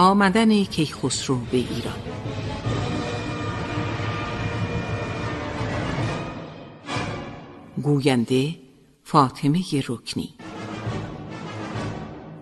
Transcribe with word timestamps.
آمدن 0.00 0.64
کیخسرو 0.64 1.36
به 1.36 1.56
ایران. 1.56 1.98
گوینده 7.82 8.54
فاطمه 9.04 9.62
رکنی. 9.88 10.34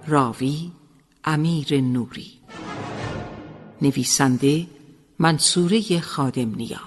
راوی 0.07 0.73
امیر 1.25 1.81
نوری. 1.81 2.33
نویسنده 3.83 4.67
منصوره 5.19 6.01
خادم 6.01 6.55
نیا. 6.55 6.81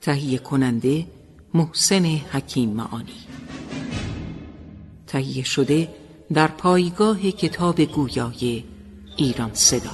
تهیه 0.00 0.38
کننده 0.38 1.06
محسن 1.54 2.04
حکیم 2.04 2.70
معانی. 2.70 3.26
تهیه 5.06 5.44
شده 5.44 5.88
در 6.32 6.48
پایگاه 6.48 7.30
کتاب 7.30 7.80
گویای 7.80 8.64
ایران 9.16 9.54
صدا. 9.54 9.90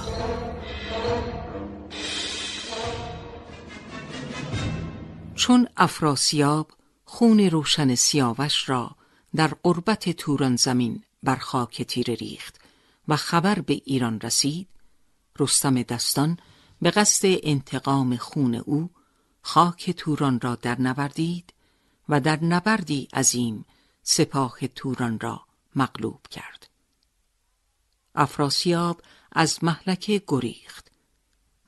چون 5.35 5.67
افراسیاب 5.77 6.71
خون 7.05 7.39
روشن 7.39 7.95
سیاوش 7.95 8.69
را 8.69 8.95
در 9.35 9.47
قربت 9.47 10.09
توران 10.09 10.55
زمین 10.55 11.03
بر 11.23 11.35
خاک 11.35 11.81
تیره 11.81 12.15
ریخت 12.15 12.59
و 13.07 13.15
خبر 13.15 13.59
به 13.59 13.73
ایران 13.85 14.19
رسید 14.19 14.67
رستم 15.39 15.81
دستان 15.81 16.37
به 16.81 16.91
قصد 16.91 17.27
انتقام 17.43 18.17
خون 18.17 18.55
او 18.55 18.89
خاک 19.41 19.91
توران 19.91 20.39
را 20.39 20.55
در 20.55 20.81
نوردید 20.81 21.53
و 22.09 22.19
در 22.19 22.43
نبردی 22.43 23.07
عظیم 23.13 23.65
سپاه 24.03 24.67
توران 24.75 25.19
را 25.19 25.41
مغلوب 25.75 26.21
کرد. 26.31 26.72
افراسیاب 28.15 29.01
از 29.31 29.63
محلکه 29.63 30.21
گریخت 30.27 30.91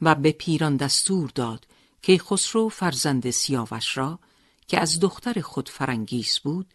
و 0.02 0.16
به 0.16 0.32
پیران 0.32 0.78
دستور 0.78 1.32
داد 1.36 1.68
که 2.02 2.18
خسرو 2.18 2.70
فرزند 2.70 3.30
سیاوش 3.30 3.98
را 3.98 4.20
که 4.68 4.80
از 4.80 5.00
دختر 5.00 5.42
خود 5.42 5.70
فرنگیس 5.70 6.40
بود 6.40 6.74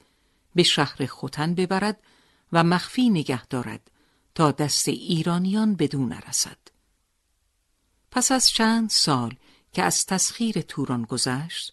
به 0.55 0.63
شهر 0.63 1.07
خوتن 1.07 1.55
ببرد 1.55 2.03
و 2.53 2.65
مخفی 2.65 3.11
نگه 3.11 3.47
دارد 3.47 3.91
تا 4.35 4.51
دست 4.53 4.89
ایرانیان 4.89 5.75
بدون 5.75 6.09
نرسد. 6.09 6.59
پس 8.11 8.33
از 8.33 8.51
چند 8.51 8.91
سال 8.91 9.35
که 9.73 9.83
از 9.83 10.07
تسخیر 10.07 10.61
توران 10.61 11.03
گذشت 11.03 11.73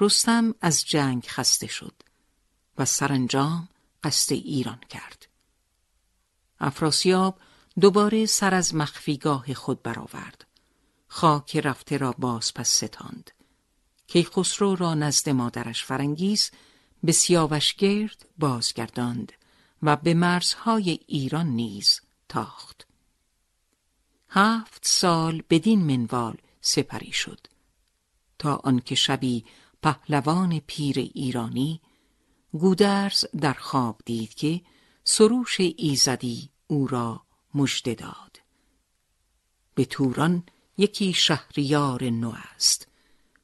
رستم 0.00 0.54
از 0.60 0.84
جنگ 0.84 1.24
خسته 1.28 1.66
شد 1.66 1.94
و 2.78 2.84
سرانجام 2.84 3.68
قصد 4.04 4.32
ایران 4.32 4.80
کرد. 4.88 5.19
افراسیاب 6.60 7.38
دوباره 7.80 8.26
سر 8.26 8.54
از 8.54 8.74
مخفیگاه 8.74 9.54
خود 9.54 9.82
برآورد. 9.82 10.46
خاک 11.08 11.56
رفته 11.56 11.96
را 11.96 12.14
باز 12.18 12.54
پس 12.54 12.68
ستاند. 12.68 13.30
کیخسرو 14.06 14.74
را 14.74 14.94
نزد 14.94 15.28
مادرش 15.28 15.84
فرنگیس 15.84 16.50
به 17.04 17.12
سیاوشگرد 17.12 18.28
بازگرداند 18.38 19.32
و 19.82 19.96
به 19.96 20.14
مرزهای 20.14 20.98
ایران 21.06 21.46
نیز 21.46 22.00
تاخت. 22.28 22.86
هفت 24.28 24.86
سال 24.86 25.42
بدین 25.50 25.96
منوال 25.96 26.36
سپری 26.60 27.12
شد. 27.12 27.46
تا 28.38 28.56
آنکه 28.56 28.94
شبی 28.94 29.44
پهلوان 29.82 30.60
پیر 30.66 30.98
ایرانی 30.98 31.80
گودرز 32.52 33.24
در 33.40 33.52
خواب 33.52 34.00
دید 34.04 34.34
که 34.34 34.60
سروش 35.12 35.56
ایزدی 35.76 36.50
او 36.66 36.86
را 36.86 37.22
مژده 37.54 37.94
داد. 37.94 38.40
به 39.74 39.84
توران 39.84 40.46
یکی 40.78 41.12
شهریار 41.12 42.04
نو 42.04 42.32
است. 42.54 42.88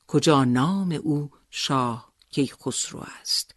کجا 0.06 0.44
نام 0.44 0.92
او 0.92 1.30
شاه 1.50 2.12
کیخسرو 2.30 3.00
است. 3.20 3.54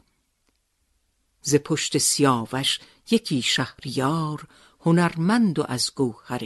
ز 1.41 1.55
پشت 1.55 1.97
سیاوش 1.97 2.79
یکی 3.11 3.41
شهریار 3.41 4.47
هنرمند 4.81 5.59
و 5.59 5.65
از 5.67 5.91
گوهر 5.95 6.41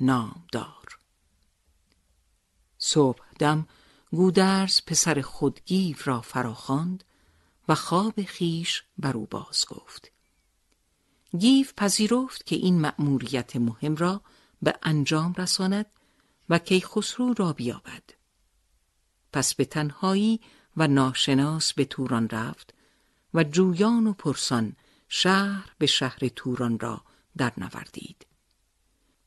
نامدار. 0.00 0.98
صبح 2.78 3.24
دم 3.38 3.68
گودرز 4.10 4.80
پسر 4.86 5.20
خود 5.20 5.60
گیو 5.64 5.96
را 6.04 6.20
فراخواند 6.20 7.04
و 7.68 7.74
خواب 7.74 8.22
خیش 8.22 8.82
بر 8.98 9.16
او 9.16 9.26
باز 9.26 9.64
گفت. 9.68 10.13
گیو 11.38 11.66
پذیرفت 11.76 12.46
که 12.46 12.56
این 12.56 12.80
مأموریت 12.80 13.56
مهم 13.56 13.96
را 13.96 14.20
به 14.62 14.74
انجام 14.82 15.34
رساند 15.38 15.86
و 16.48 16.58
کیخسرو 16.58 17.34
را 17.34 17.52
بیابد. 17.52 18.02
پس 19.32 19.54
به 19.54 19.64
تنهایی 19.64 20.40
و 20.76 20.88
ناشناس 20.88 21.72
به 21.72 21.84
توران 21.84 22.28
رفت 22.28 22.74
و 23.34 23.44
جویان 23.44 24.06
و 24.06 24.12
پرسان 24.12 24.76
شهر 25.08 25.70
به 25.78 25.86
شهر 25.86 26.28
توران 26.36 26.78
را 26.78 27.04
در 27.36 27.52
نوردید 27.56 28.26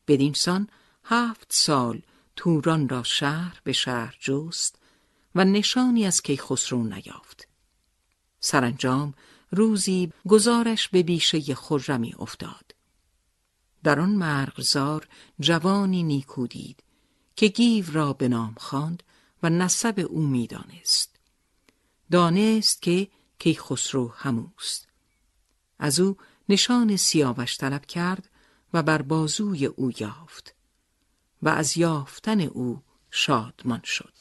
بدین 0.08 0.34
سان 0.34 0.70
هفت 1.04 1.48
سال 1.50 2.02
توران 2.36 2.90
را 2.90 3.04
شهر 3.04 3.62
به 3.64 3.74
شهر 3.74 4.18
جست 4.20 4.80
و 5.36 5.44
نشانی 5.44 6.06
از 6.06 6.22
کیخسرو 6.22 6.84
نیافت. 6.84 7.48
سرانجام 8.40 9.14
روزی 9.52 10.14
گزارش 10.28 10.88
به 10.88 11.04
بیشه 11.04 11.56
خرمی 11.56 12.16
افتاد. 12.20 12.76
در 13.84 14.00
آن 14.00 14.10
مرغزار 14.10 15.08
جوانی 15.40 16.04
نیکو 16.04 16.48
دید 16.48 16.84
که 17.36 17.48
گیو 17.48 17.86
را 17.92 18.14
به 18.14 18.28
نام 18.28 18.56
خواند 18.58 19.04
و 19.44 19.50
نسب 19.50 20.08
او 20.10 20.28
می‌دانست 20.28 21.20
دانست 22.12 22.82
که 22.82 23.08
کیخسرو 23.40 24.08
هموست. 24.10 24.88
از 25.80 26.00
او 26.00 26.18
نشان 26.50 26.96
سیاوش 26.96 27.58
طلب 27.58 27.86
کرد 27.86 28.30
و 28.74 28.84
بر 28.84 29.02
بازوی 29.02 29.66
او 29.66 29.92
یافت 30.00 30.56
و 31.42 31.50
از 31.50 31.78
یافتن 31.78 32.42
او 32.42 32.84
شادمان 33.12 33.82
شد. 33.84 34.14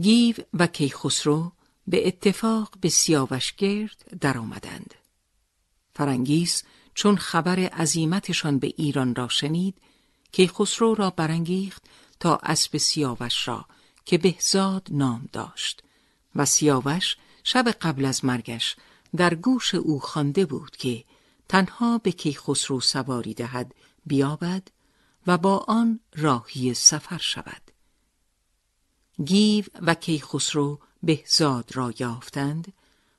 گیو 0.00 0.36
و 0.54 0.66
کیخسرو 0.66 1.52
به 1.88 2.06
اتفاق 2.06 2.74
به 2.80 2.88
سیاوشگرد 2.88 4.18
در 4.20 4.38
آمدند. 4.38 4.94
فرنگیس 5.94 6.62
چون 6.94 7.16
خبر 7.16 7.58
عظیمتشان 7.58 8.58
به 8.58 8.66
ایران 8.76 9.14
را 9.14 9.28
شنید 9.28 9.74
کیخسرو 10.32 10.94
را 10.94 11.10
برانگیخت 11.10 11.84
تا 12.20 12.36
اسب 12.36 12.76
سیاوش 12.76 13.48
را 13.48 13.66
که 14.04 14.18
بهزاد 14.18 14.88
نام 14.90 15.28
داشت 15.32 15.82
و 16.34 16.44
سیاوش 16.44 17.16
شب 17.44 17.68
قبل 17.68 18.04
از 18.04 18.24
مرگش 18.24 18.76
در 19.16 19.34
گوش 19.34 19.74
او 19.74 20.00
خوانده 20.00 20.46
بود 20.46 20.76
که 20.76 21.04
تنها 21.48 21.98
به 21.98 22.12
کیخسرو 22.12 22.80
سواری 22.80 23.34
دهد 23.34 23.74
بیابد 24.06 24.68
و 25.26 25.38
با 25.38 25.58
آن 25.58 26.00
راهی 26.16 26.74
سفر 26.74 27.18
شود 27.18 27.62
گیو 29.24 29.64
و 29.82 29.94
کیخسرو 29.94 30.80
بهزاد 31.06 31.70
را 31.74 31.94
یافتند 31.98 32.72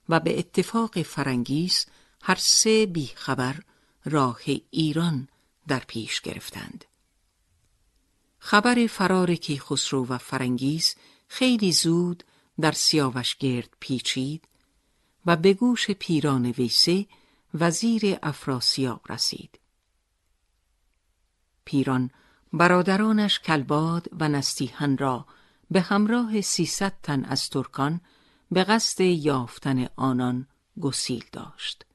و 0.09 0.19
به 0.19 0.39
اتفاق 0.39 1.01
فرنگیس 1.01 1.85
هر 2.21 2.35
سه 2.35 2.85
بیخبر 2.85 3.55
راه 4.05 4.39
ایران 4.71 5.27
در 5.67 5.79
پیش 5.79 6.21
گرفتند. 6.21 6.85
خبر 8.39 8.87
فرار 8.87 9.35
کیخسرو 9.35 10.05
و 10.07 10.17
فرنگیس 10.17 10.95
خیلی 11.27 11.71
زود 11.71 12.23
در 12.59 12.71
سیاوشگرد 12.71 13.69
پیچید 13.79 14.47
و 15.25 15.35
به 15.35 15.53
گوش 15.53 15.91
پیران 15.91 16.45
ویسه 16.45 17.05
وزیر 17.53 18.17
افراسیاب 18.23 19.01
رسید. 19.09 19.59
پیران 21.65 22.11
برادرانش 22.53 23.39
کلباد 23.39 24.07
و 24.19 24.29
نستیهن 24.29 24.97
را 24.97 25.25
به 25.71 25.81
همراه 25.81 26.41
سیصد 26.41 26.93
تن 27.03 27.25
از 27.25 27.49
ترکان 27.49 28.01
به 28.51 28.63
قصد 28.63 29.01
یافتن 29.01 29.87
آنان 29.95 30.47
گسیل 30.81 31.25
داشت. 31.31 31.85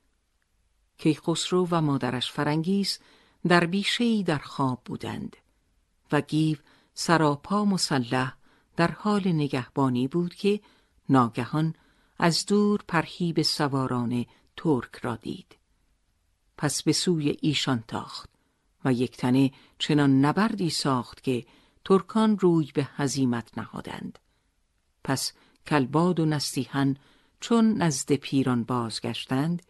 کیخسرو 0.99 1.69
و 1.71 1.81
مادرش 1.81 2.33
فرنگیس 2.33 2.99
در 3.49 3.67
بیشهای 3.67 4.23
در 4.23 4.39
خواب 4.39 4.81
بودند 4.85 5.37
و 6.13 6.21
گیو 6.21 6.59
سراپا 6.95 7.65
مسلح 7.65 8.37
در 8.77 8.91
حال 8.91 9.29
نگهبانی 9.29 10.09
بود 10.09 10.35
که 10.35 10.61
ناگهان 11.09 11.75
از 12.19 12.47
دور 12.47 12.81
پرهیب 12.89 13.43
سواران 13.43 14.27
ترک 14.57 14.97
را 15.03 15.17
دید. 15.17 15.57
پس 16.59 16.83
به 16.83 16.93
سوی 16.93 17.37
ایشان 17.41 17.85
تاخت 17.89 18.31
و 18.85 18.93
یک 18.93 19.17
تنه 19.17 19.53
چنان 19.79 20.25
نبردی 20.25 20.71
ساخت 20.71 21.23
که 21.23 21.47
ترکان 21.85 22.39
روی 22.39 22.71
به 22.75 22.89
هزیمت 22.97 23.59
نهادند. 23.59 24.19
پس 25.05 25.33
کلباد 25.67 26.21
و 26.21 26.25
نستیهن 26.25 26.97
چون 27.41 27.83
نزد 27.83 28.13
پیران 28.13 28.65
بازگشتند 28.65 29.63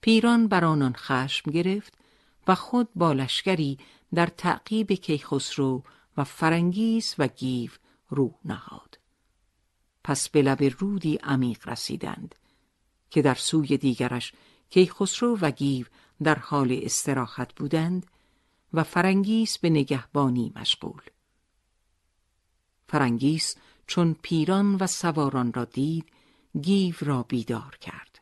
پیران 0.00 0.48
بر 0.48 0.64
آنان 0.64 0.92
خشم 0.96 1.50
گرفت 1.50 1.94
و 2.48 2.54
خود 2.54 2.88
با 2.94 3.12
لشکری 3.12 3.78
در 4.14 4.26
تعقیب 4.26 4.92
کیخسرو 4.92 5.82
و 6.16 6.24
فرنگیس 6.24 7.14
و 7.18 7.28
گیو 7.28 7.70
رو 8.08 8.34
نهاد. 8.44 8.98
پس 10.04 10.28
به 10.28 10.42
لب 10.42 10.62
رودی 10.78 11.16
عمیق 11.16 11.68
رسیدند 11.68 12.34
که 13.10 13.22
در 13.22 13.34
سوی 13.34 13.76
دیگرش 13.76 14.32
کیخسرو 14.70 15.38
و 15.40 15.50
گیو 15.50 15.86
در 16.22 16.38
حال 16.38 16.80
استراحت 16.82 17.54
بودند 17.54 18.06
و 18.72 18.84
فرنگیس 18.84 19.58
به 19.58 19.70
نگهبانی 19.70 20.52
مشغول. 20.56 21.02
فرنگیس 22.90 23.56
چون 23.86 24.16
پیران 24.22 24.74
و 24.74 24.86
سواران 24.86 25.52
را 25.52 25.64
دید 25.64 26.06
گیو 26.60 26.94
را 27.00 27.22
بیدار 27.22 27.76
کرد. 27.80 28.20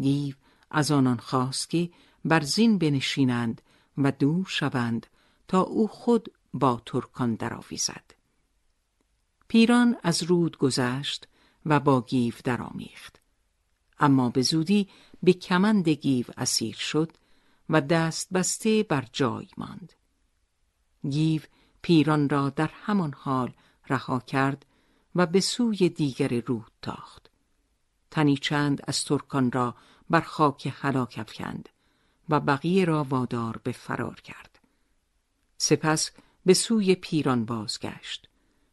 گیو 0.00 0.34
از 0.70 0.90
آنان 0.90 1.16
خواست 1.16 1.70
که 1.70 1.90
بر 2.24 2.40
زین 2.40 2.78
بنشینند 2.78 3.62
و 3.98 4.12
دور 4.12 4.46
شوند 4.48 5.06
تا 5.48 5.60
او 5.60 5.88
خود 5.88 6.32
با 6.54 6.82
ترکان 6.86 7.34
درآویزد. 7.34 8.04
پیران 9.48 9.96
از 10.02 10.22
رود 10.22 10.58
گذشت 10.58 11.28
و 11.66 11.80
با 11.80 12.00
گیو 12.00 12.34
درآمیخت. 12.44 13.20
اما 13.98 14.28
به 14.28 14.42
زودی 14.42 14.88
به 15.22 15.32
کمند 15.32 15.88
گیو 15.88 16.26
اسیر 16.36 16.74
شد 16.74 17.12
و 17.68 17.80
دست 17.80 18.28
بسته 18.32 18.82
بر 18.82 19.04
جای 19.12 19.48
ماند. 19.56 19.92
گیو 21.10 21.42
پیران 21.82 22.28
را 22.28 22.50
در 22.50 22.70
همان 22.72 23.14
حال 23.18 23.52
رها 23.88 24.20
کرد 24.20 24.66
و 25.14 25.26
به 25.26 25.40
سوی 25.40 25.88
دیگر 25.88 26.40
رود 26.46 26.72
تاخت. 26.82 27.30
تنی 28.10 28.36
چند 28.36 28.80
از 28.86 29.04
ترکان 29.04 29.52
را 29.52 29.74
بر 30.10 30.20
خاک 30.20 30.72
هلاک 30.80 31.14
افکند 31.18 31.68
و 32.28 32.40
بقیه 32.40 32.84
را 32.84 33.04
وادار 33.04 33.60
به 33.64 33.72
فرار 33.72 34.20
کرد. 34.20 34.58
سپس 35.58 36.10
به 36.46 36.54
سوی 36.54 36.94
پیران 36.94 37.44
بازگشت 37.44 38.28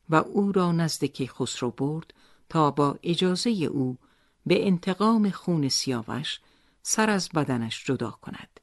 و 0.10 0.16
او 0.16 0.52
را 0.52 0.72
نزد 0.72 1.06
کیخسرو 1.06 1.72
برد 1.72 2.14
تا 2.50 2.72
با 2.72 3.00
اجازه 3.04 3.50
او 3.50 3.98
به 4.46 4.68
انتقام 4.68 5.30
خون 5.30 5.70
سیاوش 5.70 6.40
سر 6.82 7.10
از 7.10 7.30
بدنش 7.30 7.86
جدا 7.86 8.12
کند. 8.12 8.60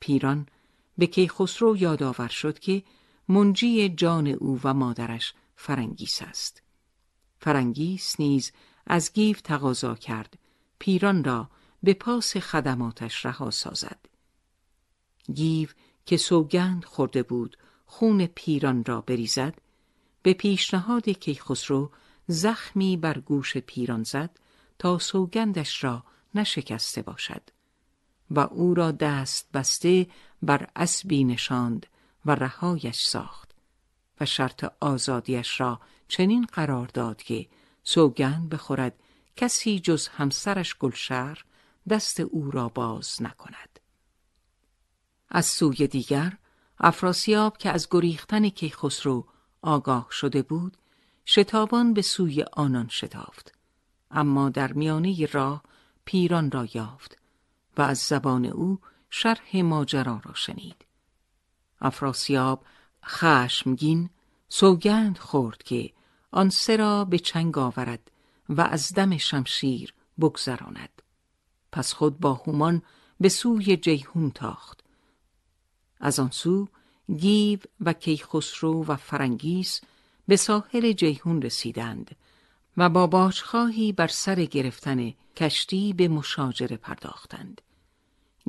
پیران 0.00 0.46
به 0.98 1.06
کیخسرو 1.06 1.76
یادآور 1.76 2.28
شد 2.28 2.58
که 2.58 2.82
منجی 3.28 3.88
جان 3.88 4.26
او 4.26 4.60
و 4.64 4.74
مادرش 4.74 5.34
فرنگیس 5.56 6.22
است. 6.22 6.62
فرنگیس 7.38 8.20
نیز 8.20 8.52
از 8.86 9.12
گیو 9.12 9.36
تقاضا 9.36 9.94
کرد. 9.94 10.38
پیران 10.78 11.24
را 11.24 11.50
به 11.82 11.94
پاس 11.94 12.36
خدماتش 12.36 13.26
رها 13.26 13.50
سازد. 13.50 13.98
گیو 15.34 15.68
که 16.06 16.16
سوگند 16.16 16.84
خورده 16.84 17.22
بود 17.22 17.56
خون 17.86 18.26
پیران 18.26 18.84
را 18.84 19.00
بریزد. 19.00 19.54
به 20.22 20.32
پیشنهاد 20.32 21.08
کیخسرو 21.08 21.90
زخمی 22.26 22.96
بر 22.96 23.18
گوش 23.18 23.56
پیران 23.56 24.02
زد 24.02 24.38
تا 24.78 24.98
سوگندش 24.98 25.84
را 25.84 26.04
نشکسته 26.34 27.02
باشد 27.02 27.42
و 28.30 28.40
او 28.40 28.74
را 28.74 28.92
دست 28.92 29.52
بسته 29.52 30.06
بر 30.42 30.68
اسبی 30.76 31.24
نشاند 31.24 31.86
و 32.26 32.30
رهایش 32.30 33.04
ساخت 33.04 33.54
و 34.20 34.26
شرط 34.26 34.64
آزادیش 34.80 35.60
را 35.60 35.80
چنین 36.08 36.46
قرار 36.52 36.86
داد 36.86 37.22
که 37.22 37.46
سوگند 37.84 38.48
بخورد 38.48 39.00
کسی 39.36 39.80
جز 39.80 40.08
همسرش 40.08 40.74
گلشر 40.78 41.44
دست 41.88 42.20
او 42.20 42.50
را 42.50 42.68
باز 42.68 43.22
نکند. 43.22 43.80
از 45.28 45.46
سوی 45.46 45.86
دیگر 45.86 46.38
افراسیاب 46.80 47.58
که 47.58 47.70
از 47.70 47.88
گریختن 47.90 48.48
کیخسرو 48.48 49.26
آگاه 49.62 50.08
شده 50.10 50.42
بود 50.42 50.76
شتابان 51.26 51.94
به 51.94 52.02
سوی 52.02 52.42
آنان 52.52 52.88
شتافت. 52.88 53.52
اما 54.10 54.48
در 54.48 54.72
میانه 54.72 55.26
راه 55.26 55.62
پیران 56.04 56.50
را 56.50 56.68
یافت 56.74 57.18
و 57.76 57.82
از 57.82 57.98
زبان 57.98 58.46
او 58.46 58.80
شرح 59.10 59.56
ماجرا 59.56 60.20
را 60.24 60.34
شنید. 60.34 60.85
افراسیاب 61.80 62.64
خشمگین 63.04 64.10
سوگند 64.48 65.18
خورد 65.18 65.62
که 65.62 65.92
آن 66.30 66.50
سه 66.50 66.76
را 66.76 67.04
به 67.04 67.18
چنگ 67.18 67.58
آورد 67.58 68.10
و 68.48 68.60
از 68.60 68.92
دم 68.94 69.16
شمشیر 69.16 69.94
بگذراند. 70.20 71.02
پس 71.72 71.92
خود 71.92 72.20
با 72.20 72.34
هومان 72.34 72.82
به 73.20 73.28
سوی 73.28 73.76
جیهون 73.76 74.30
تاخت. 74.30 74.80
از 76.00 76.20
آن 76.20 76.30
سو 76.30 76.68
گیو 77.16 77.58
و 77.80 77.92
کیخسرو 77.92 78.84
و 78.84 78.96
فرنگیس 78.96 79.80
به 80.28 80.36
ساحل 80.36 80.92
جیهون 80.92 81.42
رسیدند 81.42 82.16
و 82.76 82.88
با 82.88 83.06
باجخواه 83.06 83.92
بر 83.92 84.06
سر 84.06 84.44
گرفتن 84.44 85.14
کشتی 85.36 85.92
به 85.92 86.08
مشاجره 86.08 86.76
پرداختند. 86.76 87.60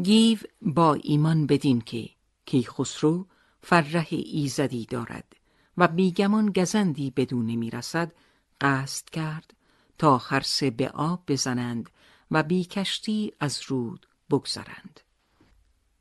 گیو 0.03 0.37
با 0.61 0.93
ایمان 0.93 1.47
بدین 1.47 1.81
که 1.81 2.09
کیخسرو 2.47 3.27
فره 3.61 4.07
ایزدی 4.09 4.85
دارد 4.85 5.35
و 5.77 5.87
بیگمان 5.87 6.51
گزندی 6.51 7.11
بدون 7.11 7.55
می‌رسد 7.55 8.13
قصد 8.61 9.09
کرد 9.09 9.53
تا 9.97 10.17
هر 10.17 10.41
سه 10.41 10.69
به 10.69 10.89
آب 10.89 11.23
بزنند 11.27 11.89
و 12.31 12.43
بی 12.43 12.63
کشتی 12.63 13.33
از 13.39 13.61
رود 13.67 14.07
بگذرند. 14.29 14.99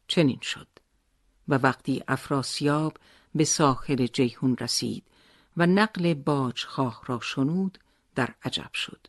چنین 0.08 0.38
شد 0.42 0.68
و 1.48 1.54
وقتی 1.54 2.02
افراسیاب 2.08 2.96
به 3.34 3.44
ساحل 3.44 4.06
جیهون 4.06 4.56
رسید 4.56 5.04
و 5.56 5.66
نقل 5.66 6.14
باجخواه 6.14 7.02
را 7.06 7.20
شنود 7.20 7.78
در 8.14 8.34
عجب 8.42 8.72
شد. 8.72 9.06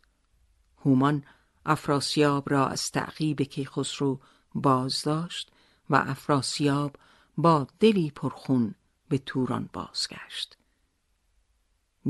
هومان 0.86 1.24
افراسیاب 1.66 2.50
را 2.50 2.68
از 2.68 2.92
تعقیب 2.92 3.42
کیخسرو 3.42 4.20
باز 4.56 5.02
داشت 5.02 5.52
و 5.90 5.96
افراسیاب 5.96 6.96
با 7.38 7.68
دلی 7.80 8.12
پرخون 8.12 8.76
به 9.10 9.18
توران 9.18 9.70
بازگشت. 9.74 10.58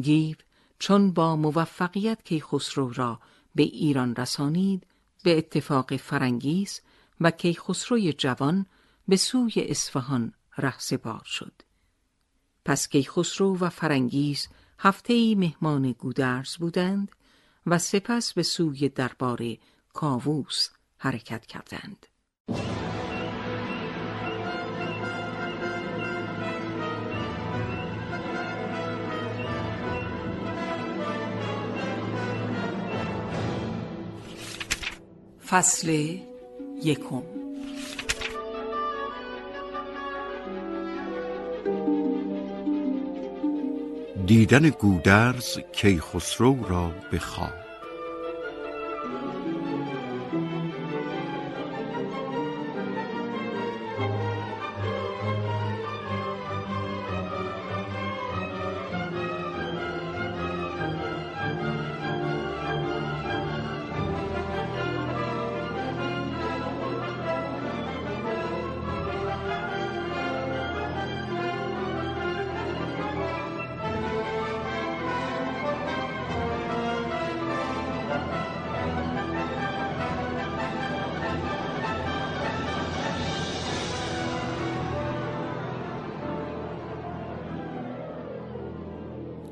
گیو 0.01 0.35
چون 0.79 1.11
با 1.11 1.35
موفقیت 1.35 2.23
کیخسرو 2.23 2.93
را 2.93 3.19
به 3.55 3.63
ایران 3.63 4.15
رسانید 4.15 4.87
به 5.23 5.37
اتفاق 5.37 5.95
فرنگیس 5.95 6.81
و 7.21 7.31
کیخسروی 7.31 8.13
جوان 8.13 8.65
به 9.07 9.17
سوی 9.17 9.53
اصفهان 9.55 10.33
رهسپار 10.57 11.23
شد. 11.25 11.61
پس 12.65 12.87
کیخسرو 12.87 13.57
و 13.57 13.69
فرنگیس 13.69 14.47
هفته 14.79 15.13
ای 15.13 15.35
مهمان 15.35 15.91
گودرز 15.91 16.57
بودند 16.57 17.11
و 17.65 17.77
سپس 17.77 18.33
به 18.33 18.43
سوی 18.43 18.89
دربار 18.89 19.43
کاووس 19.93 20.69
حرکت 20.97 21.45
کردند. 21.45 22.05
فصل 35.49 36.17
یکم. 36.83 37.23
دیدن 44.25 44.69
گودرز 44.69 45.59
کیخسرو 45.71 46.67
را 46.69 46.91
به 47.11 47.19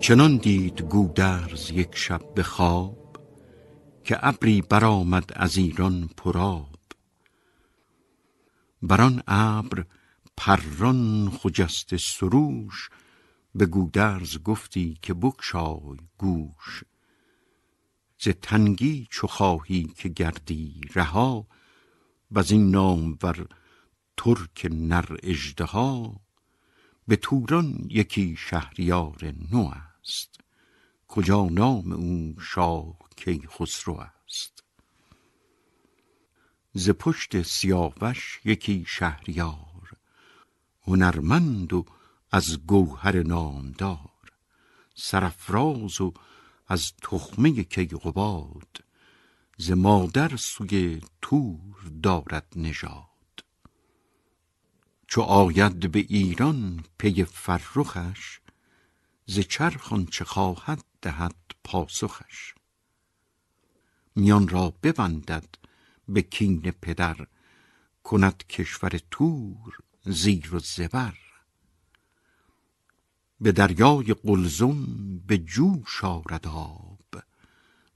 چنان 0.06 0.38
دید 0.38 0.82
گودرز 0.82 1.72
یک 1.72 1.96
شب 1.96 2.34
به 2.34 2.44
خواب 2.44 3.18
که 4.04 4.28
ابری 4.28 4.62
برآمد 4.62 5.32
از 5.36 5.58
ایران 5.58 6.10
پراب 6.18 6.80
بران 8.82 9.24
ابر 9.28 9.86
پران 10.38 11.30
خجست 11.30 11.96
سروش 11.96 12.90
به 13.56 13.66
گودرز 13.66 14.38
گفتی 14.38 14.98
که 15.02 15.14
بکشای 15.14 15.98
گوش. 16.18 16.84
ز 18.20 18.30
تنگی 18.30 19.08
چو 19.10 19.28
خواهی 19.28 19.84
که 19.84 20.10
گردی 20.10 20.82
رها 20.96 21.48
و 22.32 22.44
این 22.50 22.72
نامور 22.72 23.48
ترک 24.18 24.68
نر 24.72 25.18
اژدها. 25.24 26.22
به 27.08 27.16
توران 27.16 27.88
یکی 27.90 28.36
شهریار 28.36 29.34
نو 29.52 29.72
است. 30.08 30.40
کجا 31.08 31.46
نام 31.46 31.92
او 31.92 32.36
شاه 32.40 32.98
کیخسرو 33.16 33.94
است؟ 33.94 34.64
ز 36.74 36.90
پشت 36.90 37.42
سیاوش 37.42 38.42
یکی 38.46 38.86
شهریار 38.88 39.92
هنرمند 40.88 41.74
و 41.74 41.86
از 42.32 42.66
گوهر 42.68 43.24
نامدار 43.24 44.10
سرافراز 44.96 46.02
و 46.02 46.14
از 46.68 46.94
تخمه 47.02 47.64
کیقباد 47.64 48.84
ز 49.58 49.72
مادر 49.72 50.36
سوی 50.36 51.02
تور 51.22 51.92
دارد 52.04 52.54
نژاد. 52.56 53.06
چو 55.08 55.22
آید 55.22 55.92
به 55.92 56.00
ایران 56.00 56.84
پی 56.98 57.24
فرخش 57.24 58.40
ز 59.26 59.40
چرخ 59.40 59.94
آنچه 59.94 60.26
خواهد 60.26 60.84
دهد 61.02 61.36
پاسخش. 61.64 62.56
میان 64.16 64.48
را 64.48 64.74
ببندد 64.84 65.56
به 66.08 66.22
کین 66.22 66.72
پدر 66.72 67.28
کند 68.04 68.48
کشور 68.48 69.00
تور 69.12 69.78
زیر 70.06 70.56
و 70.56 70.60
زبر. 70.60 71.18
به 73.42 73.52
دریای 73.52 74.14
قلزم 74.14 75.18
به 75.18 75.38
جوش 75.38 76.04
آرد 76.04 76.48
آب 76.48 77.24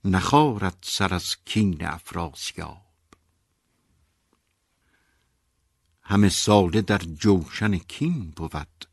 نخارد 0.04 0.78
سر 0.82 1.14
از 1.14 1.36
کین 1.44 1.84
افراسیاب. 1.84 2.86
همه 6.02 6.28
ساله 6.28 6.82
در 6.82 6.98
جوشن 6.98 7.78
کین 7.78 8.30
بود 8.30 8.89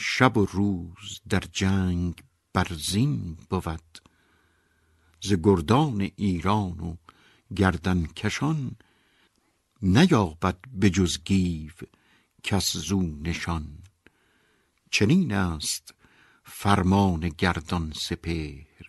شب 0.00 0.36
و 0.36 0.46
روز 0.46 1.20
در 1.28 1.42
جنگ 1.52 2.22
برزین 2.52 3.38
بود. 3.50 3.98
ز 5.20 5.32
گردان 5.42 6.10
ایران 6.16 6.80
و 6.80 6.96
گردن 7.56 8.06
کشان 8.06 8.76
نیابد 9.82 10.58
به 10.72 10.90
جز 10.90 11.18
گیو 11.24 11.72
کس 12.42 12.76
زو 12.76 13.02
نشان. 13.02 13.78
چنین 14.90 15.32
است 15.32 15.94
فرمان 16.44 17.28
گردان 17.28 17.92
سپهر. 17.96 18.86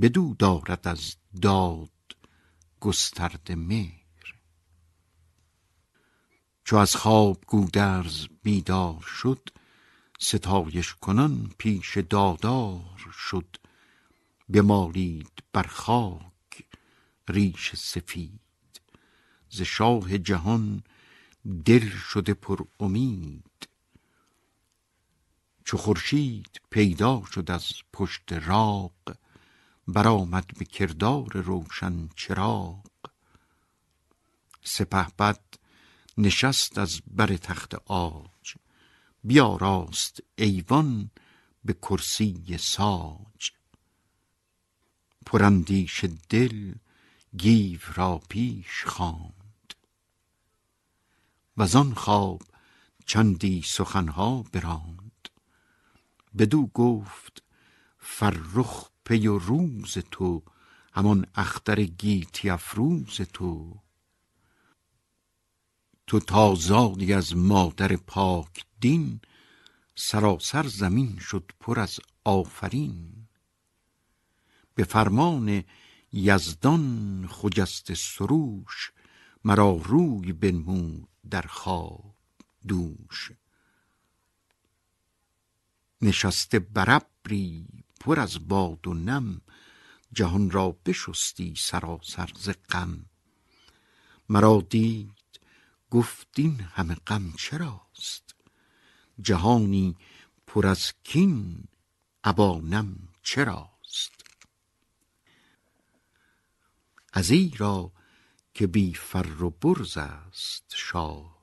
بدو 0.00 0.34
دارد 0.38 0.88
از 0.88 1.16
داد 1.42 1.90
گسترده 2.80 3.54
مهر. 3.54 4.34
چو 6.64 6.76
از 6.76 6.96
خواب 6.96 7.44
گودرز 7.46 8.26
بیدار 8.42 9.00
شد 9.00 9.48
ستایش 10.18 10.94
کنان 10.94 11.50
پیش 11.58 11.98
دادار 11.98 13.10
شد. 13.12 13.56
بمالید 14.48 15.42
بر 15.52 15.66
خاک 15.66 16.64
ریش 17.28 17.76
سفید. 17.76 18.40
ز 19.50 19.62
شاه 19.62 20.18
جهان 20.18 20.82
دل 21.64 21.88
شده 21.88 22.34
پر 22.34 22.64
امید. 22.80 23.68
چو 25.64 25.76
خورشید 25.76 26.60
پیدا 26.70 27.22
شد 27.32 27.50
از 27.50 27.72
پشت 27.92 28.32
راغ 28.32 28.92
برآمد 29.88 30.46
به 30.58 30.64
کردار 30.64 31.36
روشن 31.36 32.08
چراغ. 32.16 32.86
سپهبد 34.62 35.40
نشست 36.18 36.78
از 36.78 37.00
بر 37.06 37.36
تخت 37.36 37.74
آج 37.74 38.35
بیاراست 39.26 40.22
ایوان 40.36 41.10
به 41.64 41.72
کرسی 41.72 42.58
ساج. 42.58 43.52
پراندیش 45.26 46.04
دل 46.28 46.74
گیو 47.36 47.80
را 47.94 48.20
پیش 48.28 48.84
خواند. 48.84 49.74
وزان 51.56 51.94
خواب 51.94 52.42
چندی 53.06 53.62
سخنها 53.62 54.42
براند. 54.52 55.28
بدو 56.38 56.66
گفت 56.66 57.42
فرخ 57.98 58.88
پی 59.04 59.26
و 59.26 59.38
روز 59.38 59.98
تو 60.10 60.42
همان 60.92 61.26
اختر 61.34 61.82
گیتی 61.82 62.50
افروز 62.50 63.16
تو. 63.16 63.80
تو 66.06 66.20
تا 66.20 66.54
زادی 66.54 67.12
از 67.12 67.36
مادر 67.36 67.96
پاک 67.96 68.64
دین 68.80 69.20
سراسر 69.94 70.66
زمین 70.66 71.18
شد 71.18 71.50
پر 71.60 71.80
از 71.80 72.00
آفرین. 72.24 73.28
به 74.74 74.84
فرمان 74.84 75.64
یزدان 76.12 77.26
خجست 77.30 77.94
سروش 77.94 78.92
مرا 79.44 79.80
روی 79.84 80.32
بنمود 80.32 81.08
در 81.30 81.42
خواب 81.42 82.14
دوش. 82.68 83.32
نشسته 86.02 86.58
بر 86.58 86.90
ابری 86.90 87.66
پر 88.00 88.20
از 88.20 88.48
باد 88.48 88.86
و 88.86 88.94
نم 88.94 89.40
جهان 90.12 90.50
را 90.50 90.76
بشستی 90.86 91.54
سراسر 91.56 92.30
ز 92.38 92.50
غم. 92.70 93.06
مرا 94.28 94.66
دید 94.70 95.15
گفت 95.90 96.28
این 96.36 96.60
همه 96.60 96.94
غم 96.94 97.32
چراست؟ 97.32 98.34
جهانی 99.20 99.96
پر 100.46 100.66
از 100.66 100.92
کین 101.04 101.64
ابانم 102.24 103.08
چراست؟ 103.22 104.24
ازیرا 107.12 107.92
که 108.54 108.66
بی 108.66 108.94
فر 108.94 109.42
و 109.42 109.50
برز 109.50 109.96
است 109.96 110.72
شاه 110.76 111.36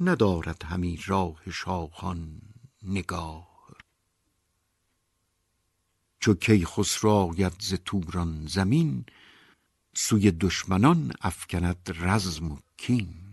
ندارد 0.00 0.62
همی 0.62 1.00
راه 1.06 1.50
شاهان 1.50 2.42
نگاه. 2.82 3.54
چو 6.20 6.34
کیخسرو 6.34 7.10
آید 7.10 7.60
ز 7.60 7.74
توران 7.74 8.46
زمین 8.46 9.04
سوی 9.94 10.30
دشمنان 10.30 11.12
افکند 11.20 11.96
رزم 12.00 12.52
و 12.52 12.58
کین. 12.76 13.23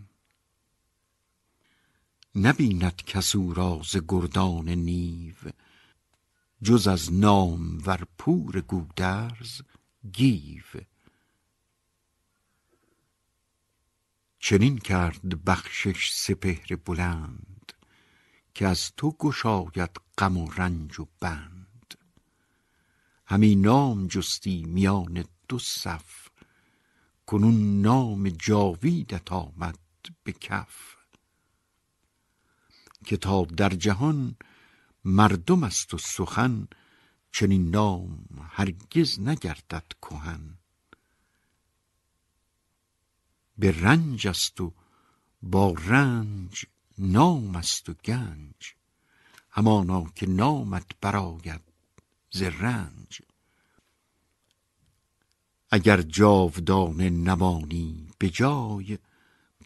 نبیند 2.34 2.96
کس 2.96 3.34
او 3.34 3.54
را 3.54 3.80
ز 3.84 3.96
گردان 4.08 4.68
نیو. 4.68 5.34
جز 6.62 6.88
از 6.88 7.12
نامور 7.12 8.06
پور 8.18 8.60
گودرز 8.60 9.60
گیو. 10.12 10.64
چنین 14.38 14.78
کرد 14.78 15.44
بخشش 15.44 16.10
سپهر 16.12 16.76
بلند 16.76 17.72
که 18.54 18.66
از 18.66 18.92
تو 18.96 19.10
گشاید 19.10 20.00
غم 20.18 20.36
و 20.36 20.50
رنج 20.50 21.00
و 21.00 21.06
بند. 21.20 21.94
همی 23.26 23.54
نام 23.56 24.06
جستی 24.06 24.64
میان 24.64 25.24
دو 25.48 25.58
صف 25.58 26.28
کنون 27.26 27.82
نام 27.82 28.28
جاویدت 28.28 29.32
آمد 29.32 29.78
به 30.24 30.32
کف. 30.32 30.91
که 33.04 33.16
تا 33.16 33.44
در 33.44 33.68
جهان 33.68 34.36
مردم 35.04 35.64
است 35.64 35.94
و 35.94 35.98
سخن 35.98 36.68
چنین 37.32 37.70
نام 37.70 38.24
هرگز 38.48 39.20
نگردد 39.20 39.84
کهن. 40.02 40.58
به 43.58 43.80
رنج 43.80 44.28
است 44.28 44.60
و 44.60 44.72
با 45.42 45.72
رنج 45.72 46.66
نام 46.98 47.56
است 47.56 47.88
و 47.88 47.94
گنج. 48.04 48.74
همانا 49.50 50.04
که 50.14 50.26
نامت 50.26 50.86
برآید 51.00 51.60
ز 52.30 52.42
رنج. 52.42 53.22
اگر 55.70 56.02
جاودانه 56.02 57.10
نمانی 57.10 58.08
به 58.18 58.30
جای 58.30 58.98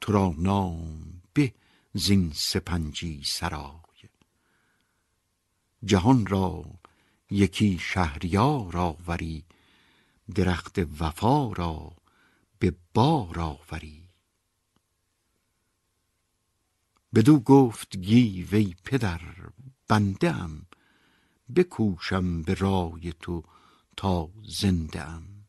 تو 0.00 0.12
را 0.12 0.34
نام 0.38 1.22
به 1.32 1.54
زین 1.96 2.32
سپنجی 2.34 3.22
سرای. 3.24 4.08
جهان 5.84 6.26
را 6.26 6.64
یکی 7.30 7.78
شهریار 7.78 8.76
آوری 8.76 9.44
درخت 10.34 10.78
وفا 11.00 11.52
را 11.52 11.96
به 12.58 12.74
بار 12.94 13.40
آوری. 13.40 14.08
بدو 17.14 17.40
گفت 17.40 17.96
گیو 17.96 18.48
ای 18.52 18.74
پدر 18.84 19.20
بنده 19.88 20.34
ام 20.34 20.66
بکوشم 21.56 22.42
به 22.42 22.54
رای 22.54 23.12
تو 23.20 23.42
تا 23.96 24.30
زنده 24.60 25.02
ام 25.02 25.46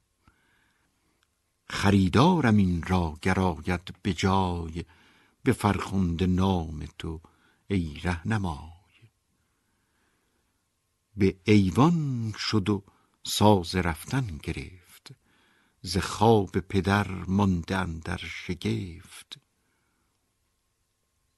خریدارم 1.69 2.57
این 2.57 2.83
را 2.83 3.17
گراید 3.21 3.95
به 4.01 4.13
جای 4.13 4.85
به 5.47 5.53
فرخنده 5.53 6.25
نام 6.25 6.85
تو 6.97 7.21
ای 7.67 7.99
رهنمای. 8.03 9.09
به 11.17 11.37
ایوان 11.43 12.33
شد 12.37 12.69
و 12.69 12.83
ساز 13.23 13.75
رفتن 13.75 14.39
گرفت 14.43 15.11
ز 15.81 15.97
خواب 15.97 16.59
پدر 16.59 17.11
مانده 17.11 17.99
در 17.99 18.17
شگفت. 18.17 19.39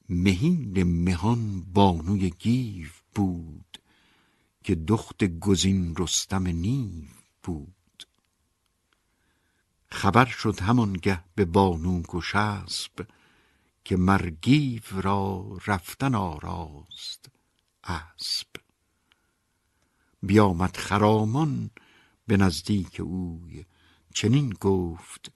مهین 0.08 0.82
مهان 0.82 1.62
بانوی 1.62 2.30
گیو 2.30 2.90
بود 3.14 3.78
که 4.64 4.74
دخت 4.74 5.24
گزین 5.24 5.94
رستم 5.96 6.46
نیو 6.46 7.08
بود. 7.42 8.06
خبر 9.86 10.26
شد 10.26 10.60
همانگه 10.60 11.24
به 11.34 11.44
بانو 11.44 12.02
گشسب 12.02 13.06
که 13.84 13.96
مر 13.96 14.30
گیو 14.30 14.82
را 14.90 15.58
رفتن 15.66 16.14
آراست 16.14 17.30
اسب. 17.84 18.46
بیامد 20.22 20.76
خرامان 20.76 21.70
به 22.26 22.36
نزدیک 22.36 23.00
اوی 23.00 23.64
چنین 24.14 24.50
گفت 24.50 25.32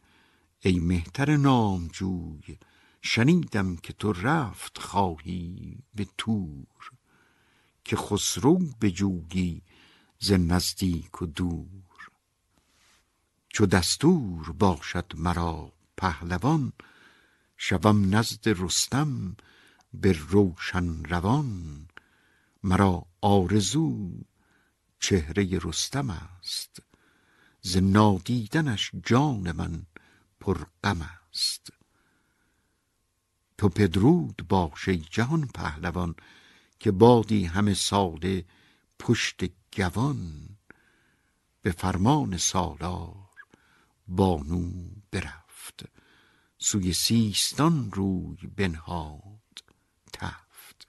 ای 0.61 0.79
مهتر 0.81 1.37
نامجوی 1.37 2.59
شنیدم 3.03 3.77
که 3.77 3.93
تو 3.93 4.13
رفت 4.13 4.79
خواهی 4.79 5.79
به 5.95 6.07
تور 6.19 6.91
که 7.85 7.97
خسرو 7.97 8.59
بجویی 8.81 9.63
ز 10.19 10.33
نزدیک 10.33 11.23
و 11.23 11.27
دور. 11.27 12.11
چو 13.49 13.67
دستور 13.67 14.53
باشد 14.53 15.13
مرا 15.17 15.73
پهلوان 15.97 16.73
شوم 17.67 18.15
نزد 18.17 18.49
رستم 18.49 19.37
به 19.95 20.13
روشن 20.13 21.05
روان. 21.05 21.87
مرا 22.63 23.07
آرزو 23.21 24.11
چهره 25.01 25.59
رستم 25.63 26.11
است. 26.11 26.83
ز 27.61 27.77
نادیدنش 27.77 28.91
جان 29.05 29.53
من 29.53 29.87
پر 30.41 30.67
غم 30.85 31.11
است. 31.31 31.73
تو 33.59 33.69
پدرود 33.69 34.49
باش 34.49 34.89
ای 34.89 34.99
جهان 34.99 35.49
پهلوان 35.55 36.15
که 36.81 36.91
بادی 36.91 37.45
همه 37.45 37.75
ساله 37.75 38.45
پشت 38.99 39.41
گوان. 39.77 40.49
به 41.63 41.73
فرمان 41.73 42.37
سالار 42.37 43.31
بانو 44.09 44.71
برفت. 45.11 46.04
سوی 46.65 46.93
سیستان 46.93 47.91
روی 47.93 48.37
بنهاد 48.57 49.63
تفت. 50.13 50.89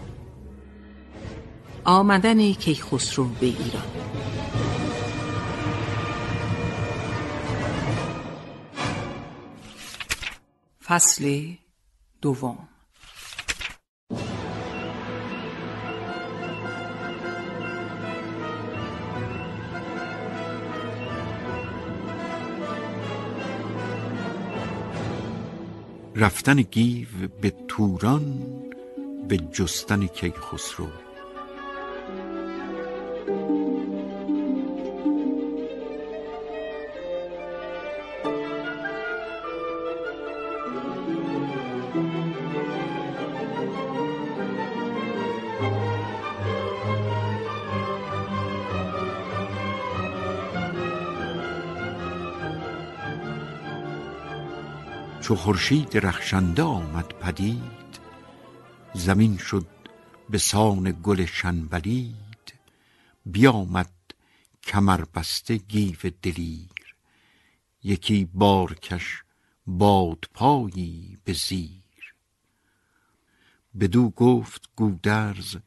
آمدن 1.83 2.53
کیخسرو 2.53 3.25
به 3.25 3.45
ایران. 3.45 3.83
فصل 10.83 11.53
دوم. 12.21 12.67
رفتن 26.15 26.61
گیو 26.61 27.07
به 27.41 27.53
توران 27.67 28.43
به 29.27 29.37
جستن 29.37 30.07
کیخسرو. 30.07 30.87
چو 55.31 55.35
خورشید 55.35 55.97
رخشنده 55.97 56.63
آمد 56.63 57.13
پدید 57.13 57.99
زمین 58.93 59.37
شد 59.37 59.67
به 60.29 60.37
سان 60.37 60.99
گل 61.03 61.25
شنبلید 61.25 62.53
بیامد 63.25 63.91
کمربسته 64.63 65.57
گیو 65.57 65.97
دلیر. 66.21 66.95
یکی 67.83 68.25
بارکش 68.33 69.23
بادپایی 69.67 71.17
به 71.23 71.33
زیر. 71.33 72.15
بدو 73.79 74.09
گفت 74.09 74.69
گودرز 74.75 75.57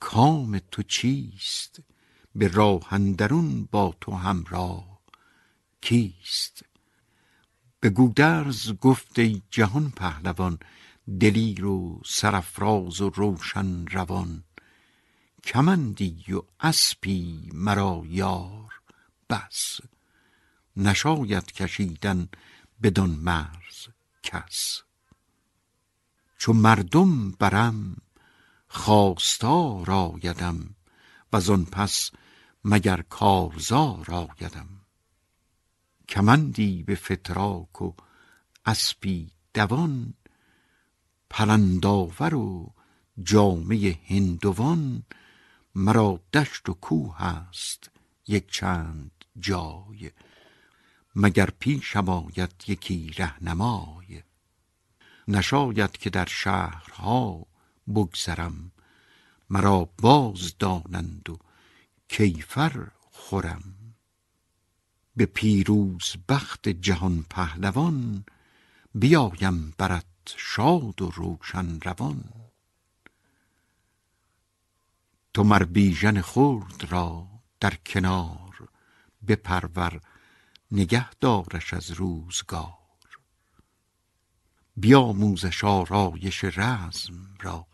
کام 0.00 0.58
تو 0.70 0.82
چیست؟ 0.82 1.80
به 2.34 2.48
راه 2.48 2.92
اندرون 2.92 3.68
با 3.70 3.94
تو 4.00 4.12
همراه 4.12 5.00
کیست؟ 5.80 6.73
به 7.84 7.90
گودرز 7.90 8.72
گفت 8.72 9.20
جهان 9.50 9.90
پهلوان 9.90 10.58
دلیر 11.20 11.64
و 11.64 12.00
سرافراز 12.06 13.00
و 13.00 13.10
روشن 13.10 13.86
روان. 13.86 14.44
کمندی 15.44 16.24
و 16.32 16.42
اسپی 16.60 17.50
مرا 17.52 18.02
یار 18.06 18.80
بس. 19.30 19.80
نشاید 20.76 21.52
کشیدن 21.52 22.28
بدان 22.82 23.10
مرز 23.10 23.88
کس. 24.22 24.82
چو 26.38 26.52
مردم 26.52 27.30
برم 27.30 27.96
خواستار 28.68 29.90
آیدم 29.90 30.74
وزان 31.32 31.64
پس 31.64 32.10
مگر 32.64 33.02
کارزار 33.02 34.10
آیدم. 34.10 34.83
کمندی 36.08 36.82
به 36.82 36.94
فتراک 36.94 37.82
و 37.82 37.92
اسپی 38.66 39.30
دوان 39.54 40.14
پرندآور 41.30 42.34
و 42.34 42.74
جامه 43.22 43.98
هندوان 44.06 45.02
مرا 45.74 46.20
دشت 46.32 46.68
و 46.68 46.74
کوه 46.74 47.22
است 47.22 47.90
یک 48.26 48.50
چند 48.50 49.10
جای. 49.40 50.10
مگر 51.16 51.50
پیشم 51.58 52.08
آید 52.08 52.64
یکی 52.66 53.10
رهنمای؟ 53.18 54.22
نشاید 55.28 55.92
که 55.92 56.10
در 56.10 56.24
شهرها 56.24 57.46
بگذرم. 57.94 58.72
مرا 59.50 59.88
باز 60.02 60.58
دانند 60.58 61.30
و 61.30 61.38
کیفر 62.08 62.90
خورم. 63.10 63.83
به 65.16 65.26
پیروز 65.26 66.16
بخت 66.28 66.68
جهان 66.68 67.24
پهلوان 67.30 68.24
بیایم 68.94 69.74
برت 69.78 70.04
شاد 70.36 71.02
و 71.02 71.10
روشن 71.10 71.80
روان. 71.80 72.24
تو 75.34 75.44
مر 75.44 75.64
بیژن 75.64 76.20
خرد 76.20 76.84
را 76.92 77.26
در 77.60 77.74
کنار 77.74 78.68
بپرور 79.28 80.00
نگه 80.70 81.10
دارش 81.10 81.74
از 81.74 81.90
روزگار. 81.90 82.78
بیاموزش 84.76 85.64
آرایش 85.64 86.44
رزم 86.44 87.36
را 87.40 87.66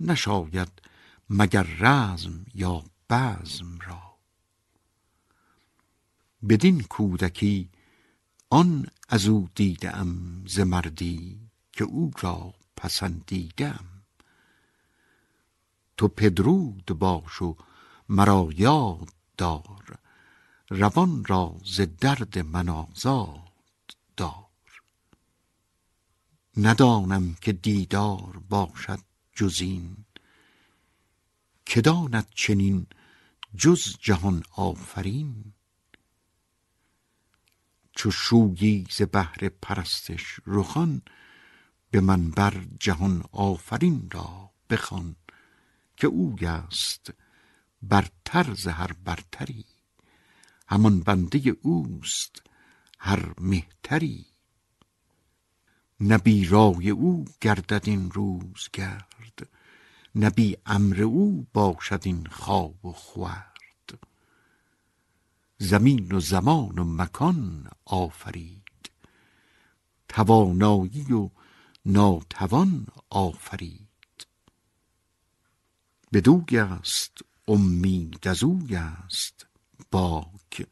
نشاید 0.00 0.82
مگر 1.30 1.62
رزم 1.62 2.46
یا 2.54 2.84
بزم 3.10 3.78
را. 3.86 4.13
بدین 6.48 6.82
کودکی 6.82 7.70
آن 8.50 8.86
از 9.08 9.26
او 9.26 9.48
دیده 9.54 9.96
ام 9.96 10.44
ز 10.46 10.60
مردی 10.60 11.40
که 11.72 11.84
او 11.84 12.10
را 12.20 12.54
پسندیدم. 12.76 13.84
تو 15.96 16.08
پدرود 16.08 16.84
باش 16.84 17.42
و 17.42 17.56
مرا 18.08 18.48
یاد 18.56 19.08
دار 19.36 19.98
روان 20.70 21.24
را 21.24 21.56
ز 21.64 21.80
درد 21.80 22.38
من 22.38 22.68
آزاد 22.68 23.96
دار. 24.16 24.82
ندانم 26.56 27.34
که 27.34 27.52
دیدار 27.52 28.42
باشد 28.48 29.00
جز 29.32 29.60
این 29.60 29.96
که 31.66 31.80
داند 31.80 32.26
چنین 32.34 32.86
جز 33.56 33.96
جهان 34.00 34.42
آفرین. 34.56 35.53
چو 37.94 38.10
شویی 38.10 38.86
ز 38.90 39.02
بهر 39.02 39.48
پرستش 39.48 40.40
رخان 40.46 41.02
به 41.90 42.00
من 42.00 42.30
بر 42.30 42.66
جهان 42.80 43.24
آفرین 43.32 44.08
را 44.12 44.50
بخوان 44.70 45.16
که 45.96 46.06
اوی 46.06 46.46
است 46.46 47.12
برتر 47.82 48.54
ز 48.54 48.66
هر 48.66 48.92
برتری. 48.92 49.64
همان 50.68 51.00
بنده 51.00 51.56
اوست 51.62 52.42
هر 52.98 53.34
مهتری. 53.40 54.26
نه 56.00 56.18
بی 56.18 56.46
رای 56.46 56.90
او 56.90 57.24
گردد 57.40 57.82
این 57.84 58.10
روز 58.10 58.68
گرد 58.72 59.48
نه 60.14 60.30
بی 60.30 60.56
امر 60.66 61.02
او 61.02 61.46
باشد 61.52 62.00
این 62.04 62.26
خواب 62.26 62.86
و 62.86 62.92
خورد. 62.92 63.53
زمین 65.64 66.12
و 66.12 66.20
زمان 66.20 66.78
و 66.78 66.84
مکان 66.84 67.70
آفرید. 67.84 68.90
توانایی 70.08 71.12
و 71.12 71.30
ناتوان 71.86 72.86
آفرید. 73.10 74.26
بدوی 76.12 76.58
است 76.58 77.18
امید 77.48 78.28
از 78.28 78.44
اوی 78.44 78.76
است 78.76 79.46
باک. 79.90 80.66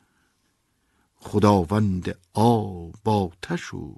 خداوند 1.16 2.18
آب 2.35 3.09
آتش 3.09 3.74
و 3.74 3.96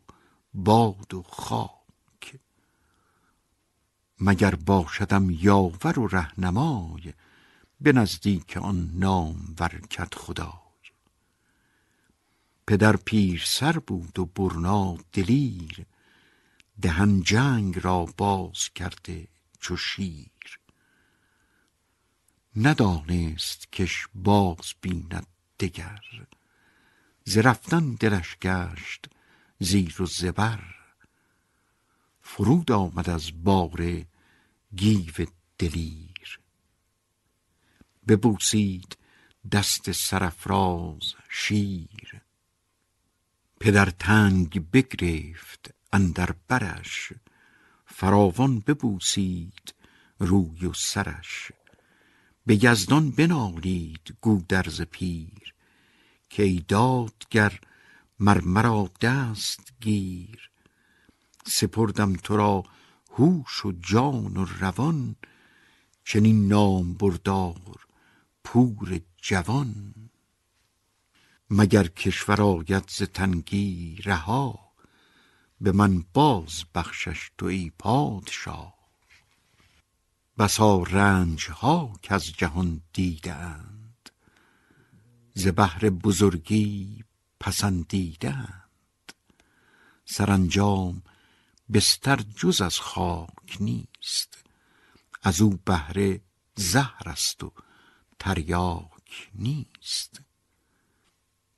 باد 0.54 1.14
و 1.14 1.22
خاک. 1.22 2.40
مگر 4.20 4.54
باشدم 4.54 5.30
یاور 5.30 5.98
و 5.98 6.06
رهنمای 6.06 7.12
به 7.80 7.92
نزدیک 7.92 8.56
آن 8.56 8.90
نام 8.94 9.54
ورکت 9.58 10.14
خدای 10.14 10.63
پدر 12.66 12.96
پیر 12.96 13.42
سر 13.46 13.78
بود 13.78 14.18
و 14.18 14.26
برنا 14.26 14.98
دلیر 15.12 15.86
دهن 16.80 17.22
جنگ 17.22 17.78
را 17.82 18.04
باز 18.04 18.68
کرده 18.74 19.28
چو 19.60 19.76
شیر. 19.76 20.58
ندانست 22.56 23.72
کش 23.72 24.06
باز 24.14 24.74
بیند 24.80 25.26
دگر 25.60 26.26
ز 27.24 27.38
دلش 28.00 28.36
گشت 28.42 29.06
زیر 29.58 30.02
و 30.02 30.06
زبر. 30.06 30.74
فرود 32.22 32.72
آمد 32.72 33.10
از 33.10 33.44
باره 33.44 34.06
گیو 34.76 35.26
دلیر. 35.58 36.40
ببوسید 38.08 38.96
دست 39.52 39.92
سرافراز 39.92 41.14
شیر. 41.28 42.23
پدر 43.64 43.90
تنگ 43.90 44.70
بگرفت 44.70 45.74
اندر 45.92 46.34
برش 46.48 47.12
فراوان 47.86 48.60
ببوسید 48.60 49.74
روی 50.18 50.66
و 50.66 50.72
سرش. 50.72 51.52
به 52.46 52.64
یزدان 52.64 53.10
بنالید 53.10 54.16
گودرز 54.20 54.82
پیر 54.82 55.54
که 56.30 56.42
ای 56.42 56.64
دادگر 56.68 57.60
مر 58.20 58.40
مرا 58.40 58.90
دست 59.00 59.72
گیر. 59.80 60.50
سپردم 61.46 62.12
تو 62.12 62.36
را 62.36 62.62
هوش 63.10 63.64
و 63.64 63.72
جان 63.72 64.36
و 64.36 64.44
روان 64.60 65.16
چنین 66.04 66.48
نام 66.48 66.94
بردار 66.94 67.86
پور 68.44 69.00
جوان. 69.16 69.94
مگر 71.50 71.86
کشور 71.86 72.42
آید 72.42 72.84
ز 72.88 73.02
تنگی 73.02 73.96
رها؟ 74.04 74.72
به 75.60 75.72
من 75.72 76.04
باز 76.14 76.64
بخشش 76.74 77.30
تو 77.38 77.46
ای 77.46 77.72
پادشاه. 77.78 78.74
بسا 80.38 80.82
رنج 80.82 81.50
ها 81.50 81.92
کز 82.02 82.24
جهان 82.24 82.82
دیده 82.92 83.34
اند 83.34 84.10
ز 85.34 85.46
بهر 85.46 85.90
بزرگی 85.90 87.04
پسندیده 87.40 88.34
اند 88.34 89.12
سرانجام 90.04 91.02
بستر 91.72 92.16
جز 92.16 92.60
از 92.60 92.80
خاک 92.80 93.56
نیست 93.60 94.44
از 95.22 95.40
او 95.40 95.50
بهره 95.64 96.20
زهر 96.56 97.02
است 97.08 97.44
و 97.44 97.52
تریاک 98.18 99.30
نیست. 99.34 100.23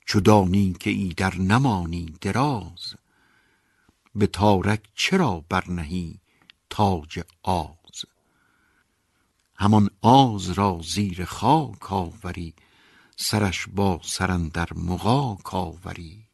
چو 0.07 0.21
دانی 0.21 0.73
که 0.73 0.91
ایدر 0.91 1.39
نمانی 1.39 2.15
دراز 2.21 2.95
به 4.15 4.27
تارک 4.27 4.83
چرا 4.95 5.45
برنهی 5.49 6.21
تاج 6.71 7.21
آز؟ 7.43 8.05
همان 9.57 9.91
آز 10.03 10.51
را 10.51 10.81
زیر 10.85 11.25
خاک 11.25 11.93
آوری 11.93 12.55
سرش 13.17 13.69
با 13.69 14.01
سر 14.03 14.31
اندر 14.31 14.69
مغاک 14.75 15.55
آوری. 15.55 16.29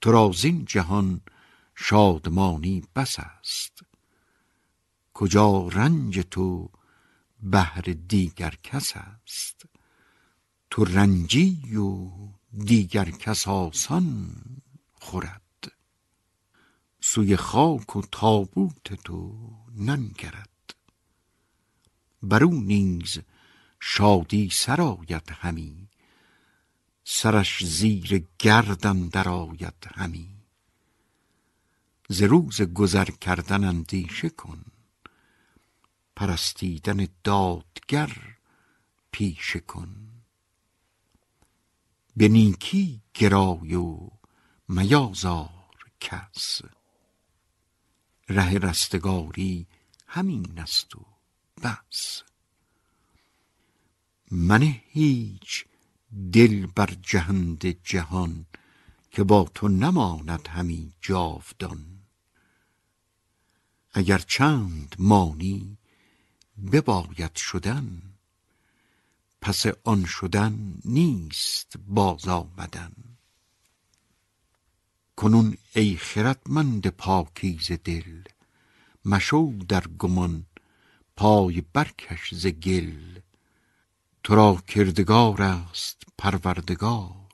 تو 0.00 0.32
جهان 0.64 1.20
شادمانی 1.74 2.84
بس 2.96 3.18
است 3.18 3.82
کجا 5.14 5.68
رنج 5.68 6.20
تو 6.20 6.70
بهر 7.42 7.80
دیگر 8.08 8.54
کس 8.62 8.92
است؟ 8.96 9.57
تو 10.70 10.84
رنجی 10.84 11.76
و 11.76 12.10
دیگر 12.64 13.10
کس 13.10 13.48
آسان 13.48 14.34
خورد. 14.94 15.72
سوی 17.00 17.36
خاک 17.36 17.96
و 17.96 18.02
تابوت 18.12 18.94
تو 18.94 19.34
ننگرد. 19.76 20.74
برو 22.22 22.50
نیز 22.50 23.18
شادی 23.80 24.50
سرایت 24.52 25.32
همی 25.32 25.88
سرش 27.04 27.64
زیر 27.64 28.26
گردن 28.38 29.08
درآید 29.08 29.88
همی. 29.94 30.28
ز 32.08 32.22
روز 32.22 32.62
گذر 32.62 33.04
کردن 33.04 33.64
اندیشه 33.64 34.28
کن 34.28 34.64
پرستیدن 36.16 37.08
دادگر 37.24 38.36
پیشه 39.10 39.60
کن. 39.60 40.07
به 42.18 42.28
نیکی 42.28 43.02
گرای 43.14 43.74
و 43.74 44.10
میازار 44.68 45.50
کس. 46.00 46.60
ره 48.28 48.58
رستگاری 48.58 49.66
همین 50.06 50.58
است 50.58 50.96
و 50.96 51.06
بس. 51.62 52.22
من 54.30 54.62
هیچ 54.62 55.64
دل 56.32 56.66
بر 56.66 56.96
جهند 57.02 57.66
جهان 57.66 58.46
که 59.10 59.24
با 59.24 59.50
تو 59.54 59.68
نماند 59.68 60.48
همی 60.48 60.92
جاودان. 61.00 62.00
اگر 63.92 64.18
چند 64.18 64.96
مانی 64.98 65.78
بباید 66.72 67.36
شدن 67.36 68.02
پس 69.40 69.66
آن 69.84 70.04
شدن 70.04 70.74
نیست 70.84 71.76
باز 71.86 72.28
آمدن. 72.28 72.92
کنون 75.16 75.56
ای 75.74 75.96
خردمند 75.96 76.86
پاکیز 76.86 77.72
دل 77.72 78.22
مشو 79.04 79.52
در 79.68 79.86
گمان 79.98 80.46
پای 81.16 81.62
برکش 81.72 82.34
ز 82.34 82.46
گل. 82.46 83.18
تو 84.22 84.34
را 84.34 84.62
کردگار 84.68 85.42
است 85.42 86.02
پروردگار 86.18 87.28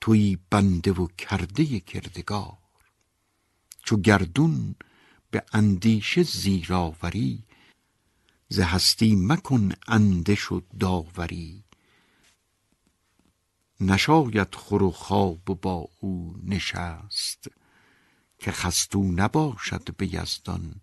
توی 0.00 0.38
بنده 0.50 0.92
و 0.92 1.06
کرده 1.06 1.80
کردگار. 1.80 2.58
چو 3.84 3.96
گردون 3.96 4.74
به 5.30 5.42
اندیشه 5.52 6.22
زیر 6.22 6.74
آوری 6.74 7.44
ز 8.48 8.60
هستی 8.60 9.16
مکن 9.16 9.72
اندش 9.88 10.52
و 10.52 10.62
داوری. 10.80 11.64
نشاید 13.80 14.54
خور 14.54 14.82
و 14.82 14.90
خواب 14.90 15.44
با 15.44 15.88
او 16.00 16.34
نشست 16.42 17.50
که 18.38 18.52
خستو 18.52 19.02
نباشد 19.02 19.96
به 19.96 20.14
یزدان 20.14 20.74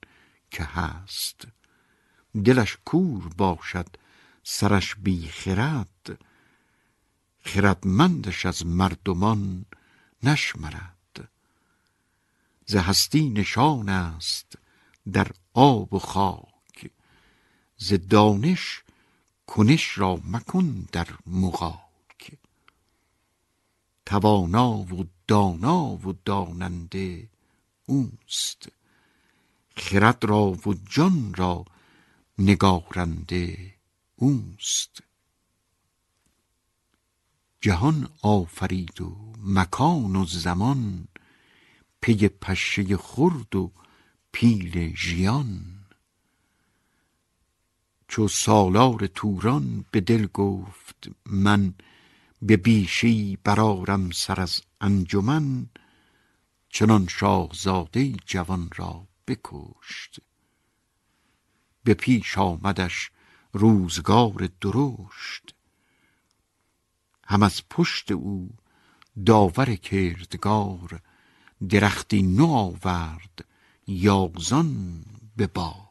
که 0.52 0.64
هست. 0.64 1.48
دلش 2.46 2.78
کور 2.86 3.34
باشد 3.38 3.88
سرش 4.44 4.96
بی 4.96 5.28
خرد 5.28 6.20
خردمندش 7.40 8.46
از 8.46 8.66
مردمان 8.66 9.66
نشمرد. 10.24 11.30
ز 12.66 12.76
هستی 12.76 13.30
نشان 13.30 13.90
است 13.90 14.58
در 15.12 15.28
آب 15.54 15.94
و 15.94 16.00
خاک 16.00 16.55
ز 17.88 17.94
دانش 17.94 18.84
کنش 19.48 19.98
را 19.98 20.22
مکن 20.32 20.88
در 20.92 21.08
مغاک. 21.28 22.38
توانا 24.06 24.72
و 24.72 25.08
دانا 25.28 25.84
و 25.86 26.16
داننده 26.26 27.30
اوست. 27.86 28.70
خرد 29.78 30.26
را 30.26 30.46
و 30.46 30.74
جان 30.90 31.34
را 31.34 31.66
نگارنده 32.40 33.74
اوست. 34.16 35.04
جهان 37.62 38.10
آفرید 38.22 39.02
و 39.02 39.34
مکان 39.38 40.16
و 40.16 40.26
زمان 40.26 41.08
پی 42.02 42.28
پشه 42.28 42.98
خرد 42.98 43.56
و 43.56 43.72
پیل 44.32 44.96
ژیان. 44.96 45.75
چو 48.16 48.28
سالار 48.28 49.08
توران 49.08 49.86
به 49.92 50.02
دل 50.02 50.28
گفت 50.34 51.10
من 51.26 51.74
به 52.42 52.58
بیشی 52.58 53.38
برارم 53.44 54.12
سر 54.12 54.42
از 54.42 54.62
انجمن 54.82 55.70
چنان 56.70 57.08
شاهزاده 57.08 58.12
جوان 58.26 58.70
را 58.76 59.08
بکشت. 59.28 60.20
به 61.84 61.94
پیش 61.94 62.38
آمدش 62.38 63.12
روزگار 63.54 64.50
درشت 64.62 65.56
هم 67.28 67.44
از 67.44 67.62
پشت 67.70 68.12
او 68.12 68.50
داور 69.26 69.76
کردگار 69.76 71.02
درختی 71.70 72.22
نو 72.22 72.48
آورد 72.48 73.46
یازان 73.88 75.04
به 75.38 75.48
بار 75.48 75.85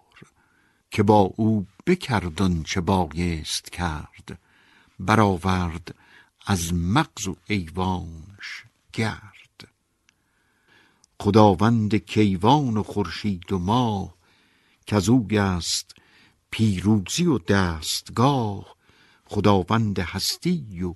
که 0.95 1.03
با 1.03 1.21
او 1.21 1.67
بکرد 1.87 2.63
چه 2.63 2.81
بایست 2.81 3.73
کرد 3.73 4.39
برآورد 4.99 5.95
از 6.47 6.75
مغز 6.75 7.29
و 7.29 7.37
ایوانش 7.47 8.65
گرد. 8.93 9.69
خداوند 11.21 11.95
کیوان 11.95 12.77
و 12.77 12.83
خورشید 12.83 13.53
و 13.53 13.59
ماه 13.59 14.15
کزوی 14.87 15.39
است 15.39 15.95
پیروزی 16.51 17.27
و 17.27 17.39
دستگاه. 17.39 18.77
خداوند 19.25 19.99
هستی 19.99 20.83
و 20.83 20.95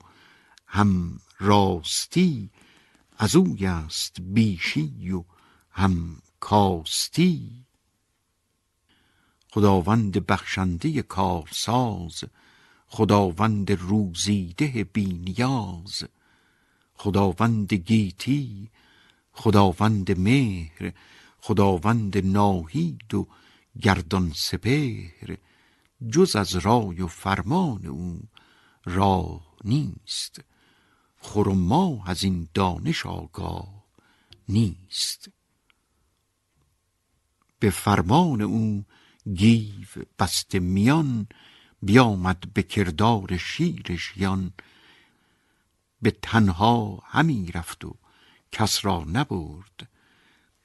هم 0.67 1.21
راستی 1.39 2.51
از 3.17 3.37
اوی 3.37 3.67
است 3.67 4.17
بیشی 4.21 5.11
و 5.11 5.25
هم 5.71 6.23
کاستی 6.41 7.68
خداوند 9.51 10.27
بخشنده 10.27 11.03
کارساز 11.03 12.25
خداوند 12.87 13.73
روزیده 13.73 14.85
بینیاز 14.85 16.05
خداوند 16.95 17.75
گیتی 17.75 18.71
خداوند 19.33 20.19
مهر 20.19 20.93
خداوند 21.41 22.27
ناهید 22.27 23.15
و 23.15 23.27
گردان 23.83 24.33
سپهر 24.37 25.37
جز 26.13 26.37
از 26.37 26.57
رای 26.57 27.03
و 27.03 27.07
فرمان 27.07 27.87
او 27.87 28.21
راه 28.85 29.55
نیست. 29.65 30.41
ماه 31.47 32.11
از 32.11 32.25
این 32.25 32.49
دانش 32.55 33.07
آگاه 33.07 33.85
نیست. 34.49 35.31
به 37.59 37.71
فرمان 37.71 38.41
او 38.41 38.85
گیو 39.35 39.89
بست 40.19 40.55
میان 40.55 41.27
بیامد 41.83 42.55
به 42.55 42.63
کردار 42.63 43.37
شیر 43.37 43.97
ژیان 43.97 44.53
به 46.03 46.11
تنها 46.11 47.03
همی 47.05 47.53
رفت 47.53 47.85
و 47.85 47.95
کس 48.53 48.85
را 48.85 49.05
نبرد 49.13 49.89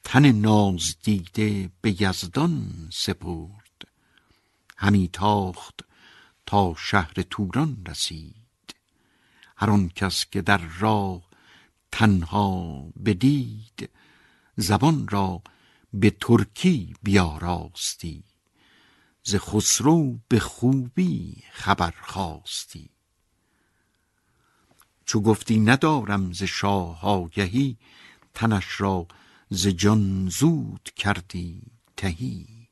تن 0.04 0.32
ناز 0.32 0.96
دیده 1.04 1.70
به 1.82 2.02
یزدان 2.02 2.90
سپرد. 2.94 3.88
همی 4.78 5.10
تاخت 5.14 5.80
تا 6.46 6.76
شهر 6.78 7.14
توران 7.14 7.86
رسید. 7.88 8.76
هر 9.58 9.70
آن 9.70 9.90
کس 9.90 10.26
که 10.26 10.42
در 10.42 10.58
راه 10.58 11.22
تنها 11.92 12.84
بدید 13.06 13.90
زبان 14.58 15.08
را 15.08 15.42
به 15.94 16.10
ترکی 16.10 16.94
بیاراستی 17.04 18.24
ز 19.24 19.36
خسرو 19.36 20.20
به 20.28 20.40
خوبی 20.40 21.44
خبر 21.52 21.94
خواستی. 22.02 22.90
چو 25.06 25.22
گفتی 25.22 25.60
ندارم 25.60 26.34
ز 26.34 26.44
شاه 26.44 27.06
آگهی 27.06 27.78
تنش 28.34 28.82
را 28.82 29.08
ز 29.50 29.68
جان 29.68 30.30
زود 30.30 30.90
کردی 30.96 31.62
تهی. 31.98 32.68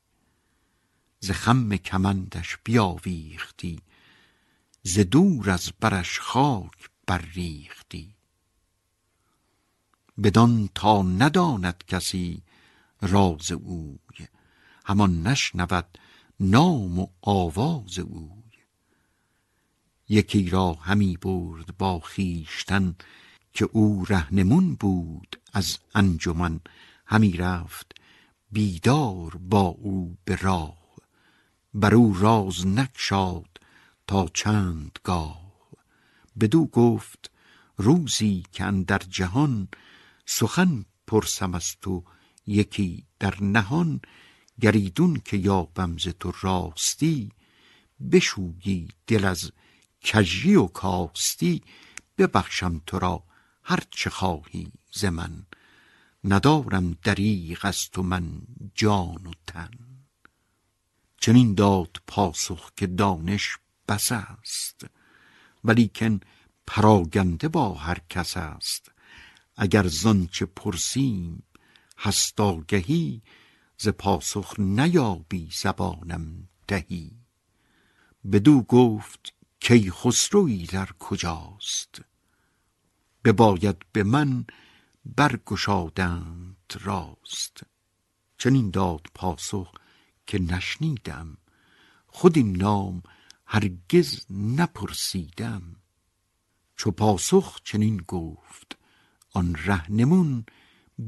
ز 1.20 1.32
خم 1.32 1.78
کمندش 1.78 2.58
بیاویختی 2.64 3.82
ز 4.84 5.00
دور 5.00 5.50
از 5.50 5.72
برش 5.80 6.20
خاک 6.20 6.90
برریختی. 7.08 8.16
بدان 10.24 10.70
تا 10.76 11.02
نداند 11.02 11.84
کسی 11.88 12.44
راز 13.02 13.52
اوی 13.52 14.28
همان 14.86 15.28
نشنود 15.28 15.98
نام 16.44 17.00
و 17.00 17.08
آواز 17.22 18.00
اوی. 18.00 18.46
یکی 20.10 20.50
را 20.50 20.74
همی 20.74 21.18
برد 21.18 21.78
با 21.78 22.00
خیشتن 22.00 22.96
که 23.54 23.70
او 23.72 24.06
رهنمون 24.06 24.76
بود 24.76 25.40
از 25.54 25.78
انجمن. 25.96 26.60
همی 27.06 27.32
رفت 27.32 27.96
بیدار 28.52 29.38
با 29.50 29.62
او 29.62 30.18
به 30.26 30.36
راه. 30.36 30.78
بر 31.74 31.96
او 31.96 32.14
راز 32.20 32.68
نکشاد 32.68 33.60
تا 34.08 34.28
چند 34.34 35.00
گاه. 35.04 35.52
بدو 36.40 36.66
گفت 36.66 37.32
روزی 37.78 38.44
که 38.52 38.84
در 38.88 39.02
جهان 39.10 39.68
سخن 40.26 40.86
پرسم 41.08 41.56
از 41.56 41.76
تو 41.82 42.04
یکی 42.48 43.06
در 43.20 43.44
نهان 43.44 44.02
گریدون 44.62 45.22
که 45.26 45.38
یابم 45.38 45.98
ز 45.98 46.08
تو 46.08 46.34
راستی 46.42 47.32
بشویی 48.12 48.88
دل 49.08 49.26
از 49.26 49.52
کژی 50.02 50.56
و 50.56 50.68
کاستی 50.68 51.62
ببخشم 52.18 52.82
تو 52.86 53.00
را 53.00 53.24
هر 53.64 53.80
چه 53.92 54.10
خواهی 54.10 54.72
ز 54.92 55.06
من. 55.06 55.46
ندارم 56.24 56.98
دریغ 57.04 57.60
از 57.62 57.90
تو 57.90 58.04
من 58.04 58.42
جان 58.76 59.28
و 59.28 59.32
تن. 59.48 59.70
چنین 61.18 61.54
داد 61.54 61.98
پاسخ 62.08 62.72
که 62.76 62.88
دانش 62.88 63.58
بس 63.88 64.12
است 64.12 64.86
ولیکن 65.64 66.20
پراگنده 66.68 67.48
با 67.48 67.74
هر 67.74 67.98
کس 68.10 68.38
است. 68.38 68.92
اگر 69.56 69.88
زانچه 69.88 70.46
پرسیم 70.46 71.44
هست 71.98 72.40
آگهی 72.40 73.22
ز 73.84 73.88
پاسخ 73.88 74.60
نیابی 74.60 75.50
زبانم 75.54 76.48
دهی. 76.68 77.12
بدو 78.32 78.62
گفت 78.62 79.34
کی 79.60 79.92
خسروی 79.92 80.66
در 80.66 80.90
کجاست؟ 81.00 82.02
بباید 83.24 83.78
به 83.92 84.04
من 84.04 84.46
برگشادند 85.06 86.74
راست. 86.82 87.64
چنین 88.38 88.70
داد 88.70 89.08
پاسخ 89.14 89.72
که 90.28 90.40
نشنیدم. 90.40 91.38
خود 92.08 92.38
این 92.38 92.58
نام 92.58 93.04
هرگز 93.46 94.26
نپرسیدم. 94.30 95.76
چو 96.76 96.92
پاسخ 96.92 97.60
چنین 97.64 97.98
گفت 97.98 98.78
آن 99.34 99.56
رهنمون 99.56 100.46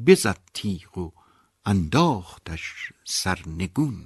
بزد 0.06 0.40
تیغ 0.54 0.98
و 0.98 1.23
انداختش 1.66 2.94
سرنگون. 3.06 4.06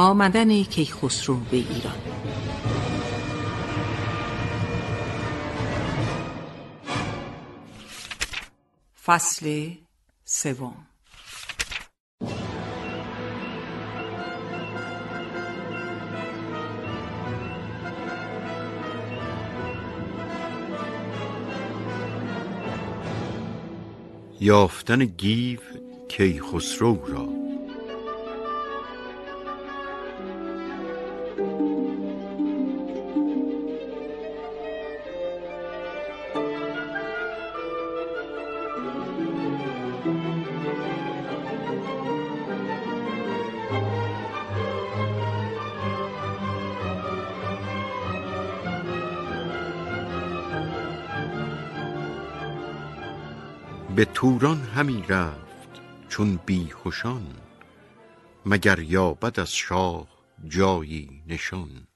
آمدن 0.00 0.62
کیخسرو 0.62 1.36
به 1.36 1.56
ایران. 1.56 1.94
فصل 9.04 9.70
سوم. 10.24 10.86
یافتن 24.40 25.04
گیو 25.04 25.60
کیخسرو 26.08 27.06
را 27.06 27.47
توران 54.18 54.60
همی 54.60 55.02
رفت 55.08 55.80
چون 56.08 56.36
بیهوشان 56.36 57.36
مگر 58.46 58.78
یابد 58.78 59.40
از 59.40 59.52
شاه 59.52 60.08
جایی 60.44 61.22
نشان. 61.26 61.86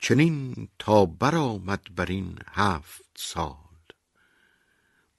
چنین 0.00 0.68
تا 0.78 1.06
برآمد 1.06 1.94
بر 1.94 2.06
این 2.06 2.38
هفت 2.46 3.10
سال 3.16 3.78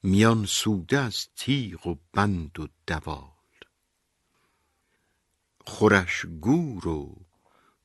میان 0.02 0.46
سوده 0.46 0.98
از 0.98 1.28
تیغ 1.36 1.86
و 1.86 1.94
بند 2.12 2.60
و 2.60 2.68
دوال. 2.86 3.30
خورش 5.60 6.26
گور 6.26 6.88
و 6.88 7.26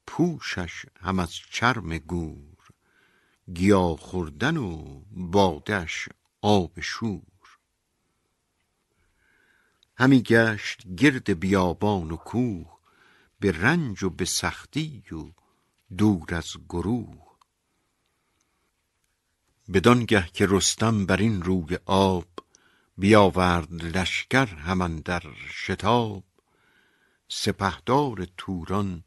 پوشش 0.08 0.86
هم 1.02 1.20
از 1.20 1.34
چرم 1.34 1.98
گور 1.98 2.58
گیا 3.54 3.96
خوردن 3.96 4.58
و 4.58 5.02
بادش 5.12 6.10
آب 6.46 6.80
شور. 6.82 7.22
همی 9.98 10.22
گشت 10.22 10.88
گرد 10.98 11.40
بیابان 11.40 12.12
و 12.12 12.16
کوه 12.16 12.80
به 13.40 13.52
رنج 13.52 14.04
و 14.04 14.10
به 14.10 14.26
سختی 14.26 15.04
و 15.12 15.32
دور 15.98 16.36
از 16.36 16.54
گروه. 16.70 17.38
بدانگه 19.74 20.28
که 20.34 20.48
رستم 20.50 21.06
بر 21.06 21.18
این 21.18 21.42
روی 21.42 21.78
آب 21.86 22.28
بیاورد 22.98 23.98
لشکر 23.98 24.46
هم 24.46 25.00
در 25.00 25.24
شتاب. 25.50 26.24
سپهدار 27.28 28.28
توران 28.38 29.04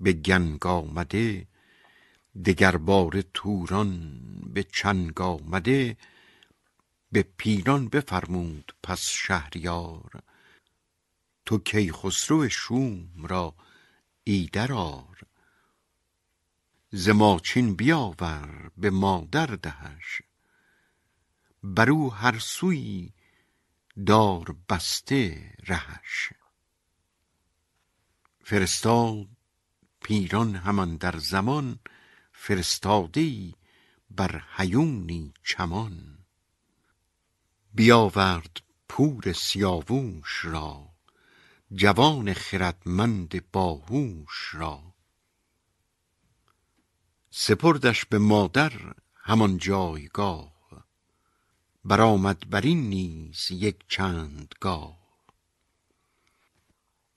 به 0.00 0.12
گنگ 0.12 0.66
آمده 0.66 1.46
دگر 2.44 2.76
باره 2.76 3.24
توران 3.34 4.20
به 4.54 4.62
چنگ 4.62 5.20
آمده. 5.20 5.96
به 7.12 7.22
پیلان 7.36 7.88
بفرمود 7.88 8.74
پس 8.82 9.00
شهریار. 9.00 10.22
تو 11.46 11.58
کیخسرو 11.58 12.48
شوم 12.48 13.26
را 13.26 13.54
ایدر 14.24 14.72
آر. 14.72 15.18
ز 16.90 17.08
ماچین 17.08 17.74
بیاور 17.74 18.70
به 18.76 18.90
مادر 18.90 19.46
دهش. 19.46 20.22
برو 21.62 22.10
هر 22.10 22.38
سویی 22.38 23.12
دار 24.06 24.56
بسته 24.68 25.52
رهش. 25.66 26.32
فرستاد 28.44 29.26
پیران 30.02 30.56
همان 30.56 30.96
در 30.96 31.16
زمان 31.18 31.78
فرستاده 32.32 33.20
ای 33.20 33.54
بر 34.10 34.44
هیونی 34.56 35.34
چمان. 35.44 36.15
بیاورد 37.76 38.60
پور 38.88 39.32
سیاووش 39.32 40.44
را 40.44 40.88
جوان 41.74 42.32
خردمند 42.32 43.50
باهوش 43.52 44.50
را. 44.54 44.94
سپردش 47.30 48.04
به 48.04 48.18
مادر 48.18 48.72
همان 49.14 49.58
جایگاه 49.58 50.86
برآمد 51.84 52.50
بر 52.50 52.60
این 52.60 52.88
نیز 52.88 53.50
یک 53.50 53.76
چند 53.88 54.54
گاه 54.60 54.98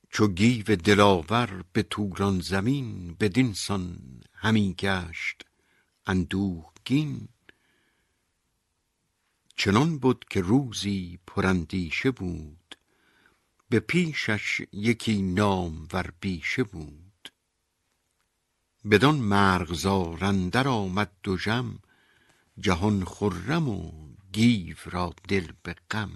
چو 0.10 0.28
گیو 0.28 0.76
دلاور 0.76 1.64
به 1.74 1.84
توران 1.84 2.40
زمین 2.40 3.16
بدین 3.20 3.54
سان 3.54 4.00
همی 4.34 4.76
گشت 4.80 5.46
اندوهگین 6.06 7.28
چنان 9.60 10.00
بد 10.00 10.20
که 10.30 10.42
روزی 10.42 11.20
پراندیشه 11.28 12.12
بود. 12.12 12.78
به 13.70 13.80
پیشش 13.80 14.62
یکی 14.72 15.22
نامور 15.22 16.14
بیشه 16.22 16.64
بود. 16.64 17.32
بدان 18.92 19.16
مرغزار 19.16 20.26
اندر 20.26 20.68
آمد 20.68 21.12
دژم 21.24 21.80
جهان 22.60 23.06
خرم 23.06 23.70
و 23.70 23.92
گیو 24.32 24.76
را 24.86 25.14
دل 25.28 25.52
به 25.64 25.76
غم. 25.92 26.12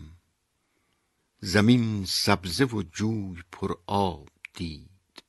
زمین 1.40 2.06
سبزه 2.06 2.66
و 2.66 2.84
جوی 2.92 3.44
پر 3.52 3.76
آب 3.88 4.30
دید 4.54 5.24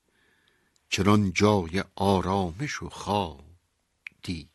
چنان 0.89 1.33
جای 1.33 1.85
آرامش 1.97 2.83
و 2.83 2.89
خواب 2.89 3.45
دید. 4.23 4.54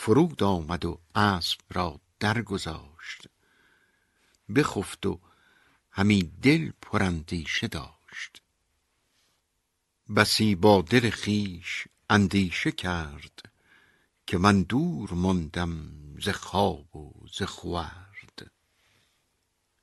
فرود 0.00 0.42
آمد 0.42 0.84
و 0.84 1.00
اسب 1.14 1.60
را 1.70 2.00
در 2.20 2.42
گذاشت 2.42 3.28
بخفت 4.56 5.06
و 5.06 5.20
همی 5.90 6.32
دل 6.42 6.70
پراندیشه 6.82 7.66
داشت. 7.66 8.42
بسی 10.16 10.54
با 10.54 10.82
دل 10.82 11.10
خویش 11.10 11.88
اندیشه 12.10 12.72
کرد 12.72 13.52
که 14.26 14.38
من 14.38 14.62
دور 14.62 15.12
ماندم 15.12 15.92
ز 16.20 16.28
خواب 16.28 16.96
و 16.96 17.26
ز 17.38 17.42
خورد. 17.42 18.50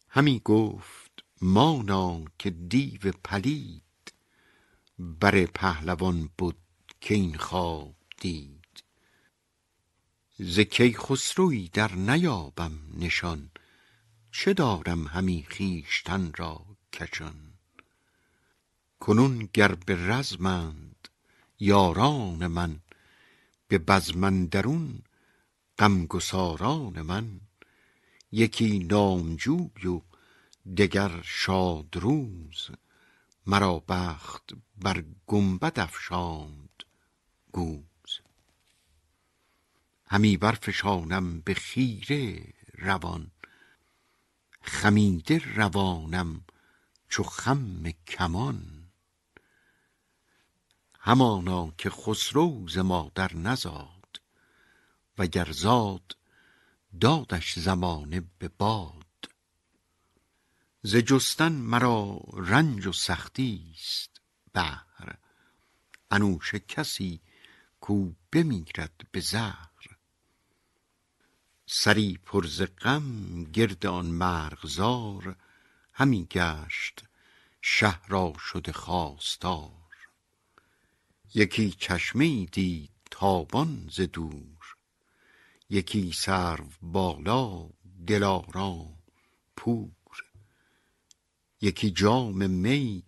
همی 0.09 0.41
گفت 0.45 1.23
مانا 1.41 2.25
که 2.39 2.49
دیو 2.49 3.11
پلید 3.23 4.13
بر 4.99 5.45
پهلوان 5.45 6.29
بد 6.39 6.55
که 7.01 7.13
این 7.13 7.37
خواب 7.37 7.95
دید. 8.17 8.54
ز 10.39 10.59
کیخسروی 10.59 11.69
در 11.73 11.91
نیابم 11.95 12.79
نشان 12.97 13.51
چه 14.31 14.53
دارم 14.53 15.07
همی 15.07 15.47
خویشتن 15.51 16.31
را 16.37 16.65
کشان؟ 16.93 17.53
کنون 18.99 19.49
گر 19.53 19.75
به 19.75 20.07
رزمند 20.07 21.07
یاران 21.59 22.47
من 22.47 22.79
به 23.67 23.77
بزم 23.77 24.23
اندرون 24.23 25.01
غمگساران 25.79 27.01
من 27.01 27.41
یکی 28.31 28.79
نامجوی 28.79 29.87
و 29.87 30.01
دگر 30.77 31.21
شادروز 31.23 32.69
مرا 33.47 33.83
بخت 33.87 34.53
بر 34.77 35.03
گنبد 35.27 35.79
افشاند 35.79 36.83
گوز 37.51 37.94
همی 40.15 40.37
برفشانم 40.37 41.41
به 41.41 41.53
خیره 41.53 42.53
روان. 42.73 43.31
خمیده 44.61 45.41
روانم 45.55 46.45
چو 47.09 47.23
خم 47.23 47.91
کمان. 48.07 48.89
همانا 50.99 51.73
که 51.77 51.89
خسرو 51.89 52.67
ز 52.67 52.77
مادر 52.77 53.35
نزاد 53.35 54.21
وگر 55.17 55.51
زاد 55.51 56.17
دادش 57.01 57.59
زمانه 57.59 58.23
به 58.39 58.47
باد. 58.47 59.29
ز 60.81 60.95
جستن 60.95 61.51
مرا 61.51 62.19
رنج 62.33 62.85
و 62.85 62.91
سختی 62.91 63.73
است 63.73 64.21
بهر 64.53 65.17
انوشه 66.11 66.59
کسی 66.59 67.21
کو 67.79 68.11
بمیرد 68.31 69.07
به 69.11 69.19
زهر. 69.19 69.74
سری 71.67 72.19
پر 72.25 72.47
ز 72.47 72.61
غم 72.61 73.43
گرد 73.43 73.85
آن 73.85 74.05
مرغزار 74.05 75.35
همی 75.93 76.25
گشت 76.25 77.03
شده 78.39 78.71
خواستار. 78.71 79.71
یکی 81.33 81.71
چشمه 81.71 82.45
دید 82.45 82.91
تابان 83.11 83.89
ز 83.91 84.01
دور 84.01 84.75
یکی 85.69 86.11
سرو 86.11 86.69
بالا 86.81 87.69
دلارام 88.07 88.97
پور 89.55 90.23
یکی 91.61 91.91
جام 91.91 92.49
می 92.49 93.03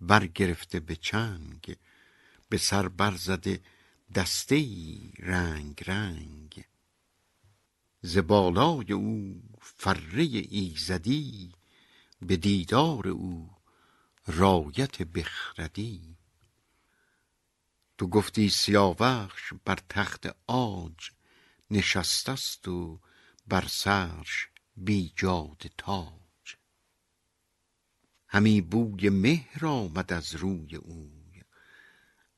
برگرفته 0.00 0.80
به 0.80 0.96
چنگ 0.96 1.76
به 2.48 2.58
سر 2.58 2.88
برزده 2.88 3.60
دسته 4.14 4.64
رنگ 5.18 5.82
رنگ. 5.86 6.64
ز 8.06 8.18
بالای 8.18 8.92
او 8.92 9.42
فره 9.60 10.22
ایزدی 10.50 11.52
به 12.22 12.36
دیدار 12.36 13.08
او 13.08 13.50
رایت 14.26 15.02
بخردی. 15.02 16.16
تو 17.98 18.06
گفتی 18.06 18.48
سیاوخش 18.48 19.52
بر 19.64 19.78
تخت 19.88 20.26
عاج 20.48 21.10
نشسته 21.70 22.32
است 22.32 22.68
و 22.68 23.00
بر 23.46 23.66
سرش 23.66 24.48
بیجاده 24.76 25.70
تاج. 25.78 26.56
همی 28.28 28.60
بوی 28.60 29.08
مهر 29.08 29.66
آمد 29.66 30.12
از 30.12 30.34
روی 30.34 30.76
اوی 30.76 31.42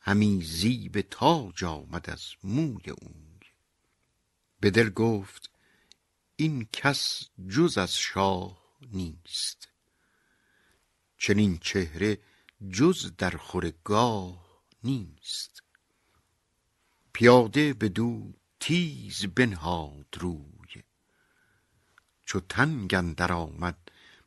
همی 0.01 0.43
زیب 0.43 1.01
تاج 1.01 1.64
آمد 1.64 2.11
از 2.11 2.25
موی 2.45 2.91
اوی. 2.91 3.39
به 4.61 4.71
دل 4.71 4.91
گفت 4.91 5.51
این 6.41 6.68
کس 6.72 7.28
جز 7.49 7.78
از 7.78 7.97
شاه 7.97 8.78
نیست. 8.93 9.68
چنین 11.18 11.59
چهره 11.59 12.18
جز 12.72 13.16
در 13.16 13.30
خورگاه 13.30 14.62
نیست. 14.84 15.62
پیاده 17.12 17.74
بدو 17.74 18.32
تیز 18.61 19.26
بنهاد 19.26 20.07
روی. 20.20 20.82
چو 22.26 22.41
تنگ 22.41 22.95
اندر 22.95 23.32
آمد 23.32 23.78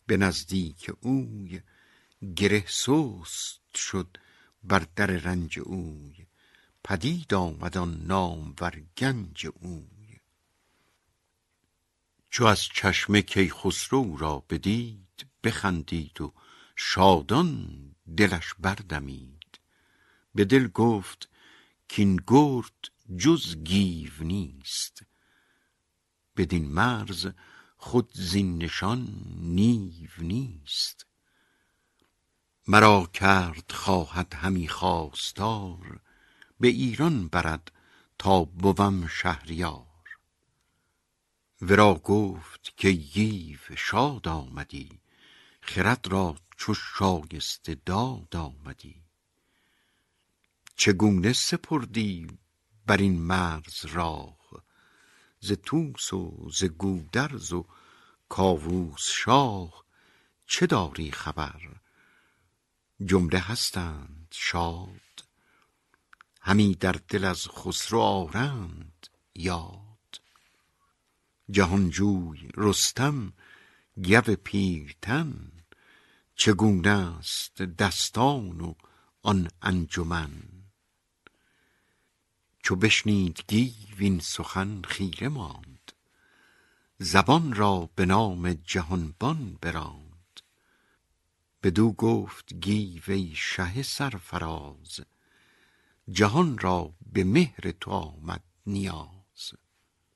به 0.07 0.17
نزدیک 0.17 0.91
اوی 1.01 1.61
گره 2.35 2.65
سست 2.67 3.75
شد 3.75 4.17
بر 4.63 4.87
در 4.95 5.07
رنج 5.07 5.59
اوی. 5.59 6.27
پدید 6.83 7.33
آمد 7.33 7.77
آن 7.77 8.01
نامور 8.03 8.83
گنج 8.97 9.47
اوی. 9.59 10.00
چو 12.31 12.45
از 12.45 12.63
چشم 12.63 13.21
کیخسرو 13.21 14.17
را 14.17 14.45
بدید 14.49 15.25
بخندید 15.43 16.21
و 16.21 16.33
شادان 16.75 17.81
دلش 18.17 18.53
بردمید. 18.59 19.59
به 20.35 20.45
دل 20.45 20.67
گفت 20.67 21.29
کین 21.87 22.19
گرد 22.27 22.91
جز 23.17 23.57
گیو 23.57 24.11
نیست. 24.19 25.03
بدین 26.37 26.65
مرز 26.71 27.27
خود 27.77 28.09
زین 28.13 28.57
نشان 28.57 29.07
نیو 29.37 30.09
نیست. 30.19 31.05
مرا 32.67 33.09
کرد 33.13 33.71
خواهد 33.71 34.33
همی 34.33 34.67
خواستار 34.67 35.99
به 36.59 36.67
ایران 36.67 37.27
برد 37.27 37.71
تا 38.17 38.43
بوم 38.43 39.07
شهریار. 39.07 39.90
ورا 41.61 41.93
گفت 41.93 42.73
که 42.77 42.91
گیو 42.91 43.59
شاد 43.77 44.27
آمدی 44.27 44.99
خرد 45.61 46.07
را 46.07 46.35
چو 46.57 46.73
شایسته 46.73 47.75
داد 47.85 48.35
آمدی. 48.35 49.01
چگونه 50.75 51.33
سپردی 51.33 52.27
بر 52.85 52.97
این 52.97 53.21
مرز 53.21 53.85
راه؟ 53.85 54.37
ز 55.39 55.53
طوس 55.65 56.13
و 56.13 56.49
ز 56.53 56.63
گودرز 56.63 57.53
و 57.53 57.65
کاووس 58.29 59.07
شاه 59.07 59.85
چه 60.47 60.65
داری 60.65 61.11
خبر؟ 61.11 61.61
جمله 63.05 63.39
هستند 63.39 64.27
شاد 64.31 65.25
همی 66.41 66.75
در 66.75 66.95
دل 67.07 67.25
از 67.25 67.47
خسرو 67.47 67.99
آرند 67.99 69.07
یاد. 69.35 69.80
جهانجوی 71.51 72.49
رستم 72.57 73.33
گو 74.03 74.35
پیلتن 74.35 75.51
چگونه 76.35 76.89
است 76.89 77.61
دستان 77.61 78.61
و 78.61 78.73
آن 79.21 79.47
انجمن؟ 79.61 80.31
چو 82.63 82.75
بشنید 82.75 83.43
گیو 83.47 83.95
این 83.97 84.19
سخن 84.19 84.81
خیره 84.81 85.29
ماند 85.29 85.91
زبان 87.03 87.53
را 87.53 87.89
به 87.95 88.05
نام 88.05 88.53
جهانبان 88.53 89.57
براند. 89.61 90.41
بدو 91.63 91.91
گفت 91.91 92.53
گیو 92.53 93.03
ای 93.07 93.31
شه 93.35 93.83
سرفراز 93.83 94.99
جهان 96.09 96.57
را 96.57 96.93
به 97.13 97.23
مهر 97.23 97.71
تو 97.71 97.91
آمد 97.91 98.43
نیاز. 98.67 99.53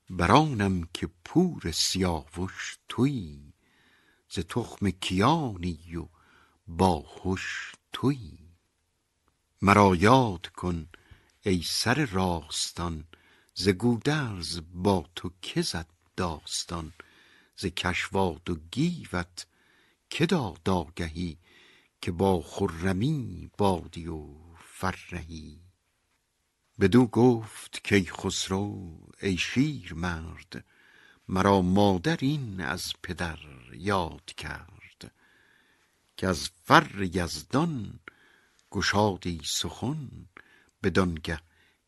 برآنم 0.09 0.89
که 0.93 1.09
پور 1.25 1.71
سیاوش 1.71 2.77
تویی 2.89 3.53
ز 4.29 4.39
تخم 4.39 4.89
کیانی 4.89 5.95
و 5.95 6.07
باهوش 6.67 7.73
تویی 7.93 8.39
مرا 9.61 9.95
یاد 9.95 10.47
کن 10.47 10.87
ای 11.41 11.61
سر 11.61 12.05
راستان 12.05 13.03
ز 13.53 13.69
گودرز 13.69 14.61
با 14.73 15.05
تو 15.15 15.31
که 15.41 15.61
زد 15.61 15.87
داستان 16.17 16.93
ز 17.57 17.65
کشواد 17.65 18.49
و 18.49 18.55
گیوت 18.71 19.47
که 20.09 20.25
داد 20.25 20.69
آگهی 20.69 21.37
که 22.01 22.11
با 22.11 22.41
خرمی 22.41 23.51
بادی 23.57 24.07
و 24.07 24.27
فرهی. 24.59 25.64
بدو 26.79 27.05
گفت 27.05 27.83
کیخسرو 27.83 28.97
ای 29.21 29.37
شیرمرد 29.37 30.65
مرا 31.27 31.61
مادر 31.61 32.17
این 32.21 32.61
از 32.61 32.93
پدر 33.03 33.39
یاد 33.73 34.25
کرد 34.25 35.11
که 36.17 36.27
از 36.27 36.49
فر 36.63 37.09
یزدان 37.13 37.99
گشادی 38.71 39.41
سخن 39.43 40.09
بدانگه 40.83 41.39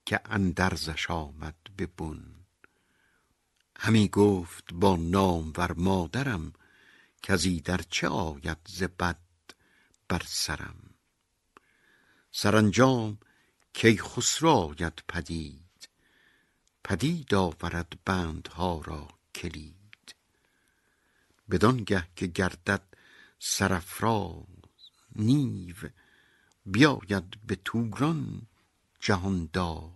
که 0.06 0.22
اندرزش 0.26 1.12
آمد 1.12 1.56
به 1.78 1.86
بن. 1.86 2.36
همی 3.80 4.08
گفت 4.08 4.74
با 4.74 4.96
نامور 4.96 5.74
مادرم 5.74 6.54
کزی 7.24 7.62
در 7.62 7.82
چه 7.90 8.08
آید 8.08 8.58
ز 8.68 8.84
بد 8.84 9.20
بر 10.08 10.22
سرم. 10.26 10.96
سرانجام 12.32 13.18
کیخسرو 13.74 14.50
آید 14.50 15.04
پدید 15.08 15.90
پدید 16.84 17.34
آورد 17.34 17.94
بندها 18.06 18.82
را 18.86 19.08
کلید. 19.36 20.16
بدانگه 21.52 22.08
که 22.16 22.28
گردد 22.28 22.84
سرافراز 23.40 24.46
نیو 25.16 25.76
بیاید 26.66 27.48
به 27.48 27.56
توران 27.56 28.48
جهاندار 29.00 29.92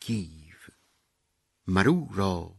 گیو. 0.00 0.56
مر 1.66 1.88
او 1.88 2.10
را 2.14 2.56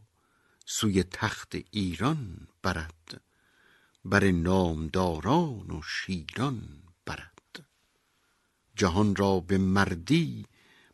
سوی 0.66 1.02
تخت 1.02 1.54
ایران 1.70 2.48
برد 2.62 3.20
بر 4.04 4.30
نامداران 4.30 5.70
و 5.70 5.82
شیران 5.82 6.82
برد. 7.06 7.39
جهان 8.80 9.16
را 9.16 9.40
به 9.40 9.58
مردی 9.58 10.46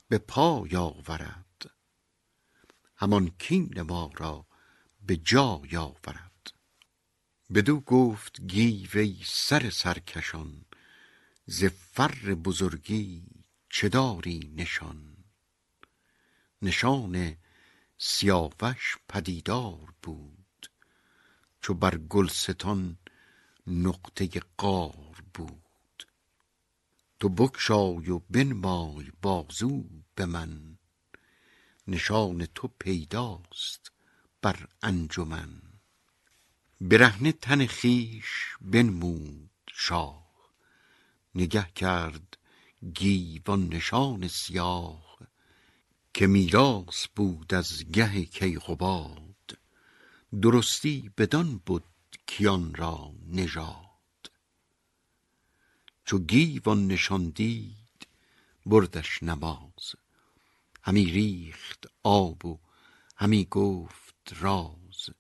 به 0.09 0.18
پای 0.18 0.76
آورد 0.76 1.70
همان 2.97 3.30
کین 3.39 3.82
ما 3.82 4.11
را 4.16 4.47
به 5.01 5.16
جای 5.16 5.76
آورد 5.76 6.53
بدو 7.55 7.80
گفت 7.80 8.41
گیو 8.41 8.91
ای 8.95 9.16
سر 9.24 9.70
سرکشان 9.70 10.64
ز 11.47 11.64
فر 11.64 12.34
بزرگی 12.34 13.26
چه 13.70 13.89
داری 13.89 14.53
نشان؟ 14.57 15.16
نشان 16.62 17.37
سیاوش 17.99 18.97
پدیدار 19.09 19.95
بود 20.03 20.70
چو 21.61 21.74
بر 21.74 21.99
گلستان 21.99 22.99
نقطه 23.66 24.28
قار 24.57 25.22
بود. 25.34 25.66
تو 27.21 27.29
بگشای 27.29 28.11
و 28.11 28.19
بنمای 28.31 29.12
بازو 29.23 29.85
به 30.14 30.27
من. 30.27 30.79
نشان 31.87 32.47
تو 32.47 32.69
پیداست 32.79 33.93
بر 34.43 34.69
انجمن. 34.83 35.62
برهنه 36.81 37.33
تن 37.33 37.67
خویش 37.67 38.57
بنمود 38.61 39.51
شاه. 39.73 40.27
نگه 41.35 41.71
کرد 41.75 42.39
گیو 42.95 43.43
آن 43.47 43.69
نشان 43.69 44.29
سیاه. 44.29 45.19
که 46.14 46.27
میراث 46.27 47.07
بود 47.17 47.55
از 47.55 47.85
گه 47.85 48.25
کیقباد. 48.25 49.59
درستی 50.43 51.11
بدان 51.19 51.61
بد 51.67 51.83
کیان 52.27 52.75
را 52.75 53.12
نژاد. 53.27 53.86
چو 56.07 56.19
گیو 56.19 56.69
آن 56.69 56.87
نشان 56.87 57.31
دید 57.31 58.07
بردش 58.67 59.23
نماز. 59.23 59.95
همی 60.83 61.05
ریخت 61.05 61.87
آب 62.03 62.45
و 62.45 62.59
همی 63.17 63.45
گفت 63.45 64.33
راز. 64.41 65.11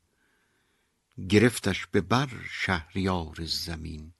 گرفتش 1.28 1.86
به 1.86 2.00
بر 2.00 2.28
شهریار 2.50 3.36
زمین. 3.44 4.12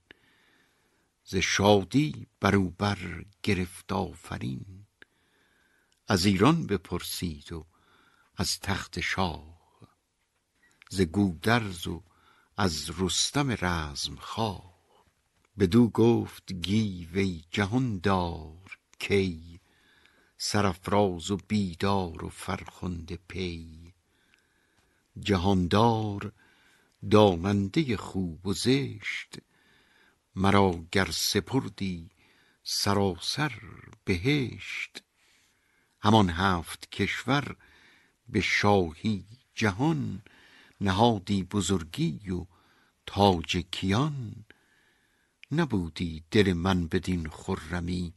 ز 1.24 1.36
شادی 1.36 2.26
بر 2.40 2.56
او 2.56 2.70
بر 2.70 3.24
گرفت 3.42 3.92
آفرین. 3.92 4.86
از 6.08 6.24
ایران 6.24 6.66
بپرسید 6.66 7.52
و 7.52 7.66
از 8.36 8.60
تخت 8.60 9.00
شاه. 9.00 9.56
ز 10.90 11.00
گودرز 11.00 11.86
و 11.86 12.02
از 12.56 12.90
رستم 13.00 13.56
رزمخواه. 13.60 14.75
بدو 15.58 15.88
گفت 15.88 16.52
گیو 16.52 17.18
ای 17.18 17.42
جهاندار 17.50 18.78
کی 18.98 19.60
سرافراز 20.38 21.30
و 21.30 21.36
بیدار 21.48 22.24
و 22.24 22.28
فرخنده 22.28 23.18
پی. 23.28 23.92
جهاندار 25.18 26.32
داننده 27.10 27.96
خوب 27.96 28.46
و 28.46 28.52
زشت 28.52 29.38
مرا 30.34 30.84
گر 30.92 31.10
سپردی 31.10 32.10
سراسر 32.62 33.52
بهشت. 34.04 35.02
همان 36.00 36.30
هفت 36.30 36.90
کشور 36.90 37.56
به 38.28 38.40
شاهی 38.40 39.26
جهان 39.54 40.22
نهادی 40.80 41.42
بزرگی 41.42 42.30
و 42.30 42.46
تاج 43.06 43.56
کیان. 43.56 44.45
نبودی 45.52 46.24
دل 46.30 46.52
من 46.52 46.86
بدین 46.86 47.28
خرمی 47.28 48.14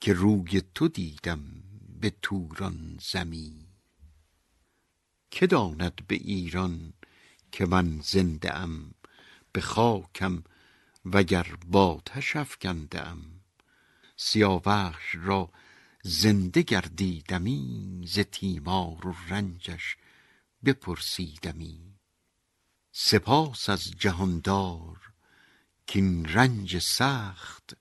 که 0.00 0.12
روی 0.12 0.62
تو 0.74 0.88
دیدم 0.88 1.62
به 2.00 2.12
توران 2.22 2.98
زمی. 3.02 3.66
که 5.30 5.46
داند 5.46 6.06
به 6.06 6.14
ایران 6.14 6.92
که 7.52 7.66
من 7.66 8.00
زنده 8.00 8.54
ام 8.54 8.94
به 9.52 9.60
خاکم 9.60 10.44
وگر 11.04 11.56
باتش 11.66 12.36
افکنده 12.36 13.08
ام؟ 13.08 13.40
سیاوخش 14.16 15.14
را 15.14 15.50
زنده 16.02 16.62
گردیدمی 16.62 18.04
ز 18.06 18.18
تیمار 18.18 19.06
و 19.06 19.14
رنجش 19.28 19.96
بپرسیدمی. 20.64 21.98
سپاس 22.92 23.68
از 23.68 23.90
جهاندار 23.90 25.13
کین 25.86 26.28
رنج 26.28 26.78
سخت 26.78 27.76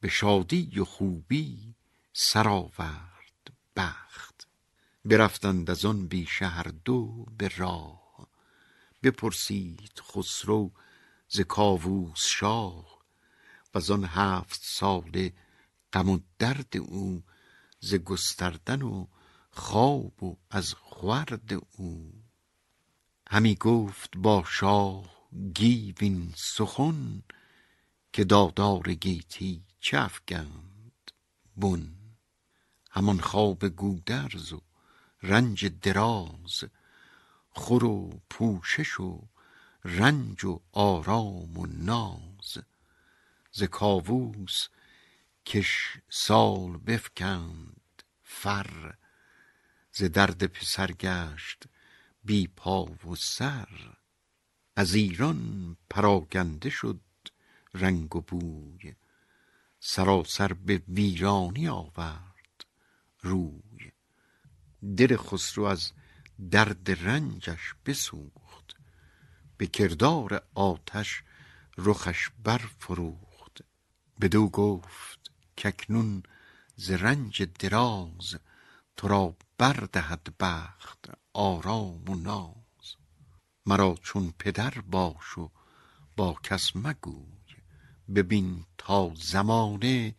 به 0.00 0.08
شادی 0.08 0.80
و 0.80 0.84
خوبی 0.84 1.74
سرآورد 2.12 3.52
بخت. 3.76 4.48
برفتند 5.04 5.70
از 5.70 5.84
آن 5.84 6.08
بی 6.08 6.26
شهر 6.26 6.62
دو 6.84 7.26
به 7.38 7.48
راه. 7.56 8.28
بپرسید 9.02 10.00
خسرو 10.00 10.70
ز 11.28 11.40
کاووس 11.40 12.26
شاه 12.26 12.98
و 13.74 13.90
آن 13.92 14.04
هفت 14.04 14.60
ساله 14.64 15.32
غم 15.92 16.08
و 16.08 16.18
درد 16.38 16.76
او 16.76 17.22
ز 17.80 17.94
گستردن 17.94 18.82
و 18.82 19.06
خواب 19.50 20.22
و 20.22 20.36
از 20.50 20.74
خورد 20.74 21.50
او. 21.76 22.12
همی 23.30 23.54
گفت 23.54 24.16
با 24.16 24.44
شاه 24.46 25.17
گیو 25.54 25.94
این 26.00 26.32
سخن 26.36 27.22
که 28.12 28.24
دادار 28.24 28.94
گیتی 28.94 29.64
چه 29.80 29.98
افگند؟ 29.98 31.10
بن 31.56 31.94
همان 32.90 33.20
خواب 33.20 33.68
گودرز 33.68 34.52
و 34.52 34.60
رنج 35.22 35.66
دراز 35.66 36.64
خور 37.50 37.84
و 37.84 38.20
پوشش 38.30 39.00
و 39.00 39.28
رنج 39.84 40.44
و 40.44 40.60
آرام 40.72 41.58
و 41.58 41.66
ناز. 41.66 42.58
ز 43.52 43.62
کاووس 43.62 44.68
کش 45.46 45.98
سال 46.10 46.76
بفکند 46.76 48.02
فر 48.22 48.94
ز 49.92 50.02
درد 50.02 50.46
پسر 50.46 50.92
گشت 50.92 51.64
بی 52.24 52.46
پا 52.46 52.84
و 52.84 53.16
سر. 53.16 53.97
از 54.78 54.94
ایران 54.94 55.76
پراگنده 55.90 56.70
شد 56.70 57.00
رنگ 57.74 58.16
و 58.16 58.20
بوی. 58.20 58.94
سراسر 59.80 60.52
به 60.52 60.82
ویرانی 60.88 61.68
آورد 61.68 62.64
روی. 63.20 63.92
دل 64.96 65.16
خسرو 65.16 65.64
از 65.64 65.92
درد 66.50 66.90
رنجش 66.90 67.74
بسوخت. 67.86 68.76
به 69.56 69.66
کردار 69.66 70.42
آتش 70.54 71.22
رخش 71.78 72.30
برفروخت. 72.44 73.62
بدو 74.20 74.48
گفت 74.48 75.30
کاکنون 75.62 76.22
ز 76.76 76.90
رنج 76.90 77.42
دراز 77.42 78.36
تو 78.96 79.08
را 79.08 79.36
بردهد 79.58 80.34
بخت 80.40 81.10
آرام 81.32 82.10
و 82.10 82.14
ناز. 82.14 82.57
مرا 83.68 83.94
چون 84.02 84.34
پدر 84.38 84.70
باش 84.70 85.38
و 85.38 85.50
با 86.16 86.36
کس 86.42 86.76
مگوی. 86.76 87.38
ببین 88.14 88.64
تا 88.78 89.12
زمانه 89.14 90.14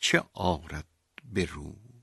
چه 0.00 0.22
آرد 0.32 0.86
به 1.32 1.44
روی. 1.44 2.02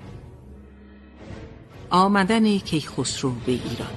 آمدن 1.91 2.57
کیخسرو 2.57 3.31
به 3.31 3.51
ایران. 3.51 3.95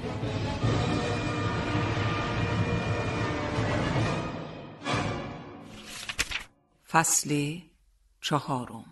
فصل 6.90 7.58
چهارم. 8.20 8.84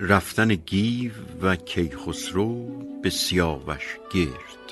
رفتن 0.00 0.54
گیو 0.54 1.12
و 1.42 1.56
کیخسرو 1.56 2.82
به 3.02 3.10
سیاوش 3.10 3.98
گرد. 4.14 4.65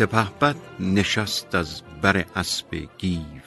سپهبد 0.00 0.56
نشست 0.80 1.54
از 1.54 1.82
بر 1.82 2.16
اسب 2.16 2.74
گیو. 2.98 3.42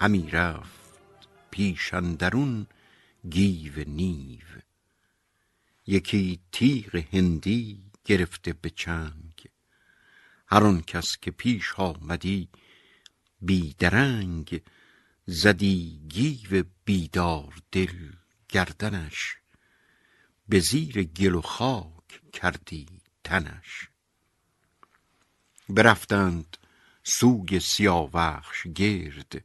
همی 0.00 0.30
رفت 0.30 1.28
پیش 1.50 1.94
اندرون 1.94 2.66
گیو 3.30 3.84
نیو. 3.86 4.46
یکی 5.86 6.40
تیغ 6.52 7.04
هندی 7.12 7.82
گرفته 8.04 8.52
به 8.52 8.70
چنگ. 8.70 9.48
هر 10.46 10.80
کس 10.80 11.16
که 11.18 11.30
پیش 11.30 11.74
آمدی 11.76 12.48
بی 13.40 13.74
درنگ 13.78 14.62
زدی 15.26 16.00
گیو 16.08 16.64
بیدار 16.84 17.54
دل 17.72 18.12
گردنش. 18.48 19.36
به 20.48 20.60
زیر 20.60 21.02
گل 21.02 21.34
و 21.34 21.40
خاک 21.40 22.22
کردی 22.32 22.86
تنش. 23.24 23.89
برفتند. 25.70 26.56
سوی 27.04 27.60
سیاوخش 27.60 28.66
گرد. 28.66 29.44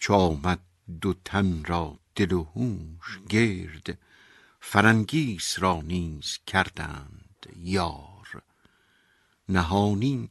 چو 0.00 0.14
آمد 0.14 0.60
دو 1.00 1.14
تن 1.24 1.64
را 1.64 1.98
دل 2.14 2.32
و 2.32 2.42
هوش 2.42 3.20
گرد. 3.28 3.98
فرنگیس 4.60 5.58
را 5.58 5.80
نیز 5.80 6.38
کردند 6.46 7.46
یار. 7.56 8.42
نهانی 9.48 10.30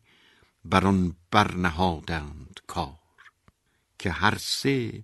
بر 0.66 0.88
آن 0.88 1.16
برنهادند 1.32 2.60
کار. 2.68 3.00
که 4.00 4.12
هر 4.12 4.38
سه 4.38 5.04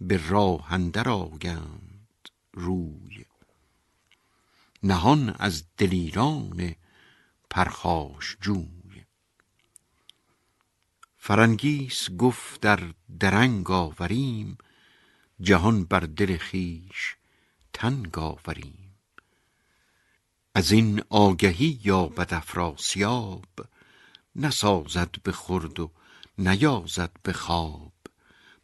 به 0.00 0.28
راه 0.28 0.72
اندر 0.72 1.08
آگند 1.08 2.28
روی. 2.52 3.24
نهان 4.82 5.34
از 5.38 5.64
دلیران 5.76 6.74
پرخاش 7.50 8.36
جوی. 8.40 8.77
فرنگیس 11.28 12.10
گفت 12.10 12.60
در 12.60 12.80
درنگ 13.18 13.70
آوریم 13.70 14.58
جهان 15.40 15.84
بر 15.84 16.00
دل 16.00 16.36
خویش 16.36 17.16
تنگ 17.72 18.18
آوریم. 18.18 18.94
از 20.54 20.72
این 20.72 21.02
آگهی 21.08 21.80
یابد 21.84 22.34
افراسیاب 22.34 23.44
نسازد 24.36 25.22
به 25.22 25.32
خورد 25.32 25.80
و 25.80 25.90
نیازد 26.38 27.12
به 27.22 27.32
خواب. 27.32 27.92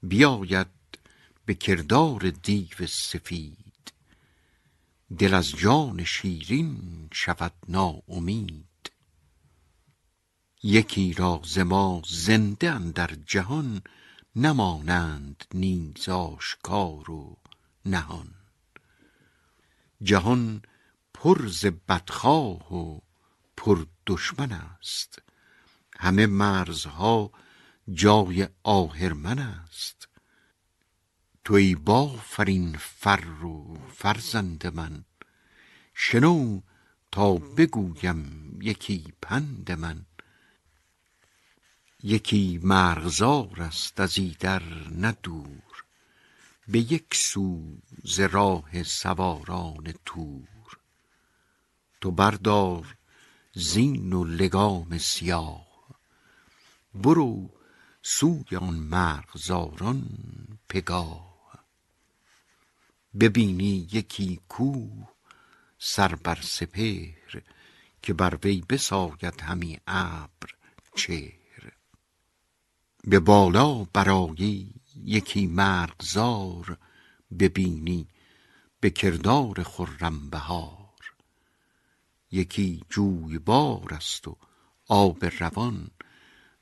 بیاید 0.03 0.99
به 1.47 1.55
کردار 1.55 2.31
دیو 2.31 2.87
سفید 2.87 3.93
دل 5.19 5.35
از 5.35 5.51
جان 5.51 6.05
شیرین 6.05 7.09
شود 7.13 7.53
ناامید. 7.69 8.64
یکی 10.67 11.13
را 11.13 11.41
ز 11.45 11.59
ما 11.59 12.03
زنده 12.07 12.71
اندر 12.71 13.11
جهان 13.27 13.83
نمانند 14.37 15.45
نیز 15.55 16.09
آشکار 16.09 17.11
و 17.11 17.37
نهان. 17.87 18.35
جهان 20.03 20.63
پر 21.15 21.49
ز 21.49 21.67
بدخواه 21.67 22.75
و 22.75 23.01
پر 23.57 23.87
دشمن 24.07 24.53
است. 24.53 25.23
همه 25.99 26.27
مرزها 26.27 27.31
جای 27.93 28.49
آهرمن 28.63 29.39
است. 29.39 30.09
توی 31.45 31.75
بافرین 31.75 32.77
فر 32.79 33.45
و 33.45 33.79
فرزند 33.95 34.67
من 34.67 35.05
شنو 35.95 36.61
تا 37.13 37.35
بگویم 37.35 38.59
یکی 38.63 39.13
پند 39.23 39.73
من. 39.73 40.07
یکی 42.07 42.61
مرغزار 42.63 43.63
است 43.63 44.01
از 44.01 44.19
ایدر 44.19 44.63
نه 44.89 45.13
دور 45.23 45.85
به 46.69 46.79
یک 46.79 47.15
سو 47.15 47.77
ز 48.05 48.21
راه 48.21 48.83
سواران 48.83 49.95
تور. 50.05 50.79
تو 52.01 52.11
بردار 52.11 52.97
زین 53.55 54.13
و 54.13 54.25
لگام 54.25 54.99
سیاه 54.99 55.67
برو 56.95 57.51
سوی 58.03 58.57
آن 58.57 58.75
مرغزاران 58.75 60.09
پگاه. 60.69 61.65
ببینی 63.21 63.89
یکی 63.93 64.41
کوه 64.49 65.09
سر 65.79 66.15
بر 66.15 66.39
سپهر 66.43 67.43
که 68.03 68.13
بر 68.13 68.39
وی 68.45 68.65
بساید 68.69 69.41
همی 69.41 69.81
ابر 69.87 70.51
چهر. 70.97 71.44
به 73.07 73.21
بالا 73.21 73.85
برآیی 73.85 74.75
یکی 75.05 75.47
مرغزار 75.47 76.79
ببینی 77.39 78.09
به 78.81 78.91
کردار 78.91 79.63
خرم 79.63 80.31
بهار 80.31 81.15
یکی 82.31 82.85
جویبار 82.91 83.95
است 83.95 84.29
و 84.29 84.37
آب 84.89 85.25
روان 85.25 85.91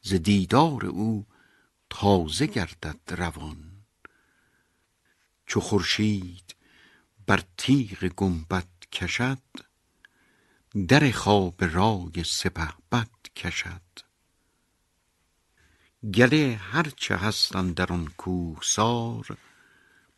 ز 0.02 0.14
دیدار 0.14 0.86
او 0.86 1.26
تازه 1.90 2.46
گردد 2.46 3.00
روان. 3.08 3.84
چو 5.46 5.60
خورشید 5.60 6.54
بر 7.26 7.42
تیغ 7.56 8.04
گنبد 8.16 8.68
کشد 8.92 9.42
در 10.88 11.10
خواب 11.10 11.64
رای 11.64 12.24
سپهبد 12.26 13.10
کشد. 13.36 14.11
گله 16.04 16.60
هرچه 16.62 17.16
هست 17.16 17.56
اندر 17.56 17.92
آن 17.92 18.08
کوهسار 18.16 19.36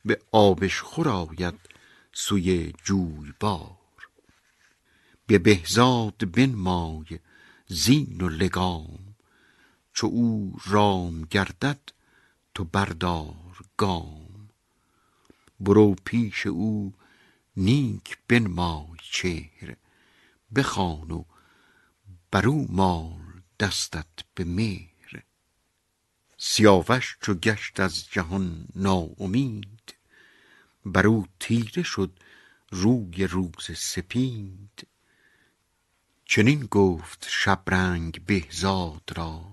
به 0.05 0.21
آبشخور 0.33 1.09
آید 1.09 1.61
سوی 2.13 2.73
جویبار. 2.85 3.79
به 5.27 5.39
بهزاد 5.39 6.33
بنمای 6.33 7.19
زین 7.67 8.21
و 8.21 8.29
لگام 8.29 9.17
چو 9.93 10.07
او 10.07 10.57
رام 10.67 11.23
گردد 11.23 11.81
تو 12.55 12.65
بردار 12.65 13.57
گام. 13.77 14.49
برو 15.61 15.95
پیش 16.05 16.47
او 16.47 16.95
نیک 17.57 18.19
بنمای 18.29 18.99
چهر 19.03 19.77
بخوان 20.55 21.11
و 21.11 21.25
بر 22.31 22.49
او 22.49 22.67
مال 22.71 23.43
دستت 23.61 24.25
به 24.35 24.45
مهر. 24.45 24.94
سیاوش 26.47 27.17
چو 27.21 27.35
گشت 27.35 27.81
از 27.81 28.07
جهان 28.11 28.67
ناامید. 28.77 29.95
بر 30.87 31.07
او 31.07 31.27
تیره 31.41 31.83
شد 31.83 32.19
روی 32.71 33.27
روز 33.27 33.71
سپید. 33.77 34.87
چنین 36.25 36.67
گفت 36.67 37.27
شبرنگ 37.29 38.25
بهزاد 38.27 39.03
را 39.17 39.45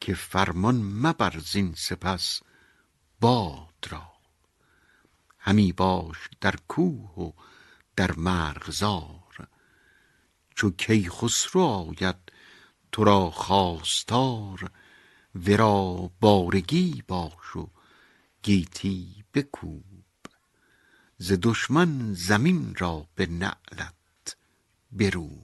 که 0.00 0.14
فرمان 0.14 0.76
مبر 0.76 1.38
زین 1.38 1.74
سپس 1.76 2.40
باد 3.20 3.86
را. 3.90 4.12
همی 5.38 5.72
باش 5.72 6.28
در 6.40 6.54
کوه 6.68 7.10
و 7.18 7.32
در 7.96 8.12
مرغزار. 8.12 9.48
چو 10.54 10.70
کی 10.70 11.10
خسرو 11.10 11.60
آید 11.60 12.32
تو 12.92 13.04
را 13.04 13.30
خواستار 13.30 14.70
ورا 15.34 16.10
بارگی 16.20 17.02
باش 17.08 17.56
و 17.56 17.68
گیتی 18.42 19.24
بکوب. 19.34 19.84
ز 21.18 21.32
دشمن 21.42 22.14
زمین 22.14 22.74
را 22.78 23.06
به 23.14 23.26
نعلت 23.26 24.36
بروب 24.92 25.43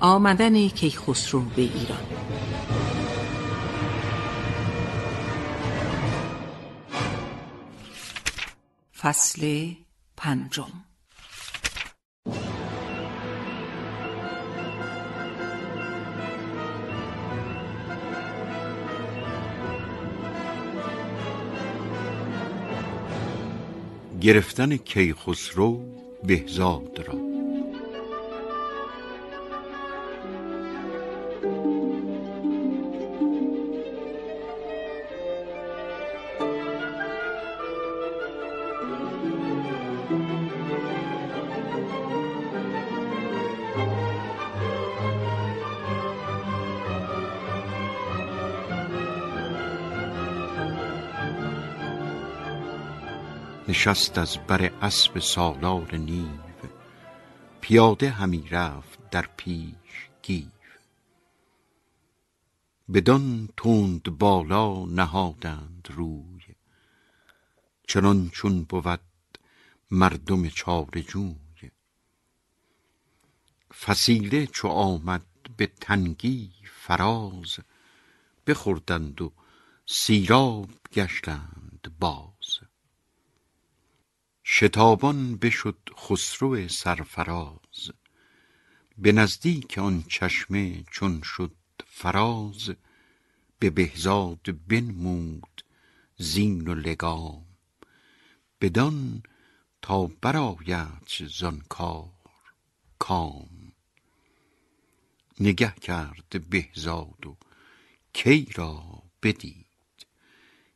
آمدن 0.00 0.68
کیخسرو 0.68 1.40
به 1.40 1.62
ایران. 1.62 1.98
فصل 8.98 9.70
پنجم. 10.16 10.64
گرفتن 24.20 24.76
کیخسرو 24.76 25.84
بهزاد 26.24 27.00
را. 27.06 27.29
نشست 53.80 54.18
از 54.18 54.38
بر 54.46 54.72
اسب 54.82 55.18
سالار 55.18 55.96
نیو. 55.96 56.70
پیاده 57.60 58.10
همی 58.10 58.48
رفت 58.48 59.10
در 59.10 59.28
پیش 59.36 60.08
گیو. 60.22 60.46
بدان 62.94 63.48
تند 63.56 64.02
بالا 64.02 64.84
نهادند 64.84 65.88
روی. 65.90 66.40
چنان 67.88 68.30
چون 68.30 68.64
بود 68.64 69.00
مردم 69.90 70.48
چاره 70.48 71.02
جوی 71.02 71.70
فسیله 73.74 74.46
چو 74.46 74.68
آمد 74.68 75.26
به 75.56 75.66
تنگی 75.66 76.52
فراز 76.64 77.58
بخوردند 78.46 79.22
و 79.22 79.32
سیراب 79.86 80.70
گشتند 80.92 81.94
باز. 82.00 82.29
شتابان 84.52 85.36
بشد 85.36 85.78
خسرو 85.96 86.68
سرفراز. 86.68 87.90
به 88.98 89.12
نزدیک 89.12 89.78
آن 89.78 90.02
چشمه 90.08 90.84
چون 90.90 91.22
شد 91.22 91.52
فراز 91.86 92.70
به 93.58 93.70
بهزاد 93.70 94.66
بنمود 94.68 95.64
زین 96.16 96.68
و 96.68 96.74
لگام. 96.74 97.46
بدان 98.60 99.22
تا 99.82 100.06
برآید 100.06 101.28
زان 101.38 101.62
کار 101.68 102.30
کام. 102.98 103.72
نگه 105.40 105.74
کرد 105.74 106.50
بهزاد 106.50 107.26
و 107.26 107.36
کی 108.12 108.46
را 108.54 109.02
بدید؟ 109.22 110.06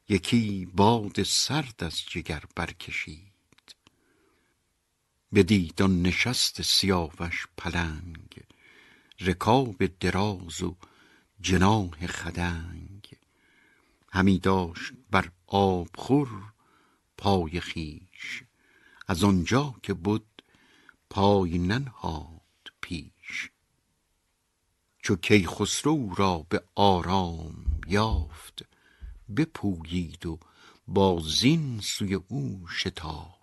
یکی 0.09 0.67
باد 0.67 1.23
سرد 1.23 1.85
از 1.85 2.03
جگر 2.11 2.43
برکشید. 2.57 3.34
بدید 5.35 5.83
آن 5.83 6.03
نشست 6.03 6.63
سیاوش 6.63 7.47
پلنگ 7.57 8.41
رکاب 9.21 9.87
دراز 10.01 10.63
و 10.63 10.77
جناح 11.41 12.07
خدنگ. 12.07 13.17
همی 14.13 14.39
داشت 14.39 14.93
بر 15.11 15.31
آبخور 15.47 16.29
پای 17.19 17.61
خویش 17.61 18.43
از 19.07 19.25
آنجا 19.25 19.75
که 19.83 19.95
بد 19.95 20.23
پای 21.11 21.59
ننهاد 21.59 22.73
پیش. 22.81 23.51
چو 25.03 25.17
کیخسرو 25.17 26.15
را 26.15 26.47
به 26.49 26.63
آرام 26.75 27.81
یافت 27.87 28.65
بپویید 29.37 30.27
و 30.27 30.39
با 30.89 31.21
زین 31.21 31.81
سوی 31.81 32.15
او 32.15 32.69
شتافت 32.69 33.34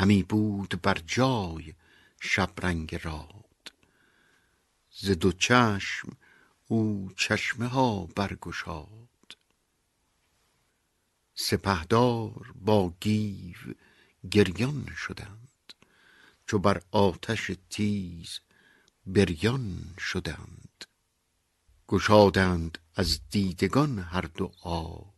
همی 0.00 0.22
بود 0.22 0.82
بر 0.82 0.98
جای 1.06 1.74
شبرنگ 2.20 2.94
راد. 3.02 3.72
ز 4.90 5.10
دو 5.10 5.32
چشم 5.32 6.16
او 6.66 7.10
چشمه 7.16 7.66
ها 7.66 8.06
برگشاد. 8.06 9.36
سپهدار 11.34 12.52
با 12.54 12.94
گیو 13.00 13.56
گریان 14.30 14.94
شدند 14.96 15.72
چو 16.46 16.58
بر 16.58 16.82
آتش 16.90 17.50
تیز 17.70 18.40
بریان 19.06 19.94
شدند. 19.98 20.84
گشادند 21.88 22.78
از 22.94 23.20
دیدگان 23.30 23.98
هر 23.98 24.22
دو 24.22 24.52
آب 24.62 25.14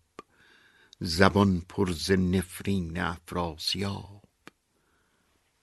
زبان 1.01 1.61
پر 1.61 1.93
ز 1.93 2.11
نفرین 2.11 3.01
افراسیاب. 3.01 4.22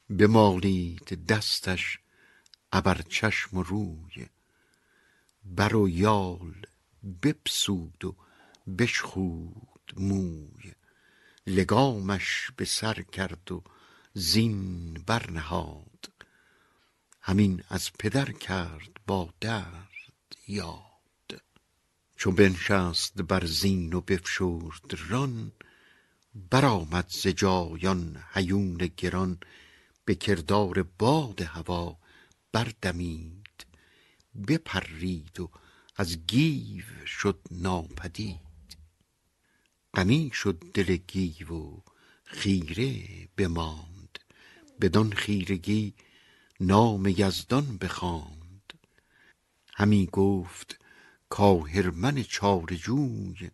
بمالید 0.10 1.26
دستش 1.26 2.00
ابر 2.72 3.02
چشم 3.02 3.58
و 3.58 3.64
روی. 3.64 4.26
بر 5.46 5.76
و 5.76 5.90
یال 5.90 6.56
بپسود 7.24 8.06
و 8.06 8.16
بشخود 8.78 9.94
موی. 9.98 10.74
لگامش 11.48 12.52
به 12.58 12.66
سر 12.66 13.02
کرد 13.02 13.52
و 13.52 13.64
زین 14.14 14.94
برنهاد. 14.94 16.10
همین 17.22 17.64
از 17.70 17.92
پدر 18.00 18.32
کرد 18.32 19.00
با 19.08 19.34
درد 19.42 20.36
یاد. 20.48 21.42
چو 22.16 22.32
بنشست 22.32 23.22
بر 23.22 23.46
زین 23.46 23.94
و 23.94 24.02
بفشرد 24.02 25.00
ران 25.10 25.52
برآمد 26.36 27.06
ز 27.10 27.28
جای 27.28 27.88
آن 27.88 28.24
هیون 28.34 28.78
گران. 28.78 29.38
به 30.10 30.16
کردار 30.16 30.84
باد 30.84 31.42
هوا 31.42 32.00
بردمید 32.52 33.66
بپرید 34.48 35.40
و 35.40 35.50
از 35.96 36.18
گیو 36.28 37.06
شد 37.06 37.40
ناپدید. 37.52 38.78
غمی 39.94 40.32
شد 40.34 40.64
دل 40.74 40.96
گیو 40.96 41.54
و 41.54 41.82
خیره 42.24 43.04
بماند 43.38 44.20
بدان 44.82 45.14
خیرگی 45.14 45.94
نام 46.60 47.06
یزدان 47.08 47.78
بخواند. 47.78 48.74
همی 49.74 50.06
گفت 50.12 50.80
کآهرمن 51.30 52.24
چاره 52.24 52.78
جوی 52.78 53.50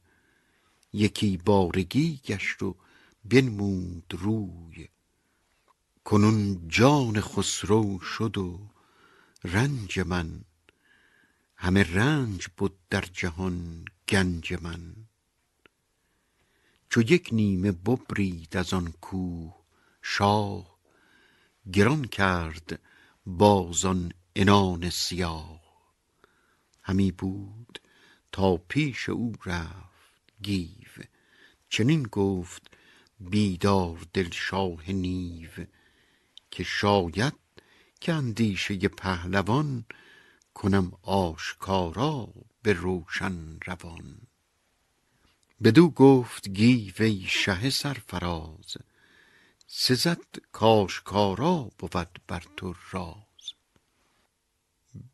یکی 0.93 1.37
بارگی 1.37 2.21
گشت 2.25 2.63
و 2.63 2.75
بنمود 3.25 4.13
روی. 4.13 4.87
کنون 6.05 6.67
جان 6.67 7.21
خسرو 7.21 7.99
شد 7.99 8.37
و 8.37 8.69
رنج 9.43 9.99
من. 9.99 10.43
همه 11.55 11.83
رنج 11.83 12.47
بد 12.59 12.71
در 12.89 13.01
جهان 13.01 13.85
گنج 14.09 14.53
من. 14.61 14.95
چو 16.89 17.01
یک 17.01 17.29
نیمه 17.31 17.71
ببرید 17.71 18.57
از 18.57 18.73
آن 18.73 18.93
کوه 19.01 19.55
شاه 20.01 20.79
گران 21.73 22.05
کرد 22.05 22.79
باز 23.25 23.85
آن 23.85 24.11
عنان 24.35 24.89
سیاه. 24.89 25.61
همی 26.83 27.11
بود 27.11 27.79
تا 28.31 28.57
پیش 28.57 29.09
او 29.09 29.33
رفت 29.45 30.33
گیو 30.41 31.03
چنین 31.69 32.03
گفت 32.03 32.77
بیدار 33.19 34.07
دل 34.13 34.29
شاه 34.31 34.91
نیو. 34.91 35.49
که 36.55 36.63
شاید 36.63 37.33
که 37.99 38.13
اندیشه 38.13 38.87
پهلوان 38.87 39.85
کنم 40.53 40.91
آشکارا 41.01 42.33
به 42.61 42.73
روشن 42.73 43.59
روان. 43.65 44.17
بدو 45.63 45.89
گفت 45.89 46.49
گیو 46.49 46.93
ای 46.99 47.25
شه 47.27 47.69
سرفراز 47.69 48.77
سزد 49.67 50.25
کآشکارا 50.51 51.71
بود 51.79 52.21
بر 52.27 52.43
تو 52.57 52.75
راز. 52.91 53.53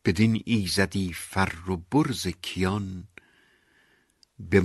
بدین 0.05 0.41
ایزدی 0.45 1.13
فر 1.13 1.69
و 1.69 1.77
برز 1.77 2.27
کیان 2.27 3.07
به 4.39 4.61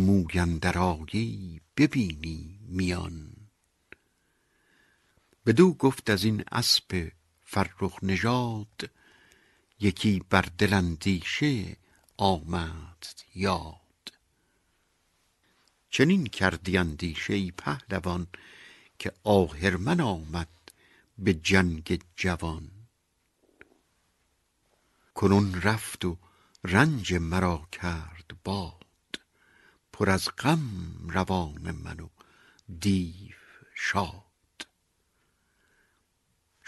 آیی 0.78 1.60
ببینی 1.76 2.58
میان. 2.68 3.35
بدو 5.46 5.72
گفت 5.72 6.10
از 6.10 6.24
این 6.24 6.44
اسپ 6.52 7.08
فرخ 7.44 7.98
نژاد 8.02 8.90
یکی 9.80 10.22
بر 10.30 10.44
دل 10.58 10.74
اندیشه 10.74 11.76
آمدت 12.16 13.24
یاد. 13.34 14.12
چنین 15.90 16.26
کردی 16.26 16.78
اندیشه 16.78 17.34
ای 17.34 17.50
پهلوان 17.50 18.26
که 18.98 19.12
آهرمن 19.24 20.00
آمد 20.00 20.48
به 21.18 21.34
جنگ 21.34 22.02
جوان. 22.16 22.70
کنون 25.14 25.62
رفت 25.62 26.04
و 26.04 26.18
رنج 26.64 27.14
مرا 27.14 27.68
کرد 27.72 28.36
باد 28.44 29.20
پر 29.92 30.10
از 30.10 30.28
غم 30.38 31.08
روان 31.08 31.70
من 31.70 32.00
و 32.00 32.08
دیو 32.80 33.36
شاد. 33.74 34.25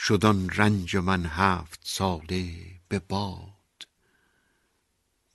شد 0.01 0.24
آن 0.24 0.51
رنج 0.51 0.96
من 0.96 1.26
هفت 1.26 1.80
ساله 1.82 2.55
به 2.88 2.99
باد 2.99 3.88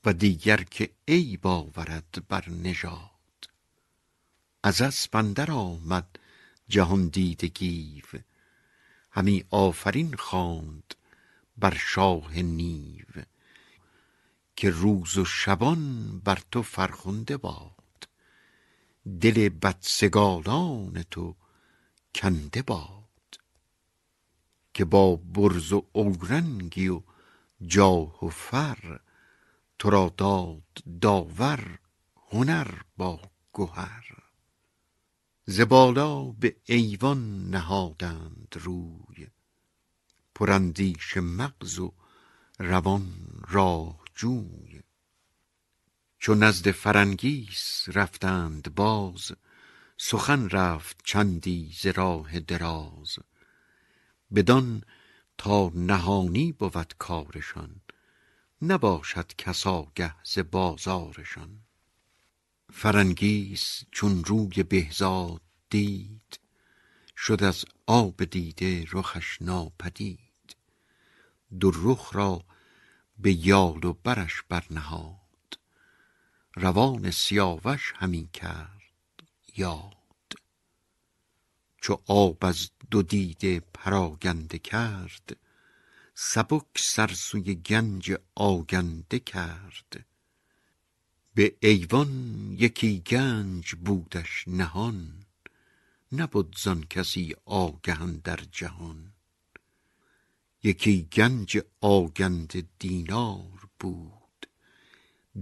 و 0.06 0.14
دیگر 0.14 0.64
که 0.64 0.90
عیب 1.08 1.48
آورد 1.48 2.28
بر 2.28 2.50
نژاد. 2.50 3.50
از 4.64 4.82
اسپ 4.82 5.16
اندر 5.16 5.52
آمد 5.52 6.20
جهاندیده 6.68 7.48
گیو 7.48 8.04
همی 9.12 9.46
آفرین 9.50 10.16
خواند 10.16 10.96
بر 11.58 11.78
شاه 11.78 12.42
نیو 12.42 13.24
که 14.56 14.70
روز 14.70 15.18
و 15.18 15.26
شبان 15.26 16.20
بر 16.20 16.40
تو 16.52 16.62
فرخنده 16.62 17.38
باد. 17.38 18.08
دل 19.22 19.50
بدسگالان 19.50 21.04
تو 21.12 21.36
کنده 22.16 22.62
باد. 22.62 23.03
که 24.74 24.86
با 24.86 25.16
برز 25.16 25.74
و 25.74 25.86
اورنگی 25.92 26.88
و 26.88 27.02
جاه 27.66 28.26
و 28.26 28.30
فر 28.30 29.00
تو 29.80 29.90
را 29.90 30.14
داد 30.18 31.02
داور 31.02 31.80
هنر 32.32 32.82
با 32.98 33.22
گهر. 33.54 34.24
ز 35.46 35.62
بالا 35.62 36.24
به 36.24 36.56
ایوان 36.66 37.50
نهادند 37.50 38.56
روی 38.62 39.28
پر 40.36 40.52
اندیشه 40.52 41.22
مغز 41.22 41.80
و 41.80 41.94
روان 42.60 43.14
راه 43.50 44.00
جوی. 44.16 44.82
چو 46.20 46.36
نزد 46.36 46.72
فرنگیس 46.72 47.86
رفتند 47.88 48.76
باز 48.76 49.32
سخن 49.98 50.50
رفت 50.50 51.02
چندی 51.06 51.72
ز 51.82 51.86
راه 51.86 52.40
دراز. 52.40 53.20
بدان 54.36 54.84
تا 55.38 55.72
نهانی 55.76 56.52
بود 56.52 56.94
کارشان. 56.98 57.82
نباشد 58.62 59.36
کس 59.38 59.68
آگه 59.68 60.16
ز 60.24 60.40
بازارشان. 60.40 61.60
فرنگیس 62.72 63.84
چون 63.92 64.24
روی 64.24 64.64
بهزاد 64.64 65.42
دید 65.70 66.40
شد 67.18 67.44
از 67.44 67.66
آب 67.88 68.24
دیده 68.24 68.86
رخش 68.92 69.42
ناپدید. 69.42 70.56
دو 71.60 71.72
رخ 71.76 72.16
را 72.16 72.46
به 73.18 73.48
یال 73.48 73.84
و 73.84 73.94
برش 73.94 74.42
برنهاد. 74.50 75.60
روان 76.56 77.12
سیاوش 77.12 77.94
همی 77.96 78.30
کرد 78.34 78.82
یاد. 79.56 80.03
چو 81.84 82.02
آب 82.08 82.46
از 82.46 82.70
دو 82.92 83.02
دیده 83.02 83.60
پراگنده 83.60 84.60
کرد 84.60 85.38
سبک 86.16 86.66
سر 86.76 87.08
سوی 87.08 87.56
گنج 87.56 88.16
آگنده 88.36 89.20
کرد. 89.20 90.06
به 91.36 91.56
ایوان 91.60 92.12
یکی 92.60 93.00
گنج 93.00 93.76
بودش 93.76 94.44
نهان 94.48 95.26
نبد 96.12 96.58
زان 96.58 96.84
کسی 96.84 97.36
آگه 97.46 98.06
در 98.06 98.40
جهان. 98.52 99.14
یکی 100.64 101.08
گنج 101.14 101.62
آگنده 101.82 102.64
دینار 102.80 103.68
بود 103.80 104.48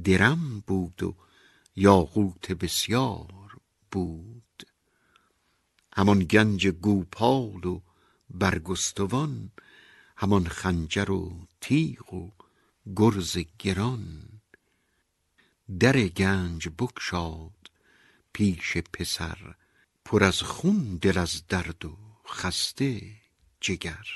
درم 0.04 0.60
بود 0.68 1.04
و 1.04 1.16
یاقوت 1.76 2.52
بسیار 2.52 3.58
بود. 3.92 4.51
همان 5.94 6.20
گنج 6.20 6.68
گوپال 6.68 7.66
و 7.66 7.82
برگستوان 8.30 9.52
همان 10.18 10.48
خنجر 10.48 11.12
و 11.12 11.48
تیغ 11.62 12.14
و 12.14 12.32
گرز 12.96 13.38
گران. 13.60 14.42
در 15.80 16.08
گنج 16.08 16.70
بگشاد 16.70 17.72
پیش 18.34 18.78
پسر 18.78 19.56
پر 20.06 20.24
از 20.24 20.42
خون 20.42 20.98
دل 21.02 21.18
از 21.18 21.48
درد 21.48 21.86
و 21.86 21.98
خسته 22.28 23.02
جگر. 23.62 24.08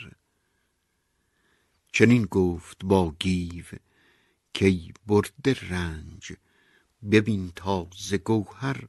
چنین 1.92 2.26
گفت 2.26 2.86
با 2.86 3.16
گیو 3.20 3.66
کای 4.60 4.94
برده 5.08 5.54
رنج 5.70 6.34
ببین 7.12 7.52
تا 7.56 7.88
ز 7.98 8.14
گوهر 8.14 8.88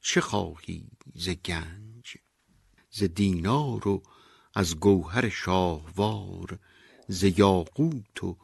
چه 0.00 0.20
خواهی 0.20 0.88
ز 1.14 1.28
گنج. 1.28 1.85
دینار 3.02 3.88
و 3.88 4.02
از 4.54 4.76
گوهر 4.76 5.28
شاهوار 5.28 6.58
ز 7.08 7.24
یاقوت 7.38 8.24
و 8.24 8.36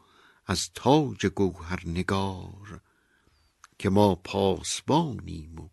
از 0.46 0.70
تاج 0.74 1.26
گوهر 1.26 1.82
نگار 1.86 2.80
که 3.78 3.90
ما 3.90 4.14
پاسبانیم 4.14 5.58
و 5.58 5.68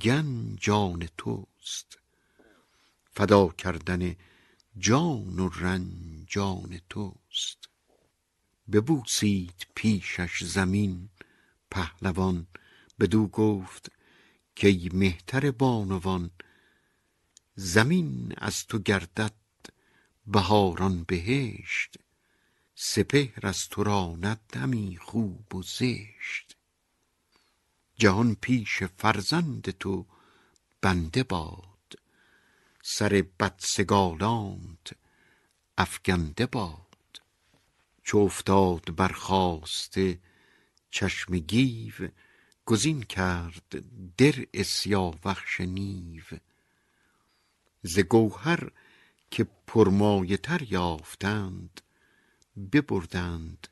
گنج 0.00 0.70
آن 0.70 1.08
توست. 1.18 1.98
فدا 3.12 3.48
کردن 3.48 4.16
جان 4.78 5.38
و 5.38 5.48
رنج 5.48 6.38
آن 6.38 6.80
توست. 6.88 7.68
ببوسید 8.72 9.66
پیشش 9.74 10.44
زمین 10.44 11.08
پهلوان 11.70 12.46
بدو 13.00 13.26
گفت 13.26 13.92
کای 14.60 14.90
مهتر 14.92 15.50
بانوان 15.50 16.30
زمین 17.58 18.34
از 18.36 18.66
تو 18.66 18.78
گردد 18.78 19.32
بهاران 20.26 21.04
بهشت 21.04 21.94
سپهر 22.74 23.46
از 23.46 23.68
تو 23.68 23.84
راند 23.84 24.40
همی 24.56 24.98
خوب 25.00 25.54
و 25.54 25.62
زشت. 25.62 26.56
جهان 27.98 28.34
پیش 28.34 28.82
فرزند 28.82 29.70
تو 29.70 30.06
بنده 30.80 31.22
باد 31.22 31.98
سر 32.82 33.24
بدسگالانت 33.40 34.96
افگنده 35.78 36.46
باد. 36.46 37.22
چو 38.02 38.18
افتاد 38.18 38.94
برخاسته 38.96 40.18
چشم 40.90 41.38
گیو 41.38 41.94
گزین 42.66 43.02
کرد 43.02 43.84
درع 44.16 44.62
سیاوخش 44.62 45.60
نیو. 45.60 46.22
ز 47.86 47.98
گوهر 47.98 48.70
که 49.30 49.46
پرمایه 49.66 50.36
تر 50.36 50.62
یافتند 50.72 51.80
ببردند 52.72 53.68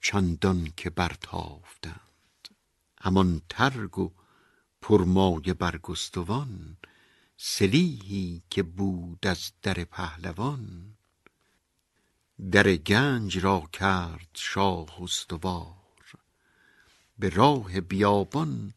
چندان 0.00 0.72
که 0.76 0.90
برتافتند. 0.90 2.48
همان 3.00 3.42
ترگ 3.48 3.98
و 3.98 4.12
پرمایه 4.82 5.54
برگستوان 5.54 6.76
سلیحی 7.36 8.42
که 8.50 8.62
بود 8.62 9.26
از 9.26 9.52
در 9.62 9.84
پهلوان. 9.84 10.94
در 12.50 12.76
گنج 12.76 13.38
را 13.38 13.68
کرد 13.72 14.28
شاه 14.34 15.02
استوار 15.02 15.74
به 17.18 17.28
راه 17.28 17.80
بیابان 17.80 18.74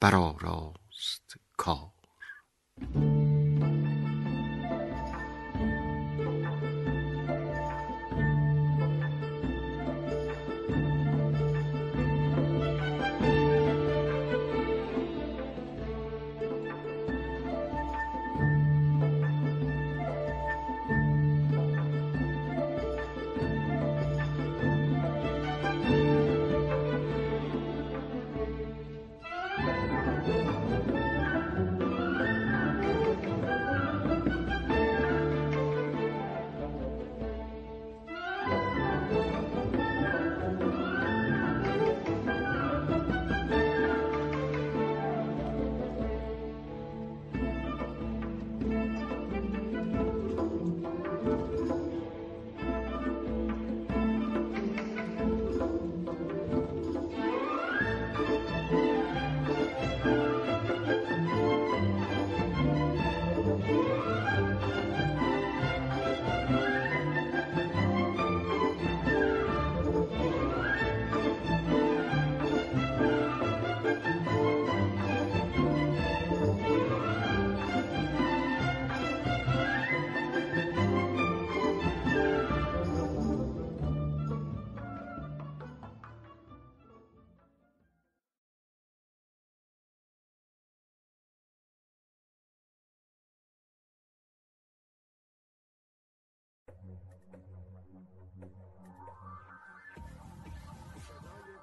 برآراست 0.00 1.36
کار. 1.56 1.92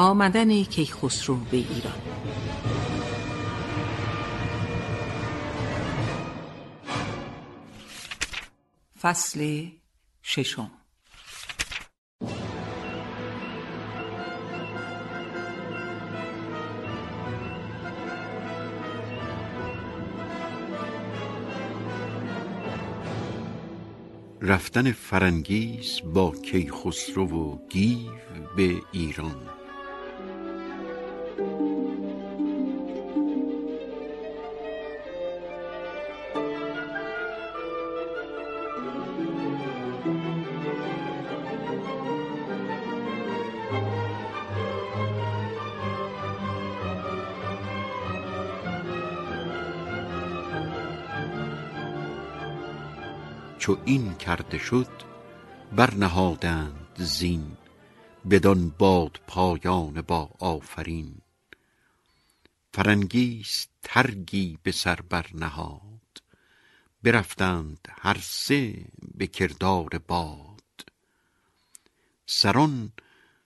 آمدن 0.00 0.62
کیخسرو 0.64 1.36
به 1.36 1.56
ایران. 1.56 1.94
فصل 9.00 9.66
ششم. 10.22 10.70
رفتن 24.40 24.92
فرنگیس 24.92 26.00
با 26.00 26.30
کیخسرو 26.30 27.26
و 27.26 27.68
گیو 27.68 28.10
به 28.56 28.80
ایران. 28.92 29.57
چو 53.68 53.78
این 53.84 54.14
کرده 54.14 54.58
شد 54.58 54.88
برنهادند 55.76 56.96
زین 56.96 57.56
بدان 58.30 58.68
باد 58.78 59.20
پایان 59.26 60.02
با 60.02 60.30
آفرین. 60.38 61.20
فرنگیس 62.74 63.66
ترگی 63.82 64.58
به 64.62 64.72
سر 64.72 65.00
برنهاد 65.00 66.22
برفتند 67.02 67.88
هر 67.90 68.18
سه 68.22 68.84
به 69.14 69.26
کردار 69.26 69.98
باد. 70.08 70.86
سران 72.26 72.92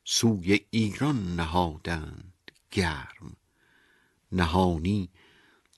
سوی 0.05 0.61
ایران 0.71 1.37
نهادند 1.37 2.53
گرم 2.71 3.37
نهانی 4.33 5.09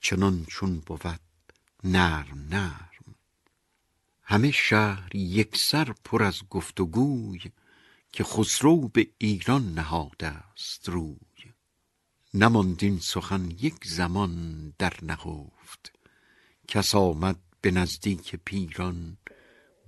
چنان 0.01 0.45
چون 0.49 0.81
بود 0.81 1.21
نرم 1.85 2.47
نرم. 2.51 2.94
همه 4.26 4.51
شهر 4.51 5.16
یکسر 5.16 5.94
پر 6.05 6.22
از 6.22 6.42
گفت 6.51 6.80
و 6.80 6.86
گوی 6.86 7.40
که 8.12 8.24
خسرو 8.24 8.88
به 8.88 9.10
ایران 9.18 9.74
نهاده 9.74 10.26
است 10.26 10.88
روی. 10.88 11.52
نماند 12.34 12.84
این 12.84 12.98
سخن 12.98 13.51
یک 13.51 13.84
زمان 13.84 14.74
در 14.78 14.92
نهفت. 15.02 15.92
کس 16.68 16.94
آمد 16.94 17.36
به 17.60 17.70
نزدیک 17.70 18.36
پیران 18.44 19.16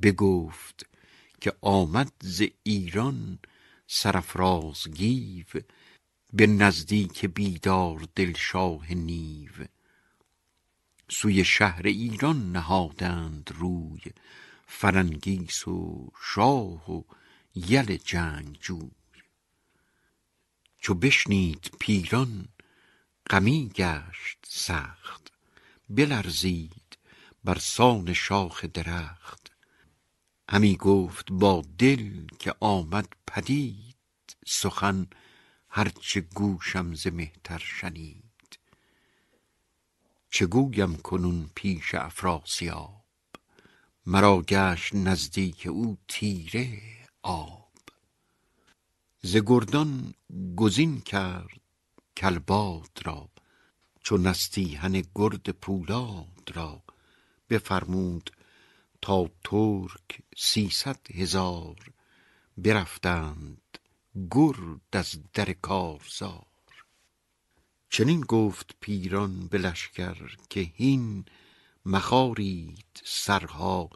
بگفت 0.03 0.87
که 1.41 1.53
آمد 1.61 2.13
ز 2.21 2.43
ایران 2.63 3.39
سرافراز 3.87 4.89
گیو 4.89 5.47
به 6.33 6.47
نزدیک 6.47 7.27
بیدار 7.27 8.09
دل 8.15 8.33
شاه 8.37 8.95
نیو. 8.95 9.53
سوی 11.09 11.45
شهر 11.45 11.83
ایران 11.87 12.53
نهادند 12.53 13.51
روی 13.55 14.01
فرنگیس 14.67 15.69
و 15.69 16.11
شاه 16.23 16.91
و 16.93 17.03
یل 17.55 17.97
جنگجوی. 17.97 18.91
چو 20.79 20.95
بشنید 20.95 21.71
پیران 21.81 22.49
غمی 23.31 23.69
گشت 23.75 24.39
سخت 24.49 25.33
بلرزید 25.89 26.99
بر 27.45 27.59
سان 27.59 28.13
شاخ 28.13 28.65
درخت. 28.65 29.53
همی 30.49 30.77
گفت 30.77 31.27
با 31.31 31.65
دل 31.79 32.27
که 32.39 32.55
آمد 32.61 33.09
پدید 33.27 33.97
سخن 34.47 35.07
هرچه 35.69 36.21
گوشم 36.21 36.95
ز 36.95 37.07
مهتر 37.07 37.59
شنید. 37.59 38.26
چه 40.37 40.47
گویم 40.47 40.97
کنون 40.97 41.51
پیش 41.55 41.95
افراسیاب؟ 41.95 43.05
مرا 44.07 44.43
گشت 44.43 44.95
نزدیک 44.95 45.67
او 45.67 45.97
تیره 46.09 46.83
آب. 47.23 47.73
ز 49.23 49.37
گردان 49.37 50.15
گزین 50.57 51.01
کرد 51.01 51.61
کلباد 52.17 52.99
را 53.05 53.29
چو 54.01 54.17
نستیهن 54.17 55.03
گرد 55.15 55.51
پولاد 55.51 56.53
را. 56.55 56.83
بفرمود 57.51 58.31
تا 59.03 59.31
ترک 59.45 60.23
سیصد 60.37 61.11
هزار 61.11 61.93
برفتند 62.59 63.79
گرد 64.31 64.81
از 64.93 65.19
در 65.33 65.53
کارزار. 65.53 66.56
چنین 67.91 68.21
گفت 68.21 68.77
پیران 68.81 69.49
به 69.49 69.59
لشکر 69.59 70.37
که 70.51 70.61
هین 70.61 71.25
مخارید 71.85 73.03
سرها 73.05 73.91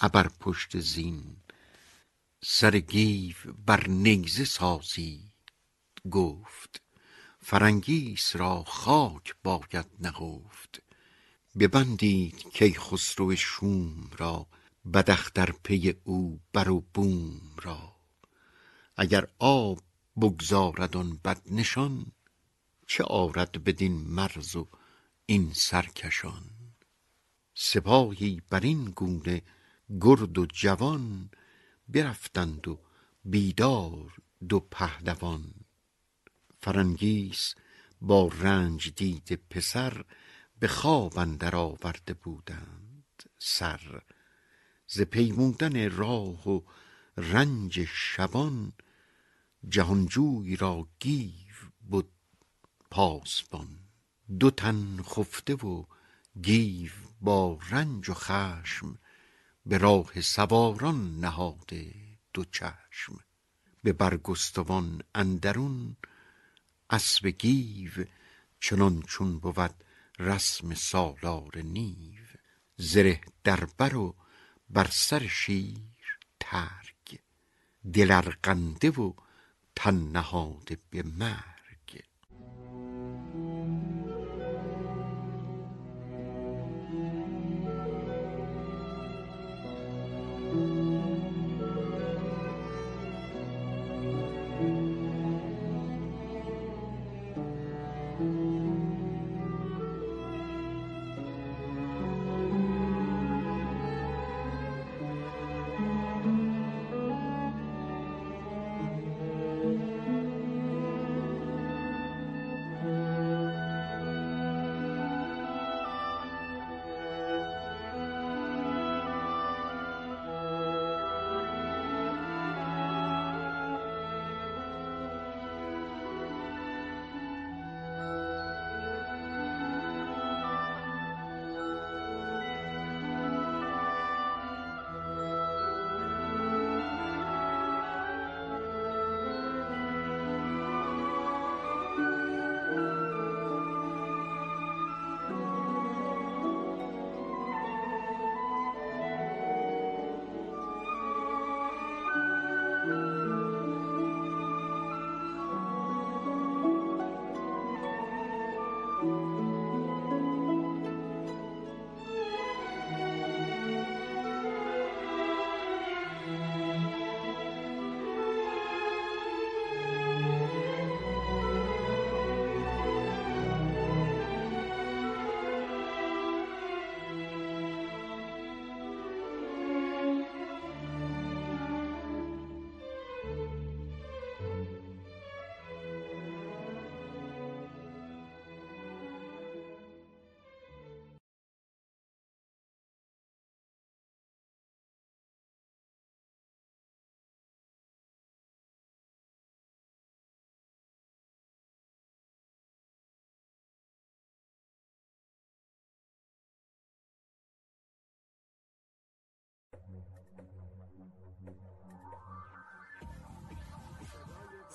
ابر 0.00 0.28
پشت 0.40 0.78
زین. 0.78 1.36
سر 2.44 2.78
گیو 2.78 3.34
بر 3.66 3.88
نیزه 3.88 4.44
سازید 4.44 5.32
گفت 6.10 6.82
فرنگیس 7.40 8.36
را 8.36 8.64
خاک 8.64 9.34
باید 9.42 9.86
نهفت. 10.00 10.82
ببندید 11.58 12.48
کیخسرو 12.52 13.36
شوم 13.36 14.10
را 14.18 14.46
بداختر 14.94 15.52
پی 15.62 15.94
او 16.04 16.40
بر 16.52 16.70
و 16.70 16.80
بوم 16.94 17.40
را. 17.62 17.96
اگر 18.96 19.28
آب 19.38 19.82
بگذارد 20.16 20.96
آن 20.96 21.20
بد 21.24 21.40
نشان 21.50 22.12
چه 22.86 23.04
آرد 23.04 23.64
بدین 23.64 23.92
مرز 23.92 24.56
و 24.56 24.68
این 25.26 25.52
سرکشان؟ 25.52 26.50
سپاهی 27.54 28.42
بر 28.50 28.60
این 28.60 28.84
گونه 28.84 29.42
گرد 30.00 30.38
و 30.38 30.46
جوان 30.46 31.30
برفتند 31.88 32.68
و 32.68 32.80
بیدار 33.24 34.16
دو 34.48 34.60
پهلوان. 34.60 35.54
فرنگیس 36.60 37.54
با 38.00 38.30
رنج 38.40 38.94
دیده 38.94 39.36
پسر 39.36 40.04
به 40.58 40.68
خواب 40.68 41.18
اندر 41.18 41.56
آورده 41.56 42.14
بودند 42.14 43.22
سر. 43.38 44.02
ز 44.86 45.00
پیمودن 45.00 45.90
راه 45.90 46.48
و 46.48 46.60
رنج 47.16 47.84
شبان 47.84 48.72
جهانجوی 49.68 50.56
را 50.56 50.88
گیو 51.00 51.54
بد 51.92 52.06
پاسبان. 52.94 53.78
دو 54.40 54.50
تن 54.50 55.02
خفته 55.02 55.54
و 55.54 55.84
گیو 56.42 56.92
با 57.20 57.58
رنج 57.70 58.10
و 58.10 58.14
خشم 58.14 58.98
به 59.66 59.78
راه 59.78 60.20
سواران 60.20 61.20
نهاده 61.20 61.94
دو 62.32 62.44
چشم. 62.44 63.18
به 63.82 63.92
برگستوان 63.92 65.02
اندرون 65.14 65.96
اسب 66.90 67.26
گیو 67.26 67.90
چنان 68.60 69.02
چون 69.02 69.38
بود 69.38 69.74
رسم 70.18 70.74
سالار 70.74 71.58
نیو. 71.58 72.24
زره 72.76 73.20
در 73.44 73.64
بر 73.64 73.96
و 73.96 74.14
بر 74.70 74.88
سر 74.92 75.26
شیر 75.26 76.18
ترگ. 76.40 77.20
دل 77.92 78.10
ارغنده 78.10 78.90
و 78.90 79.12
تن 79.76 80.12
نهاده 80.12 80.78
به 80.90 81.02
مرگ. 81.02 81.53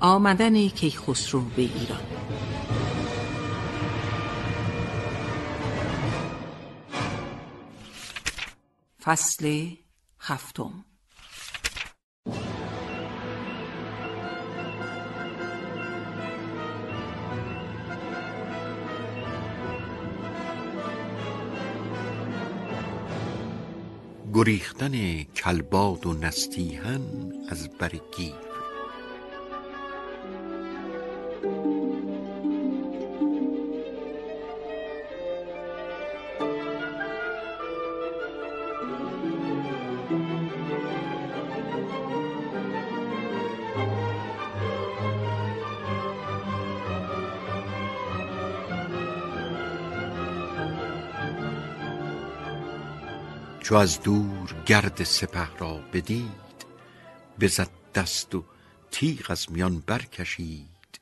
آمدن 0.00 0.68
کیخسرو 0.68 1.40
به 1.40 1.62
ایران. 1.62 2.00
فصل 9.02 9.70
هفتم. 10.20 10.84
گریختن 24.34 25.22
کلباد 25.22 26.06
و 26.06 26.12
نستیهن 26.12 27.32
از 27.48 27.68
بر 27.78 27.88
چو 53.70 53.76
از 53.76 54.02
دور 54.02 54.62
گرد 54.66 55.04
سپه 55.04 55.56
را 55.56 55.74
بدید 55.74 56.66
بزد 57.40 57.70
دست 57.94 58.34
و 58.34 58.44
تیغ 58.90 59.30
از 59.30 59.52
میان 59.52 59.80
برکشید. 59.80 61.00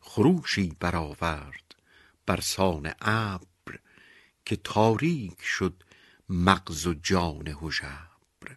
خروشی 0.00 0.76
برآورد 0.80 1.74
برسان 2.26 2.92
ابر 3.00 3.78
که 4.44 4.56
تاریک 4.56 5.42
شد 5.42 5.82
مغز 6.28 6.86
و 6.86 6.94
جان 6.94 7.48
هژبر. 7.62 8.56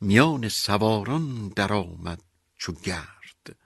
میان 0.00 0.48
سواران 0.48 1.48
درآمد 1.48 2.22
چو 2.56 2.72
گرد 2.72 3.56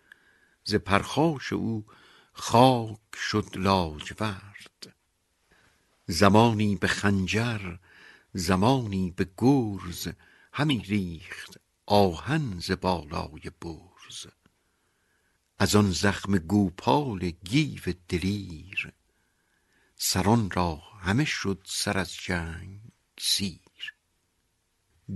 ز 0.65 0.75
پرخاش 0.75 1.53
او 1.53 1.87
خاک 2.33 3.17
شد 3.17 3.57
لاجورد. 3.57 4.95
زمانی 6.07 6.77
به 6.77 6.89
خنجر 6.89 7.77
زمانی 8.35 9.11
به 9.11 9.31
گرز 9.39 10.09
همی 10.53 10.79
ریخت 10.79 11.61
آهن 11.87 12.61
ز 12.61 12.71
بالای 12.71 13.51
برز. 13.61 14.27
از 15.59 15.77
آن 15.77 15.91
زخم 15.91 16.39
گوپال 16.39 17.31
گیو 17.31 17.83
دلیر 18.09 18.93
سران 19.97 20.51
را 20.51 20.77
همه 21.01 21.25
شد 21.25 21.63
سر 21.65 21.99
از 21.99 22.15
جنگ 22.15 22.81
سیر. 23.19 23.95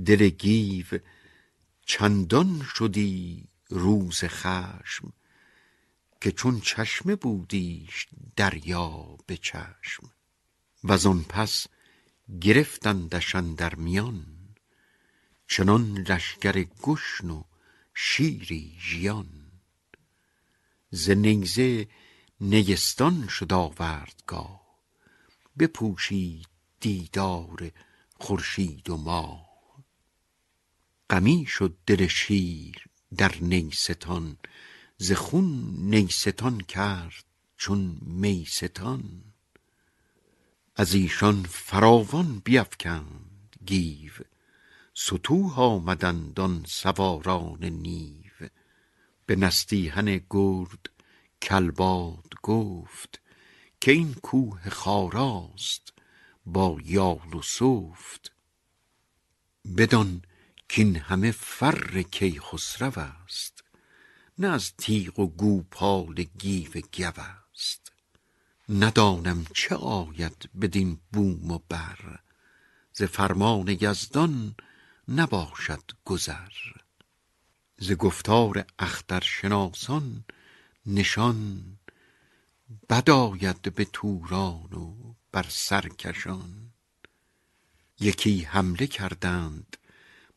دل 0.07 0.29
گیو 0.29 0.87
چندان 1.87 2.67
شدی 2.75 3.49
روز 3.69 4.25
خشم 4.25 5.13
که 6.21 6.33
چون 6.33 6.61
چشمه 6.61 7.17
بودیش 7.17 8.07
دریا 8.37 9.17
به 9.27 9.37
چشم. 9.37 10.11
وزان 10.85 11.25
پس 11.25 11.67
گرفتندش 12.41 13.35
اندر 13.35 13.75
میان 13.75 14.27
چنان 15.49 15.99
لشکر 15.99 16.63
گشن 16.83 17.31
و 17.31 17.45
شیری 17.95 18.77
ژیان. 18.81 19.53
ز 20.91 21.11
نیزه 21.11 21.89
نیستان 22.41 23.29
شد 23.29 23.53
آوردگاه 23.53 24.79
بپوشید 25.59 26.47
دیدار 26.81 27.71
خورشید 28.17 28.91
و 28.91 28.97
ماه. 28.97 29.55
غمی 31.11 31.47
شد 31.47 31.79
دل 31.87 32.07
شیر 32.07 32.85
در 33.17 33.35
نیستان 33.41 34.39
ز 34.97 35.13
خون 35.13 35.77
نیستان 35.79 36.61
کرد 36.61 37.25
چون 37.57 37.99
میستان. 38.03 39.34
از 40.77 40.95
ایشان 40.95 41.43
فراوان 41.43 42.43
بیفکند 42.45 43.57
گیو. 43.67 44.13
ستوه 44.95 45.55
آمدند 45.55 46.41
آن 46.41 46.65
سواران 46.69 47.65
نیو. 47.65 48.49
به 49.27 49.37
نستیهن 49.37 50.21
گرد 50.31 50.91
کلباد 51.43 52.35
گفت 52.43 53.21
که 53.81 53.93
این 53.93 54.15
کوه 54.15 54.71
خاراست 54.71 55.93
با 56.47 56.79
یال 56.85 57.35
و 57.35 57.43
سفت. 57.43 58.33
بدان 59.77 60.23
کین 60.69 60.97
همه 60.97 61.31
فر 61.31 62.03
کیخسرو 62.03 62.99
است 62.99 63.65
نه 64.39 64.49
از 64.49 64.73
تیغ 64.77 65.19
و 65.19 65.27
گوپال 65.27 66.15
گیو 66.15 66.71
گو 66.73 67.44
ندانم 68.69 69.45
چه 69.55 69.75
آید 69.75 70.51
بدین 70.61 71.01
بوم 71.13 71.51
و 71.51 71.59
بر. 71.69 72.21
ز 72.93 73.03
فرمان 73.03 73.79
یزدان 73.81 74.55
نباشد 75.09 75.93
گذر. 76.05 76.53
ز 77.79 77.93
گفتار 77.93 78.65
اخترشناسان 78.79 80.25
نشان 80.87 81.63
بد 82.91 83.11
آید 83.11 83.75
به 83.75 83.85
توران 83.85 84.73
و 84.73 85.15
بر 85.33 85.47
سرکشان. 85.49 86.71
یکی 88.01 88.43
حمله 88.43 88.87
کردند 88.87 89.77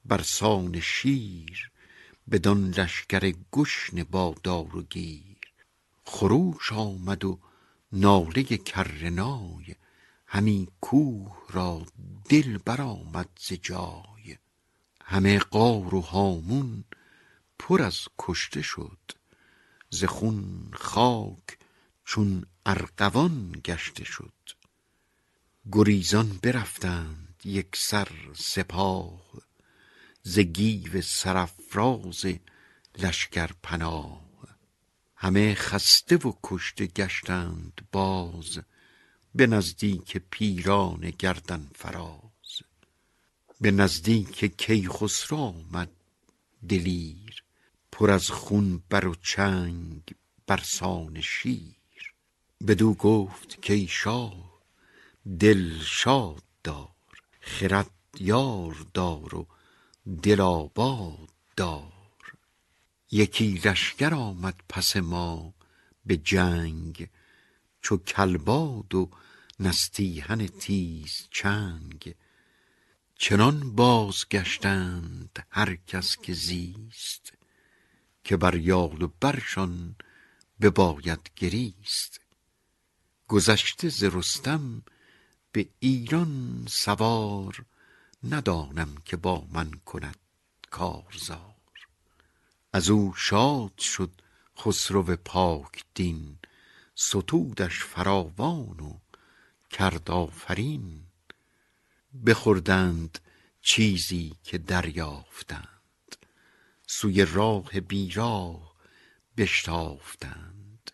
برسان 0.05 0.79
شیر 0.79 1.71
بدان 2.31 2.69
لشکر 2.69 3.33
گشن 3.51 4.03
با 4.03 4.35
دار 4.43 4.75
و 4.75 4.83
گیر. 4.83 5.37
خروش 6.05 6.73
آمد 6.73 7.25
و 7.25 7.39
ناله 7.91 8.43
کرنای 8.43 9.75
همی 10.27 10.67
کوه 10.81 11.37
را 11.49 11.85
دل 12.29 12.57
برآمد 12.57 13.29
ز 13.39 13.53
جای. 13.53 14.37
همه 15.03 15.39
غار 15.39 15.95
و 15.95 16.01
هامون 16.01 16.83
پر 17.59 17.81
از 17.81 18.07
کشته 18.17 18.61
شد 18.61 18.99
ز 19.89 20.03
خون 20.03 20.71
خاک 20.73 21.57
چون 22.05 22.45
ارغوان 22.65 23.61
گشته 23.65 24.03
شد. 24.03 24.33
گریزان 25.71 26.39
برفتند 26.43 27.41
یکسر 27.45 28.07
سپاه 28.35 29.21
ز 30.23 30.39
گیو 30.39 31.01
سرافراز 31.01 32.25
لشکر 32.97 33.51
پناه 33.63 34.26
همه 35.19 35.55
خسته 35.55 36.17
و 36.17 36.33
کشته 36.43 36.85
گشتند 36.85 37.87
باز 37.91 38.59
به 39.35 39.47
نزدیک 39.47 40.17
پیران 40.17 41.09
گردن 41.19 41.69
فراز. 41.75 42.61
به 43.61 43.71
نزدیک 43.71 44.57
کیخسرو 44.57 45.37
آمد 45.37 45.91
دلیر 46.69 47.43
پر 47.91 48.11
از 48.11 48.29
خون 48.29 48.83
بر 48.89 49.07
و 49.07 49.15
چنگ 49.15 50.01
برسان 50.47 51.21
شیر. 51.21 52.13
بدو 52.67 52.93
گفت 52.93 53.67
کای 53.67 53.87
شاه 53.87 54.61
دل 55.39 55.79
شاد 55.79 56.43
دار 56.63 56.89
خرد 57.41 57.91
یار 58.19 58.85
دار 58.93 59.35
و 59.35 59.47
دل 60.23 60.41
آباد 60.41 61.29
دار. 61.55 61.96
یکی 63.11 63.61
لشکر 63.65 64.13
آمد 64.13 64.55
پس 64.69 64.97
ما 64.97 65.53
به 66.05 66.17
جنگ 66.17 67.09
چو 67.81 67.97
کلباد 67.97 68.95
و 68.95 69.09
نستیهن 69.59 70.47
تیز 70.47 71.27
چنگ. 71.31 72.15
چنان 73.15 73.75
بازگشتند 73.75 75.45
هر 75.49 75.75
کس 75.75 76.17
که 76.17 76.33
زیست 76.33 77.33
که 78.23 78.37
بر 78.37 78.55
یال 78.55 79.01
و 79.01 79.07
برشان 79.19 79.95
بباید 80.61 81.29
گریست. 81.35 82.21
گذشته 83.27 83.89
ز 83.89 84.03
رستم 84.03 84.83
به 85.51 85.69
ایران 85.79 86.65
سوار 86.69 87.65
ندانم 88.23 88.95
که 89.05 89.17
با 89.17 89.47
من 89.51 89.71
کند 89.71 90.17
کارزار. 90.71 91.56
از 92.77 92.89
او 92.89 93.13
شاد 93.15 93.77
شد 93.77 94.11
خسرو 94.57 95.03
پاک 95.03 95.83
دین 95.93 96.37
ستودش 96.95 97.83
فراوان 97.83 98.79
و 98.79 98.99
کرد 99.69 100.11
آفرین 100.11 101.01
بخوردند 102.25 103.19
چیزی 103.61 104.35
که 104.43 104.57
دریافتند 104.57 106.15
سوی 106.87 107.25
راه 107.25 107.79
بیراه 107.79 108.75
بشتافتند. 109.37 110.91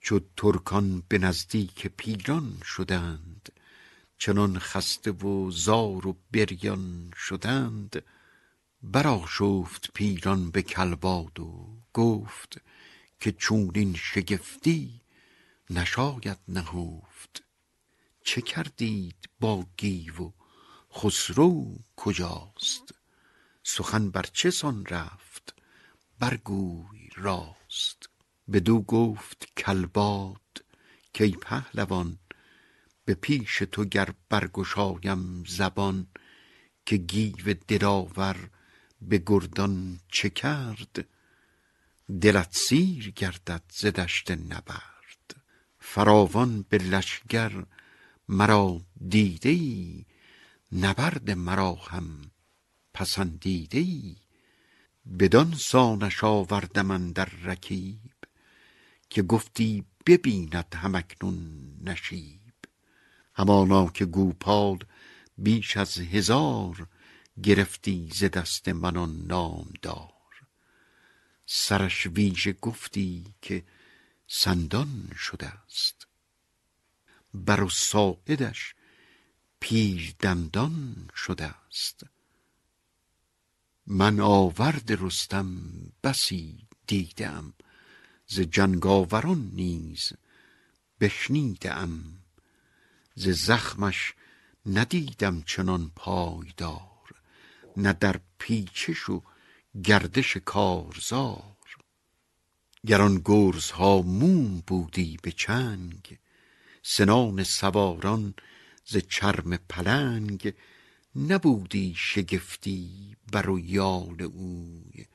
چو 0.00 0.20
ترکان 0.36 1.02
به 1.08 1.18
نزدیک 1.18 1.86
پیران 1.86 2.58
شدند 2.64 3.52
چنان 4.18 4.58
خسته 4.58 5.10
و 5.10 5.50
زار 5.50 6.06
و 6.06 6.16
بریان 6.32 7.12
شدند 7.16 8.02
برآشفت 8.82 9.90
پیران 9.94 10.50
به 10.50 10.62
کلباد 10.62 11.40
و 11.40 11.80
گفت 11.94 12.60
که 13.20 13.32
چونین 13.32 13.94
شگفتی 13.94 15.00
نشاید 15.70 16.38
نهفت. 16.48 17.42
چه 18.24 18.40
کردید 18.40 19.28
با 19.40 19.66
گیو 19.76 20.22
و 20.22 20.30
خسرو 20.92 21.78
کجاست؟ 21.96 22.94
سخن 23.62 24.10
بر 24.10 24.26
چه 24.32 24.50
سان 24.50 24.86
رفت؟ 24.86 25.54
برگوی 26.18 27.08
راست. 27.16 28.08
بدو 28.52 28.82
گفت 28.82 29.46
کلباد 29.56 30.64
کای 31.18 31.30
پهلوان 31.30 32.18
به 33.04 33.14
پیش 33.14 33.62
تو 33.72 33.84
گر 33.84 34.14
برگشایم 34.28 35.44
زبان 35.44 36.06
که 36.86 36.96
گیو 36.96 37.54
دلاور 37.68 38.50
به 39.08 39.22
گردان 39.26 40.00
چه 40.08 40.30
کرد؟ 40.30 41.06
دلت 42.20 42.56
سیر 42.56 43.10
گردد 43.10 43.62
ز 43.72 43.86
دشت 43.86 44.30
نبرد. 44.30 45.36
فراوان 45.78 46.64
به 46.68 46.78
لشکر 46.78 47.64
مرا 48.28 48.80
دیده 49.08 49.48
ای 49.48 50.04
نبرد 50.72 51.30
مرا 51.30 51.74
هم 51.74 52.30
پسندیده 52.94 53.78
ای 53.78 54.16
بدان 55.18 55.54
سانش 55.54 56.24
آوردم 56.24 56.90
اندر 56.90 57.24
رکیب 57.24 58.12
که 59.10 59.22
گفتی 59.22 59.84
ببیند 60.06 60.74
هم 60.74 60.94
اکنون 60.94 61.38
نشیب. 61.84 62.40
همانا 63.34 63.86
که 63.86 64.04
گوپال 64.04 64.78
بیش 65.38 65.76
از 65.76 65.98
هزار 65.98 66.88
گرفتی 67.42 68.10
ز 68.14 68.24
دست 68.24 68.68
من 68.68 68.96
آن 68.96 69.26
نامدار. 69.26 70.12
سرش 71.46 72.06
ویژه 72.06 72.52
گفتی 72.52 73.34
که 73.42 73.64
سندان 74.26 75.12
شده 75.16 75.46
است. 75.46 76.06
بر 77.34 77.62
و 77.62 77.68
ساعدش 77.68 78.74
پیر 79.60 80.14
دندان 80.18 81.10
شده 81.16 81.44
است. 81.44 82.06
من 83.86 84.20
آورد 84.20 84.92
رستم 85.02 85.62
بسی 86.04 86.66
دیدم. 86.86 87.54
ز 88.26 88.40
جنگاوران 88.40 89.50
نیز 89.54 90.12
بشنیده 91.00 91.70
ز 93.14 93.28
زخمش 93.28 94.14
ندیدم 94.66 95.42
چنان 95.42 95.92
پایدار. 95.96 96.91
نه 97.76 97.92
در 97.92 98.20
پیچش 98.38 99.08
و 99.08 99.22
گردش 99.84 100.36
کارزار. 100.36 101.52
گر 102.86 103.02
آن 103.02 103.22
گرزها 103.24 104.02
موم 104.02 104.62
بودی 104.66 105.18
به 105.22 105.32
چنگ 105.32 106.18
سنان 106.82 107.44
سواران 107.44 108.34
ز 108.84 108.96
چرم 108.96 109.56
پلنگ 109.56 110.54
نبودی 111.16 111.94
شگفتی 111.96 113.16
بر 113.32 113.50
و 113.50 113.58
یال 113.58 114.22
اوی 114.22 115.06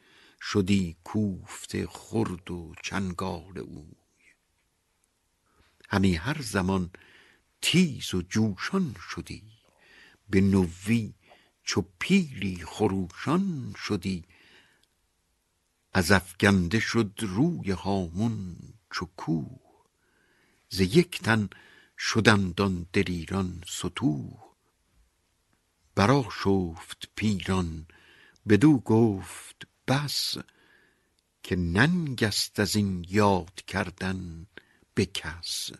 شدی 0.41 0.97
کوفته 1.03 1.87
خرد 1.87 2.51
و 2.51 2.73
چنگال 2.83 3.57
اوی. 3.57 3.95
همی 5.89 6.15
هر 6.15 6.41
زمان 6.41 6.89
تیز 7.61 8.13
و 8.13 8.21
جوشان 8.21 8.95
شدی 9.09 9.43
به 10.29 10.41
نوی 10.41 11.13
چو 11.67 11.85
پیلی 11.99 12.63
خروشان 12.65 13.73
شدی. 13.77 14.23
از 15.93 16.11
افگنده 16.11 16.79
شد 16.79 17.19
روی 17.19 17.71
هامون 17.71 18.57
چو 18.91 19.05
کوه. 19.17 19.59
ز 20.69 20.79
یک 20.79 21.21
تن 21.21 21.49
شدند 21.97 22.61
آن 22.61 22.85
دلیران 22.93 23.63
ستوه 23.67 24.53
برآشفت 25.95 27.09
پیران 27.15 27.87
بدو 28.49 28.77
گفت 28.77 29.67
بس 29.87 30.37
که 31.43 31.55
ننگ 31.55 32.23
است 32.23 32.59
از 32.59 32.75
این 32.75 33.05
یاد 33.09 33.55
کردن 33.67 34.47
به 34.93 35.05
کس. 35.05 35.71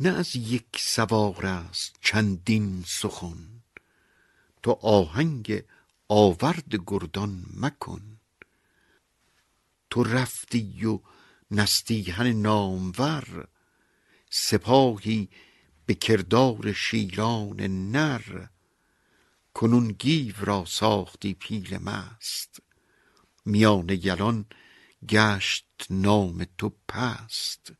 نه 0.00 0.08
از 0.08 0.36
یک 0.36 0.76
سوار 0.78 1.46
است 1.46 1.96
چندین 2.00 2.84
سخن 2.86 3.53
تو 4.64 4.70
آهنگ 4.82 5.64
آورد 6.08 6.74
گردان 6.86 7.46
مکن. 7.56 8.20
تو 9.90 10.04
رفتی 10.04 10.84
و 10.84 11.00
نستیهن 11.50 12.26
نامور 12.26 13.48
سپاهی 14.30 15.28
به 15.86 15.94
کردار 15.94 16.72
شیران 16.72 17.60
نر. 17.90 18.46
کنون 19.54 19.92
گیو 19.92 20.34
را 20.38 20.64
ساختی 20.64 21.34
پیل 21.34 21.78
مست 21.78 22.62
میان 23.44 23.88
یلان 23.88 24.44
گشت 25.08 25.86
نام 25.90 26.46
تو 26.58 26.72
پست. 26.88 27.72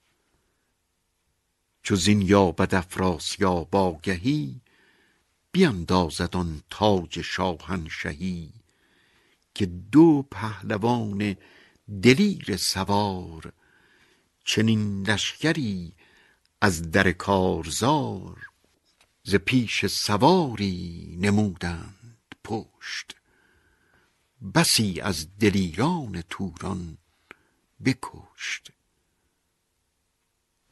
چو 1.83 1.97
زین 1.97 2.23
یابد 2.23 2.75
افراسیاب 2.75 3.77
آگهی 3.77 4.64
بیندازد 5.55 6.37
آن 6.37 6.63
تاج 6.71 7.21
شاهنشهی 7.21 8.53
که 9.55 9.67
دو 9.67 10.27
پهلوان 10.31 11.37
دلیر 12.03 12.57
سوار 12.57 13.53
چنین 14.45 15.03
لشکری 15.07 15.93
از 16.61 16.91
در 16.91 17.13
کارزار 17.13 18.47
ز 19.23 19.35
پیش 19.35 19.87
سواری 19.87 21.17
نمودند 21.21 22.35
پشت. 22.45 23.17
بسی 24.55 25.01
از 25.01 25.39
دلیران 25.39 26.23
توران 26.23 26.99
بکشت. 27.85 28.71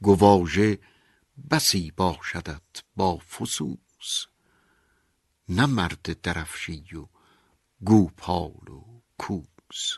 گواژه 0.01 0.79
بسی 1.51 1.91
باشدت 1.91 2.83
با 2.95 3.17
فسوس. 3.17 4.32
نه 5.55 5.65
مرد 5.65 6.21
درفشی 6.21 6.83
و 6.95 7.05
گوپال 7.85 8.67
و 8.69 9.01
کوس. 9.17 9.97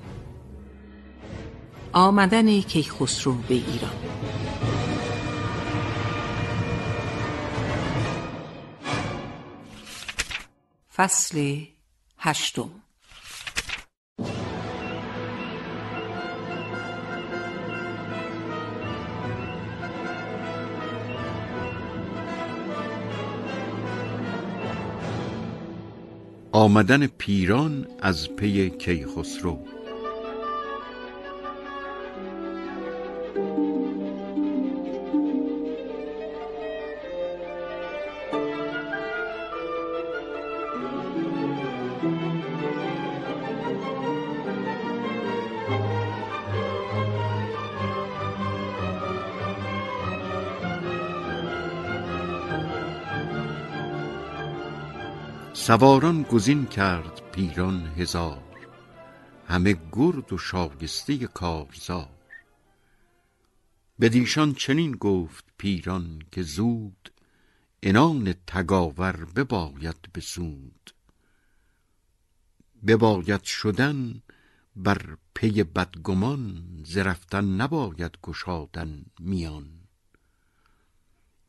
آمدن 1.93 2.61
کیخسرو 2.61 3.33
به 3.33 3.55
ایران. 3.55 3.91
فصل 10.95 11.59
هشتم. 12.17 12.69
آمدن 26.51 27.07
پیران 27.07 27.87
از 28.01 28.29
پی 28.35 28.69
کیخسرو. 28.69 29.80
سواران 55.67 56.23
گزین 56.23 56.65
کرد 56.65 57.21
پیران 57.31 57.87
هزار 57.87 58.43
همه 59.47 59.75
گرد 59.91 60.33
و 60.33 60.37
شایسته 60.37 61.27
کارزار. 61.27 62.09
بدیشان 63.99 64.53
چنین 64.53 64.91
گفت 64.91 65.45
پیران 65.57 66.21
که 66.31 66.41
زود 66.41 67.11
انان 67.83 68.33
تگاور 68.47 69.25
بباید 69.35 69.97
بسود. 70.15 70.91
بباید 72.87 73.43
شدن 73.43 74.21
بر 74.75 75.17
پی 75.33 75.63
بدگمان 75.63 76.63
ز 76.85 76.97
رفتن 76.97 77.45
نباید 77.45 78.17
گشادن 78.23 79.05
میان. 79.19 79.69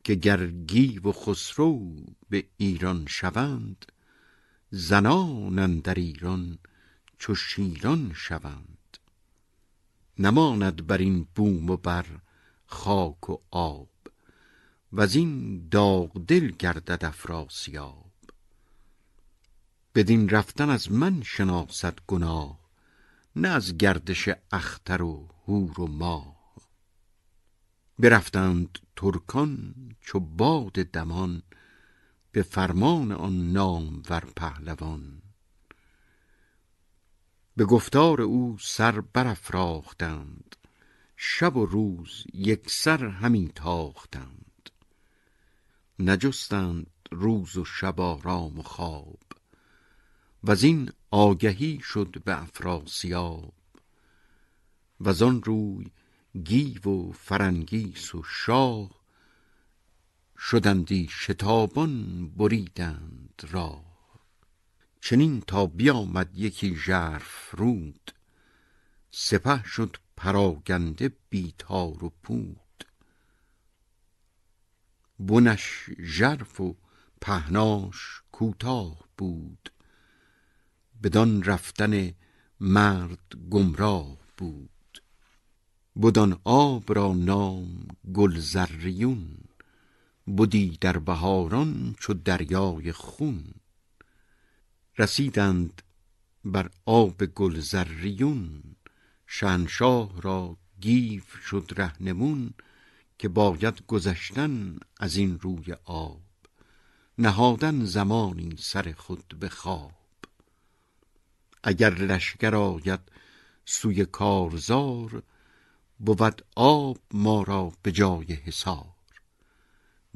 که 0.03 0.15
گر 0.15 0.47
گیو 0.47 1.09
و 1.09 1.11
خسرو 1.11 2.05
به 2.29 2.45
ایران 2.57 3.05
شوند 3.09 3.85
زنان 4.75 5.59
اندر 5.59 5.93
ایران 5.93 6.57
چو 7.17 7.35
شیران 7.35 8.11
شوند. 8.15 8.97
نماند 10.19 10.87
بر 10.87 10.97
این 10.97 11.27
بوم 11.35 11.69
و 11.69 11.77
بر 11.77 12.05
خاک 12.65 13.29
و 13.29 13.37
آب 13.51 13.89
وزین 14.93 15.67
داغ 15.69 16.25
دل 16.25 16.51
گردد 16.51 17.05
افراسیاب. 17.05 18.11
بدین 19.95 20.29
رفتن 20.29 20.69
از 20.69 20.91
من 20.91 21.21
شناسد 21.23 21.99
گناه 22.07 22.59
نه 23.35 23.47
از 23.47 23.77
گردش 23.77 24.29
اختر 24.51 25.01
و 25.01 25.29
هور 25.47 25.81
و 25.81 25.87
ماه. 25.87 26.35
برفتند 27.99 28.79
ترکان 28.95 29.75
چو 30.01 30.19
باد 30.19 30.73
دمان 30.73 31.43
به 32.33 32.43
فرمان 32.43 33.11
آن 33.11 33.51
نامور 33.51 34.23
پهلوان. 34.35 35.21
به 37.57 37.65
گفتار 37.65 38.21
او 38.21 38.57
سر 38.61 39.01
برافراختند 39.01 40.55
شب 41.17 41.55
و 41.55 41.65
روز 41.65 42.23
یکسر 42.33 43.05
همی 43.05 43.51
تاختند. 43.55 44.69
نجستند 45.99 46.87
روز 47.11 47.57
و 47.57 47.65
شب 47.65 48.01
آرام 48.01 48.59
و 48.59 48.63
خواب 48.63 49.19
وزین 50.43 50.91
آگهی 51.11 51.79
شد 51.79 52.23
به 52.25 52.41
افراسیاب. 52.41 53.53
وزان 55.01 55.43
روی 55.43 55.91
گیو 56.43 56.89
و 56.89 57.11
فرنگیس 57.11 58.15
و 58.15 58.23
شاه 58.23 59.02
شدندی 60.49 61.07
شتابان 61.11 62.27
بریدند 62.29 63.41
راه. 63.51 63.85
چنین 65.01 65.41
تا 65.41 65.65
بیامد 65.65 66.29
یکی 66.35 66.75
ژرف 66.75 67.55
رود 67.55 68.11
سپه 69.11 69.63
شد 69.63 69.97
پراگنده 70.17 71.11
بی 71.29 71.53
تار 71.57 72.03
و 72.03 72.13
پود. 72.23 72.85
بنش 75.19 75.89
ژرف 75.99 76.61
و 76.61 76.75
پهناش 77.21 78.21
کوتاه 78.31 78.99
بود 79.17 79.69
بدان 81.03 81.43
رفتن 81.43 82.13
مرد 82.59 83.35
گمراه 83.49 84.17
بود. 84.37 85.03
بدان 86.03 86.39
آب 86.43 86.93
را 86.93 87.13
نام 87.13 87.87
گلزریون. 88.13 89.37
بدی 90.27 90.77
در 90.81 90.97
بهاران 90.97 91.95
چو 91.99 92.13
دریای 92.13 92.91
خون. 92.91 93.53
رسیدند 94.97 95.81
بر 96.45 96.69
آب 96.85 97.25
گلزریون 97.25 98.63
شهنشاه 99.27 100.21
را 100.21 100.57
گیو 100.79 101.23
شد 101.49 101.71
رهنمون 101.77 102.53
که 103.17 103.29
باید 103.29 103.85
گذشتن 103.87 104.77
از 104.99 105.15
این 105.15 105.39
روی 105.39 105.75
آب. 105.85 106.21
نهادن 107.17 107.85
زمانی 107.85 108.55
سر 108.57 108.93
خود 108.97 109.35
به 109.39 109.49
خواب. 109.49 109.91
اگر 111.63 111.93
لشکر 111.93 112.55
آید 112.55 112.99
سوی 113.65 114.05
کارزار 114.05 115.23
بود 115.99 116.45
آب 116.55 116.97
ما 117.13 117.43
را 117.43 117.71
به 117.81 117.91
جای 117.91 118.33
حصار 118.33 118.92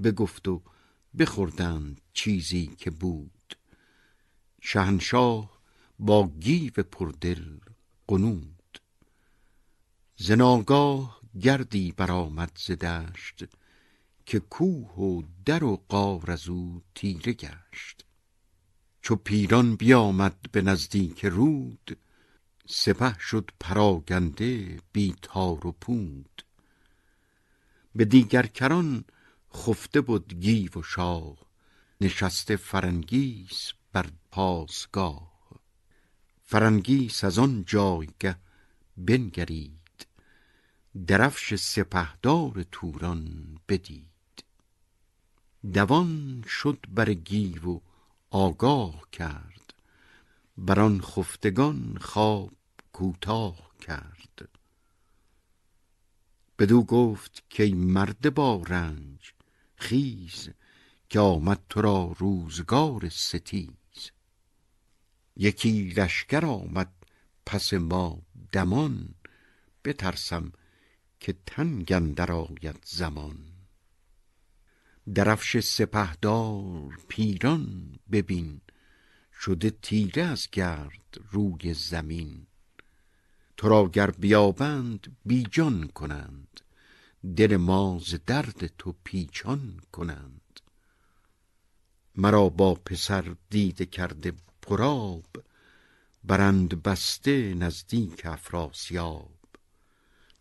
بگفت 0.04 0.48
و 0.48 0.62
بخوردند 1.18 2.02
چیزی 2.14 2.68
که 2.68 2.92
بود. 2.92 3.58
شهنشاه 4.62 5.62
با 6.00 6.28
گیو 6.40 6.74
پردل 6.74 7.60
قنود 8.08 8.80
ز 10.16 10.32
ناگاه 10.32 11.22
گردی 11.42 11.92
برآمد 11.92 12.52
ز 12.56 12.72
دشت 12.72 13.44
که 14.26 14.40
کوه 14.40 14.92
و 14.92 15.24
در 15.46 15.64
و 15.64 15.84
غار 15.90 16.32
از 16.32 16.50
او 16.50 16.82
تیره 16.96 17.34
گشت. 17.34 18.06
چو 19.02 19.16
پیران 19.16 19.76
بیامد 19.76 20.38
به 20.52 20.62
نزدیک 20.62 21.26
رود 21.26 21.98
سپه 22.68 23.20
شد 23.20 23.52
پراگنده 23.60 24.80
بی 24.92 25.16
تار 25.22 25.68
و 25.68 25.72
پود. 25.72 26.46
به 27.96 28.06
دیگر 28.06 28.46
کران 28.46 29.04
خفته 29.58 30.02
بود 30.02 30.34
گیو 30.34 30.72
و 30.80 30.84
شاه 30.84 31.38
نشسته 32.02 32.56
فرنگیس 32.56 33.72
بر 33.92 34.06
پاسگاه. 34.32 35.32
فرنگیس 36.44 37.24
از 37.24 37.40
آن 37.40 37.64
جایگه 37.68 38.36
بنگرید 38.98 40.08
درفش 41.08 41.56
سپهدار 41.56 42.66
توران 42.72 43.58
بدید. 43.70 44.44
دوان 45.74 46.44
شد 46.48 46.86
بر 46.90 47.14
گیو 47.14 47.70
و 47.70 47.80
آگاه 48.30 49.08
کرد 49.12 49.74
بر 50.58 50.80
آن 50.80 51.02
خفتگان 51.02 51.98
خواب 52.02 52.52
کوتاه 52.94 53.72
کرد. 53.82 54.50
بدو 56.60 56.84
گفت 56.84 57.44
که 57.50 57.76
مرد 57.76 58.34
با 58.34 58.64
رنج 58.68 59.37
خیز 59.78 60.50
که 61.10 61.20
آمد 61.20 61.60
تو 61.70 61.82
را 61.82 62.16
روزگار 62.18 63.10
ستیز. 63.10 64.12
یکی 65.36 65.90
لشکر 65.90 66.46
آمد 66.46 66.94
پس 67.46 67.74
ما 67.74 68.22
دمان 68.52 69.16
بترسم 69.86 70.52
که 71.20 71.36
تنگ 71.46 71.92
اندر 71.92 72.32
آید 72.32 72.84
زمان. 72.86 73.38
درفش 75.14 75.60
سپهدار 75.60 77.00
پیران 77.08 77.96
ببین 78.12 78.62
شده 79.40 79.70
تیره 79.70 80.24
از 80.24 80.48
گرد 80.52 81.18
روی 81.32 81.74
زمین. 81.74 82.48
تو 83.58 83.70
را 83.70 83.90
گر 83.90 84.12
بیابند 84.12 85.18
بیجان 85.26 85.88
کنند. 85.88 86.62
دل 87.36 87.58
ما 87.58 88.00
ز 88.06 88.16
درد 88.26 88.68
تو 88.68 88.96
پیچان 89.04 89.82
کنند. 89.92 90.60
مرا 92.16 92.50
با 92.50 92.74
پسر 92.76 93.36
دیده 93.50 93.86
کرده 93.86 94.34
پراب 94.62 95.26
برند 96.24 96.84
بسته 96.84 97.54
نزدیک 97.54 98.26
افراسیاب. 98.26 99.38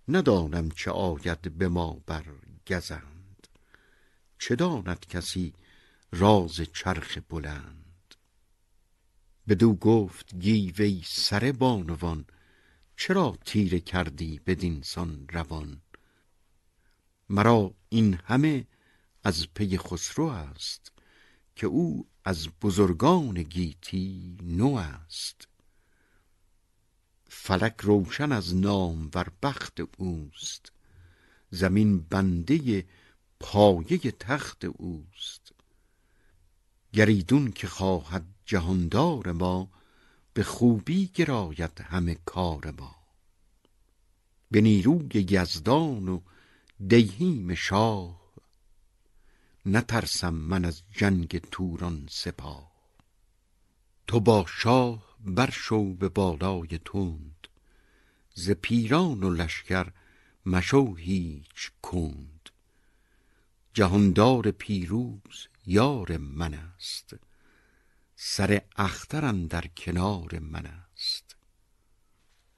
ندانم 0.08 0.70
چه 0.70 0.90
آید 0.90 1.58
به 1.58 1.68
ما 1.68 2.02
بر 2.06 2.24
گزند. 2.66 3.46
چه 4.38 4.56
داند 4.56 5.06
کسی 5.06 5.52
راز 6.12 6.60
چرخ 6.60 7.18
بلند؟ 7.28 8.14
بدو 9.48 9.74
گفت 9.74 10.34
گیوی 10.34 11.02
سر 11.06 11.52
بانوان 11.52 12.24
چرا 12.96 13.38
تیره 13.44 13.80
کردی 13.80 14.40
بدینسان 14.46 15.26
روان؟ 15.32 15.82
مرا 17.28 17.74
این 17.88 18.14
همه 18.14 18.66
از 19.24 19.46
پی 19.54 19.78
خسرو 19.78 20.24
است 20.24 20.92
که 21.56 21.66
او 21.66 22.06
از 22.24 22.48
بزرگان 22.62 23.42
گیتی 23.42 24.36
نو 24.42 24.74
است. 24.74 25.48
فلک 27.28 27.74
روشن 27.80 28.32
از 28.32 28.56
نام 28.56 29.10
ور 29.14 29.28
بخت 29.42 29.80
اوست 29.98 30.72
زمین 31.50 32.00
بنده 32.00 32.84
پایه 33.40 33.98
تخت 33.98 34.64
اوست. 34.64 35.52
گریدون 36.92 37.52
که 37.52 37.66
خواهد 37.68 38.24
جهاندار 38.44 39.32
ما 39.32 39.70
به 40.34 40.42
خوبی 40.42 41.06
گراید 41.06 41.80
همه 41.80 42.14
کار 42.24 42.70
ما. 42.70 42.96
به 44.50 44.60
نیروی 44.60 45.26
یزدان 45.30 46.08
و 46.08 46.20
دیهیم 46.80 47.54
شاه. 47.54 48.20
نترسم 49.66 50.34
من 50.34 50.64
از 50.64 50.82
جنگ 50.92 51.38
توران 51.38 52.06
سپاه. 52.10 52.72
تو 54.06 54.20
با 54.20 54.44
شاه 54.48 55.16
برشو 55.20 55.94
به 55.94 56.08
بالای 56.08 56.78
تند. 56.84 57.48
ز 58.34 58.50
پیران 58.50 59.22
و 59.22 59.30
لشکر 59.30 59.92
مشو 60.46 60.94
هیچ 60.94 61.70
کند. 61.82 62.50
جهاندار 63.74 64.50
پیروز 64.50 65.48
یار 65.66 66.16
من 66.16 66.54
است. 66.54 67.16
سر 68.16 68.62
اختر 68.76 69.32
در 69.32 69.66
کنار 69.66 70.38
من 70.38 70.66
است. 70.66 71.36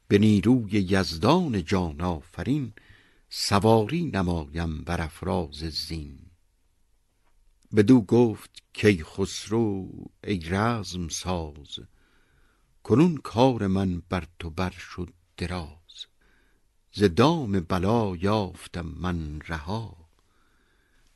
به 0.08 0.18
نیروی 0.18 0.72
یزدان 0.72 1.64
جان 1.64 2.00
آفرین 2.00 2.72
سواری 3.40 4.04
نمایم 4.04 4.84
بر 4.84 5.00
افراز 5.00 5.58
زین. 5.58 6.18
بدو 7.76 8.00
گفت 8.00 8.62
کی 8.72 9.04
خسرو 9.04 9.88
ای 10.24 10.40
رزم 10.40 11.08
ساز 11.08 11.78
کنون 12.82 13.16
کار 13.16 13.66
من 13.66 14.02
بر 14.08 14.24
تو 14.38 14.50
بر 14.50 14.70
شد 14.70 15.12
دراز. 15.36 16.06
ز 16.92 17.02
دام 17.02 17.60
بلا 17.60 18.16
یافتم 18.16 18.86
من 18.86 19.40
رها 19.40 20.08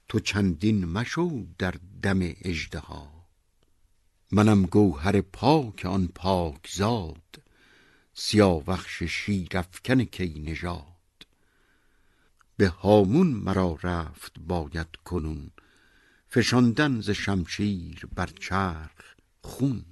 تو 0.09 0.21
چندین 0.21 0.85
مشو 0.85 1.47
در 1.59 1.75
دم 2.03 2.19
اژدها. 2.23 3.27
منم 4.33 4.63
گوهر 4.63 5.21
پاک 5.21 5.85
آن 5.85 6.09
پاک 6.15 6.69
زاد 6.71 7.43
سیاوخش 8.15 9.03
شیرافکن 9.03 10.05
کی 10.05 10.43
نژاد. 10.47 10.92
به 12.57 12.69
هامون 12.69 13.27
مرا 13.27 13.79
رفت 13.83 14.33
باید 14.39 14.97
کنون 15.05 15.51
فشاندن 16.29 17.01
ز 17.01 17.11
شمشیر 17.11 18.07
بر 18.15 18.27
چرخ 18.27 19.15
خون. 19.43 19.85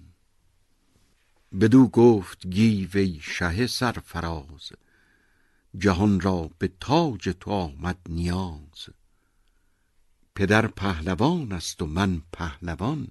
بدو 1.60 1.88
گفت 1.88 2.46
گیوی 2.46 3.20
شه 3.22 3.66
سرفراز 3.66 4.72
جهان 5.78 6.20
را 6.20 6.50
به 6.58 6.72
تاج 6.80 7.28
تو 7.40 7.50
آمد 7.50 7.98
نیاز. 8.08 8.88
پدر 10.34 10.66
پهلوان 10.66 11.52
است 11.52 11.82
و 11.82 11.86
من 11.86 12.22
پهلوان 12.32 13.08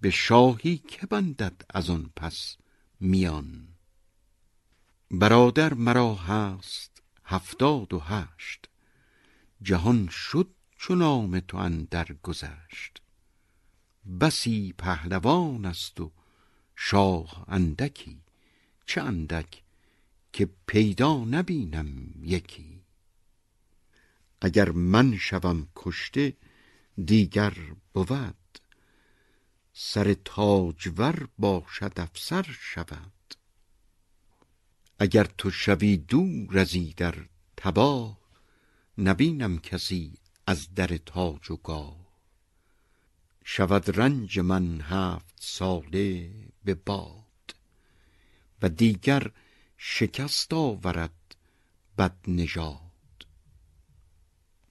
به 0.00 0.10
شاهی 0.10 0.76
که 0.76 1.06
بندد 1.06 1.62
از 1.70 1.90
آن 1.90 2.10
پس 2.16 2.56
میان. 3.00 3.68
برادر 5.10 5.74
مرا 5.74 6.14
هست 6.14 6.93
هفتاد 7.24 7.94
و 7.94 7.98
هشت. 7.98 8.68
جهان 9.62 10.08
شد 10.08 10.48
چو 10.76 10.94
نام 10.94 11.40
تو 11.40 11.56
اندر 11.56 12.06
گذشت. 12.22 13.02
بسی 14.20 14.74
پهلوان 14.78 15.64
است 15.64 16.00
و 16.00 16.12
شاه 16.76 17.44
اندکی. 17.48 18.20
چه 18.86 19.02
اندک 19.02 19.62
که 20.32 20.48
پیدا 20.66 21.24
نبینم 21.24 22.14
یکی. 22.22 22.80
اگر 24.40 24.70
من 24.70 25.16
شوم 25.16 25.68
کشته 25.76 26.36
دیگر 27.04 27.54
بود. 27.92 28.34
سر 29.72 30.14
تاجور 30.14 31.28
باشد 31.38 31.92
افسر 31.96 32.56
شود 32.60 33.13
اگر 34.98 35.24
تو 35.24 35.50
شوی 35.50 35.96
دور 35.96 36.58
از 36.58 36.74
ایدر 36.74 37.14
تباه 37.56 38.18
نبینم 38.98 39.58
کسی 39.58 40.12
از 40.46 40.74
در 40.74 40.86
تاج 40.86 41.50
و 41.50 41.56
گاه. 41.56 42.04
شود 43.44 43.98
رنج 44.00 44.38
من 44.38 44.80
هفت 44.80 45.34
ساله 45.40 46.30
به 46.64 46.74
باد 46.74 47.54
و 48.62 48.68
دیگر 48.68 49.30
شکست 49.76 50.52
آورد 50.54 51.36
بد 51.98 52.16
نژاد. 52.28 52.80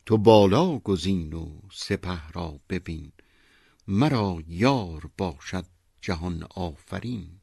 تو 0.06 0.18
بالا 0.18 0.80
گزین 0.80 1.34
و 1.34 1.60
سپه 1.72 2.32
را 2.32 2.60
ببین 2.70 3.12
مرا 3.88 4.44
یار 4.48 5.12
باشد 5.18 5.66
جهان 6.02 6.44
آفرین. 6.44 7.40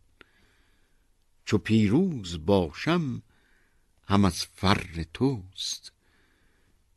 چو 1.51 1.59
پیروز 1.59 2.47
باشم 2.47 3.23
هم 4.09 4.25
از 4.25 4.45
فر 4.45 5.05
توست. 5.15 5.93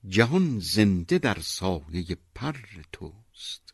جهان 0.08 0.60
زنده 0.60 1.18
در 1.18 1.40
سایه 1.40 2.18
پر 2.36 2.56
توست. 2.92 3.74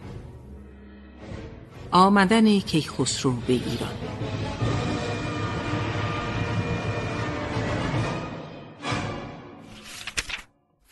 آمدن 1.91 2.59
کیخسرو 2.59 3.31
به 3.31 3.53
ایران. 3.53 3.95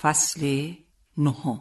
فصل 0.02 0.72
نهم. 1.18 1.60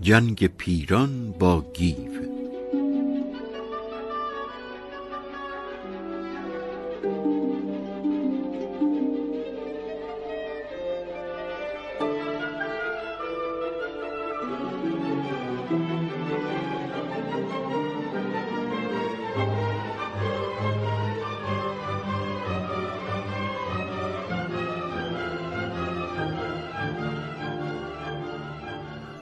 جنگ 0.00 0.46
پیران 0.46 1.32
با 1.32 1.64
گیو 1.74 2.19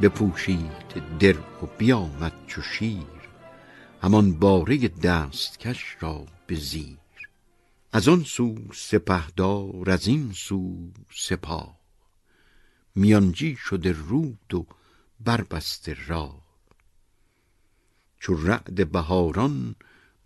بپوشید 0.08 1.18
در 1.18 1.38
و 1.38 1.66
بیامد 1.78 2.32
چو 2.46 2.62
شیر. 2.62 3.20
همان 4.02 4.38
باره 4.38 4.88
دستکش 4.88 5.96
را 6.00 6.26
به 6.46 6.54
زیر. 6.54 6.98
از 7.92 8.08
آن 8.08 8.24
سو 8.24 8.58
سپهدار 8.74 9.90
از 9.90 10.06
این 10.06 10.32
سو 10.32 10.90
سپاه. 11.10 11.78
میانجی 12.94 13.56
شده 13.56 13.92
رود 13.92 14.54
و 14.54 14.66
بربسته 15.20 15.96
راه. 16.06 16.42
چو 18.20 18.34
رعد 18.34 18.92
بهاران 18.92 19.74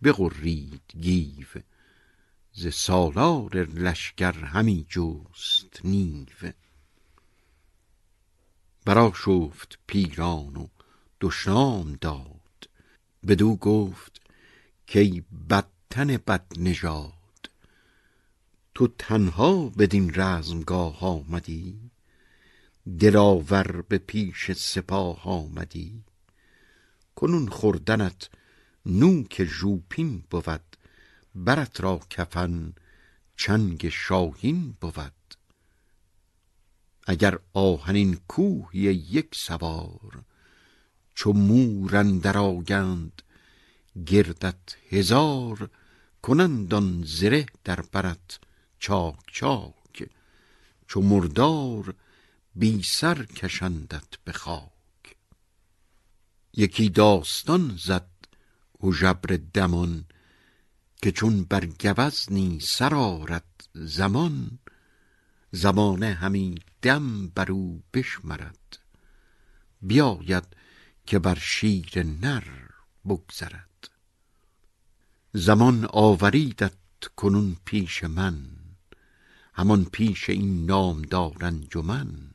بغرید 0.03 0.83
گیو 1.01 1.47
ز 2.53 2.69
سالار 2.69 3.57
لشکر 3.57 4.33
همی 4.33 4.87
جست 4.91 5.81
نیو. 5.85 6.53
برآشفت 8.85 9.79
پیران 9.87 10.57
و 10.57 10.67
دشنام 11.21 11.93
داد. 12.01 12.69
بدو 13.29 13.57
گفت 13.57 14.21
کای 14.93 15.23
بدتن 15.51 16.17
بد 16.17 16.47
نژاد 16.57 17.51
تو 18.75 18.89
تنها 18.99 19.69
بدین 19.69 20.15
رزمگاه 20.15 21.05
آمدی 21.05 21.91
دلاور 23.01 23.83
به 23.83 23.99
پیش 23.99 24.53
سپاه 24.53 25.29
آمدی. 25.29 26.05
کنون 27.17 27.49
خوردنت 27.49 28.31
نوک 28.87 29.45
ژوپین 29.45 30.25
بود 30.31 30.77
برت 31.35 31.81
را 31.81 32.01
کفن 32.11 32.75
چنگ 33.37 33.89
شاهین 33.89 34.77
بود. 34.81 35.22
اگر 37.07 37.39
آهنین 37.53 38.20
کوهی 38.29 38.81
یک 38.95 39.35
سوار 39.35 40.24
چو 41.15 41.33
مور 41.33 41.97
اندر 41.97 42.39
آگند 42.39 43.23
گردت 44.07 44.77
هزار 44.89 45.70
کنند 46.23 46.74
آن 46.74 47.03
زره 47.07 47.47
در 47.65 47.81
برت 47.81 48.39
چاک 48.79 49.16
چاک 49.27 50.11
چو 50.89 51.01
مردار 51.01 51.95
بی 52.55 52.83
سر 52.83 53.24
کشندت 53.24 54.16
به 54.24 54.33
خاک. 54.33 55.16
یکی 56.55 56.89
داستان 56.89 57.79
زد 57.85 58.09
هژبر 58.83 59.39
دمان 59.55 60.05
که 61.03 61.12
چون 61.12 61.45
بر 61.45 61.66
گوزنی 61.66 62.61
زمان 63.74 64.59
زمانه 65.51 66.15
همی 66.15 66.55
دم 66.83 67.29
بر 67.29 67.53
او 67.53 67.83
بشمرد. 67.95 68.79
بیاید 69.83 70.45
که 71.07 71.19
بر 71.19 71.39
شیر 71.39 72.03
نر 72.03 72.45
بگذرد. 73.05 73.91
زمان 75.33 75.89
آوریدت 75.91 76.73
کنون 77.17 77.57
پیش 77.65 78.05
من 78.05 78.47
همان 79.55 79.85
پیش 79.85 80.31
این 80.31 80.67
نامدار 80.67 81.45
انجمن. 81.45 82.31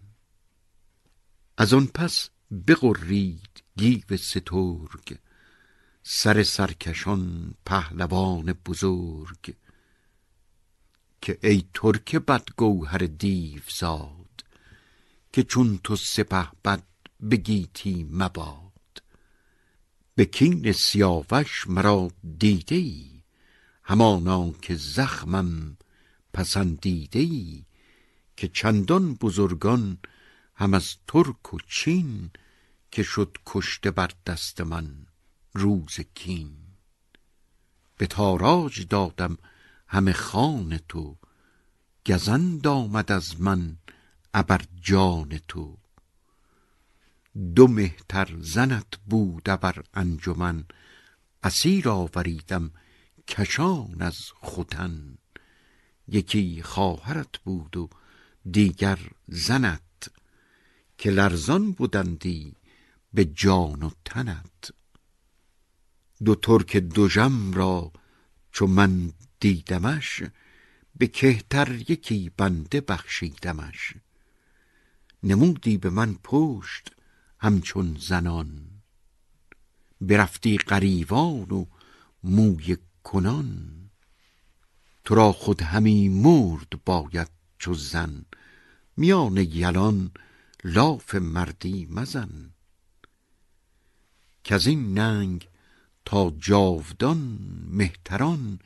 از 1.57 1.73
آن 1.73 1.85
پس 1.85 2.29
بغرید 2.67 3.63
گیو 3.77 4.17
سترگ 4.17 5.19
سر 6.03 6.43
سرکشان 6.43 7.53
پهلوان 7.65 8.53
بزرگ. 8.53 9.55
که 11.21 11.37
ای 11.43 11.63
ترک 11.73 12.15
بدگوهر 12.15 12.97
دیوزاد 12.97 14.16
که 15.33 15.43
چون 15.43 15.79
تو 15.83 15.95
سپه 15.95 16.47
بد 16.65 16.83
بگیتی 17.31 18.07
مباد. 18.11 19.03
به 20.15 20.25
کین 20.25 20.71
سیاوش 20.71 21.67
مرا 21.67 22.11
دیده 22.37 22.75
ای 22.75 23.21
همانا 23.83 24.51
که 24.51 24.75
زخمم 24.75 25.77
پسندیده 26.33 27.19
ای 27.19 27.65
که 28.37 28.47
چندان 28.47 29.13
بزرگان 29.13 29.97
هم 30.55 30.73
از 30.73 30.95
ترک 31.07 31.53
و 31.53 31.57
چین 31.67 32.29
که 32.91 33.03
شد 33.03 33.37
کشته 33.45 33.91
بر 33.91 34.11
دست 34.25 34.61
من 34.61 35.05
روز 35.53 35.99
کین. 36.15 36.57
به 37.97 38.07
تاراج 38.07 38.87
دادم 38.87 39.37
همه 39.87 40.13
خان 40.13 40.79
تو 40.89 41.17
گزند 42.05 42.67
آمد 42.67 43.11
از 43.11 43.41
من 43.41 43.77
ابر 44.33 44.61
جان 44.81 45.39
تو. 45.47 45.77
دو 47.55 47.67
مهتر 47.67 48.35
زنت 48.39 48.97
بود 49.09 49.49
ابر 49.49 49.83
انجمن. 49.93 50.65
اسیر 51.43 51.89
آوریدم 51.89 52.71
کشان 53.27 54.01
از 54.01 54.17
ختن. 54.45 55.17
یکی 56.07 56.63
خواهرت 56.63 57.37
بود 57.37 57.77
و 57.77 57.89
دیگر 58.51 58.99
زنت. 59.27 59.81
که 60.97 61.09
لرزان 61.11 61.71
بودندی 61.71 62.55
به 63.13 63.25
جان 63.25 63.83
و 63.83 63.89
تنت. 64.05 64.71
دو 66.25 66.35
ترک 66.35 66.77
دژم 66.77 67.53
را 67.53 67.91
چو 68.51 68.67
من 68.67 69.13
دیدمش 69.39 70.23
به 70.95 71.07
کهتر 71.07 71.71
یکی 71.89 72.31
بنده 72.37 72.81
بخشیدمش. 72.81 73.93
نمودی 75.27 75.77
به 75.77 75.89
من 75.89 76.15
پشت 76.23 76.91
همچون 77.39 77.97
زنان. 77.99 78.67
برفتی 80.01 80.57
غریوان 80.57 81.51
و 81.51 81.65
موی 82.23 82.77
کنان. 83.03 83.73
تو 85.03 85.15
را 85.15 85.31
خود 85.31 85.61
همی 85.61 86.09
مرد 86.09 86.83
باید 86.85 87.27
چو 87.59 87.73
زن. 87.73 88.25
میان 88.97 89.37
یلان 89.37 90.11
لاف 90.63 91.15
مردی 91.15 91.87
مزن. 91.91 92.53
از 94.49 94.67
این 94.67 94.99
ننگ 94.99 95.47
تا 96.05 96.33
جاودان 96.39 97.39
مهتران 97.69 98.59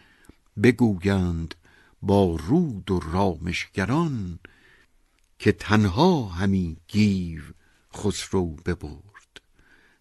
بگویند 0.63 1.55
با 2.01 2.35
رود 2.35 2.91
و 2.91 2.99
رامشگران 2.99 4.39
که 5.41 5.51
تنها 5.51 6.25
همی 6.25 6.77
گیو 6.87 7.41
خسرو 7.95 8.45
ببرد. 8.45 9.41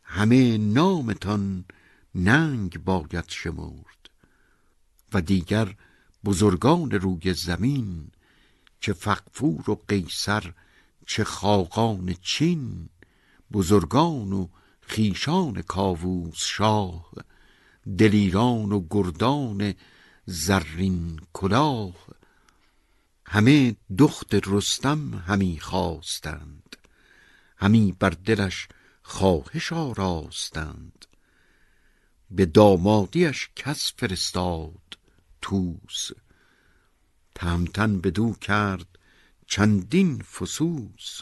همه 0.03 0.59
نامتان 0.59 1.65
ننگ 2.15 2.85
باید 2.85 3.25
شمرد 3.29 4.11
و 5.13 5.21
دیگر 5.21 5.75
بزرگان 6.25 6.91
روی 6.91 7.35
زمین 7.35 8.11
چه 8.81 8.93
فقفور 8.93 9.71
و 9.71 9.81
قیصر 9.89 10.53
چه 11.07 11.25
خاقان 11.25 12.15
چین 12.23 12.89
بزرگان 13.53 14.33
و 14.33 14.49
خیشان 14.81 15.63
کاووس 15.63 16.39
شاه 16.39 17.13
دلیران 17.99 18.73
و 18.73 18.87
گردان 18.91 19.75
زرین 20.27 21.21
کلاه 21.33 22.20
همه 23.33 23.77
دخت 23.99 24.35
رستم 24.47 25.15
همی 25.15 25.61
خواستند. 25.61 26.77
همی 27.57 27.97
بر 27.99 28.11
دلش 28.11 28.69
خواهش 29.03 29.73
آراستند. 29.73 31.07
به 32.31 32.47
دامادیش 32.47 33.51
کس 33.57 33.93
فرستاد 33.97 34.99
توس 35.43 36.11
تهمتن 37.35 38.01
بدو 38.01 38.33
کرد 38.33 38.99
چندین 39.47 40.23
فسوس. 40.23 41.21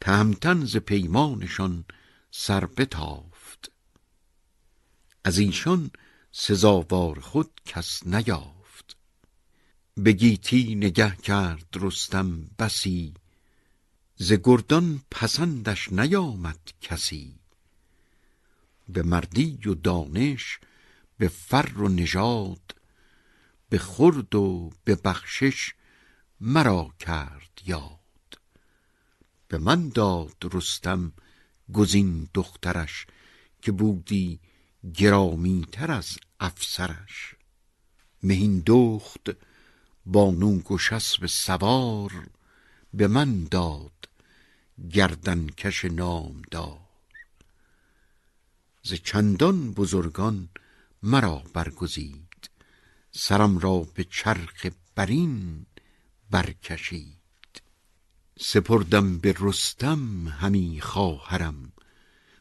تهمتن 0.00 0.64
ز 0.64 0.76
پیمانشان 0.76 1.84
سر 2.30 2.66
بتافت. 2.66 3.72
از 5.24 5.38
ایشان 5.38 5.90
سزاوار 6.32 7.20
خود 7.20 7.60
کس 7.66 8.06
نیافت. 8.06 8.59
به 9.94 10.12
گیتی 10.12 10.74
نگه 10.74 11.16
کرد 11.16 11.66
رستم 11.76 12.50
بسی 12.58 13.14
ز 14.16 14.32
گردان 14.32 15.00
پسندش 15.10 15.92
نیامد 15.92 16.72
کسی. 16.80 17.34
به 18.88 19.02
مردی 19.02 19.58
و 19.68 19.74
دانش 19.74 20.58
به 21.18 21.28
فر 21.28 21.78
و 21.78 21.88
نژاد 21.88 22.76
به 23.68 23.78
خرد 23.78 24.34
و 24.34 24.70
به 24.84 24.94
بخشش 24.94 25.74
مرا 26.40 26.94
کرد 26.98 27.60
یاد. 27.66 28.38
به 29.48 29.58
من 29.58 29.88
داد 29.88 30.36
رستم 30.52 31.12
گزین 31.72 32.28
دخترش 32.34 33.06
که 33.62 33.72
بودی 33.72 34.40
گرامی 34.94 35.66
تر 35.72 35.90
از 35.90 36.18
افسرش. 36.40 37.34
مهین 38.22 38.62
دخت 38.66 39.30
بانو 40.12 40.58
گشسب 40.58 41.26
سوار 41.26 42.30
به 42.94 43.08
من 43.08 43.44
داد 43.44 44.08
گردنکش 44.90 45.84
نامدار. 45.84 46.80
ز 48.82 48.94
چندان 48.94 49.72
بزرگان 49.72 50.48
مرا 51.02 51.42
برگزید 51.54 52.50
سرم 53.12 53.58
را 53.58 53.86
به 53.94 54.04
چرخ 54.04 54.66
برین 54.94 55.66
برکشید. 56.30 57.62
سپردم 58.40 59.18
به 59.18 59.34
رستم 59.40 60.28
همی 60.28 60.80
خواهرم 60.80 61.72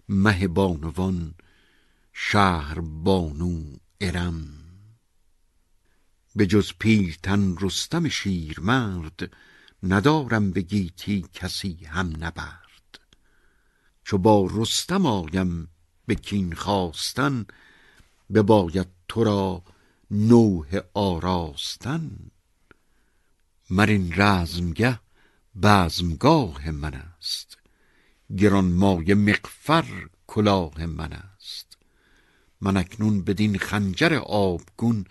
مه 0.10 0.48
بانوان 0.48 1.36
شهر 2.14 2.80
بانو 2.80 3.64
ارم. 4.02 4.59
به 6.40 6.48
جز 6.48 6.72
پیلتن 6.80 7.56
رستم 7.62 8.10
شیرمرد 8.10 9.34
ندارم 9.84 10.52
به 10.52 10.62
گیتی 10.62 11.26
کسی 11.34 11.86
هم 11.86 12.14
نبرد. 12.20 13.00
چو 14.04 14.18
با 14.18 14.50
رستم 14.52 15.06
آیم 15.06 15.68
به 16.06 16.16
کین 16.16 16.56
خواستن 16.56 17.46
بباید 18.34 18.88
تو 19.08 19.24
را 19.24 19.64
نوح 20.12 20.80
آراستن. 20.94 22.12
مرین 23.70 24.14
رزمگه 24.16 25.00
بزمگاه 25.64 26.72
من 26.72 26.94
است 26.94 27.58
گرانمایه 28.38 29.16
مغفر 29.16 30.08
کلاه 30.28 30.86
من 30.86 31.14
است. 31.14 31.78
من 32.62 32.78
اکنون 32.78 33.22
بدین 33.22 33.58
خنجر 33.58 34.14
آبگون 34.14 35.06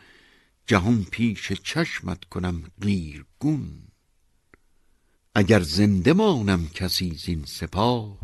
جهان 0.69 1.05
پیش 1.05 1.53
چشمت 1.53 2.25
کنم 2.25 2.63
قیرگون 2.81 3.83
اگر 5.35 5.61
زنده 5.61 6.13
مانم 6.13 6.69
کسی 6.69 7.15
زین 7.15 7.45
سپاه 7.45 8.19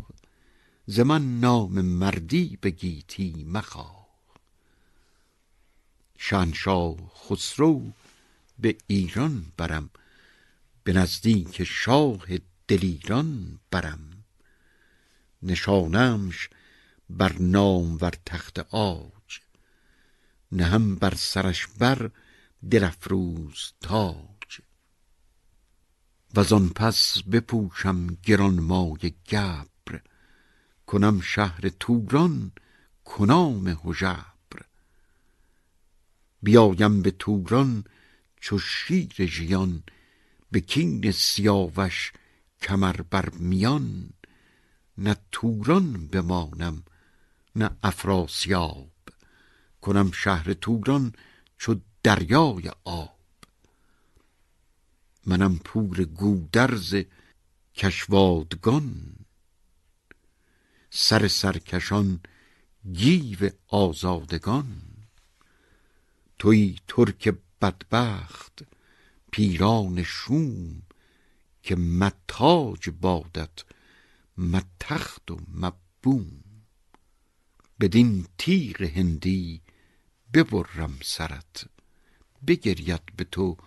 ز 0.85 0.99
من 0.99 1.39
نام 1.39 1.81
مردی 1.81 2.57
به 2.61 2.69
گیتی 2.69 3.45
مخواه. 3.47 4.07
شهنشاه 6.17 6.95
خسرو 7.15 7.91
به 8.59 8.77
ایران 8.87 9.45
برم 9.57 9.89
به 10.83 10.93
نزدیک 10.93 11.63
شاه 11.63 12.25
دلیران 12.67 13.59
برم. 13.71 14.23
نشانمش 15.43 16.49
بر 17.09 17.35
نام 17.39 17.97
ور 18.01 18.13
تخت 18.25 18.59
آج 18.59 19.39
نهم 20.51 20.95
بر 20.95 21.13
سرش 21.15 21.67
بر 21.67 22.11
درفروز 22.69 23.73
تاج. 23.81 24.61
وزان 26.35 26.69
پس 26.69 27.21
بپوشم 27.21 28.07
گرانمایه 28.07 29.13
گبر. 29.31 30.01
کنم 30.87 31.21
شهر 31.21 31.69
توران 31.69 32.51
کنام 33.05 33.67
هژبر. 33.67 34.61
بیایم 36.41 37.01
به 37.01 37.11
توران 37.11 37.83
چو 38.41 38.59
شیر 38.59 39.25
ژیان 39.25 39.83
به 40.51 40.59
کین 40.59 41.11
سیاوش 41.11 42.13
کمر 42.61 43.01
بر 43.01 43.29
میان. 43.29 44.09
نه 44.97 45.15
توران 45.31 46.07
بمانم 46.07 46.83
نه 47.55 47.69
افراسیاب. 47.83 48.91
کنم 49.81 50.11
شهر 50.11 50.53
توران 50.53 51.13
چو 51.57 51.75
دریای 52.05 52.71
آب. 52.83 53.19
منم 55.25 55.57
پور 55.57 56.03
گودرز 56.03 56.95
کشوادگان. 57.75 59.15
سر 60.89 61.27
سرکشان 61.27 62.19
گیو 62.93 63.49
آزادگان. 63.67 64.81
توی 66.39 66.75
ترک 66.87 67.33
بدبخت 67.61 68.63
پیران 69.31 70.03
شوم 70.03 70.81
که 71.63 71.75
متاج 71.75 72.89
بادت 72.89 73.63
متخت 74.37 75.31
و 75.31 75.37
مبوم. 75.53 76.43
بدین 77.79 78.27
تیغ 78.37 78.81
هندی 78.81 79.61
ببرم 80.33 80.97
سرت. 81.03 81.74
بگرید 82.47 83.01
به 83.17 83.23
تو 83.23 83.57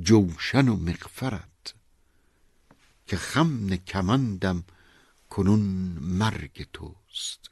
جوشن 0.00 0.68
و 0.68 0.76
مغفرت 0.76 1.74
که 3.06 3.16
خم 3.16 3.76
کمندم 3.76 4.64
کنون 5.30 5.60
مرگ 6.00 6.66
توست. 6.72 7.50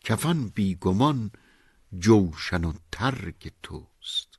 کفن 0.00 0.48
بیگمان 0.48 1.30
جوشن 1.98 2.64
و 2.64 2.72
ترگ 2.92 3.52
توست. 3.62 4.38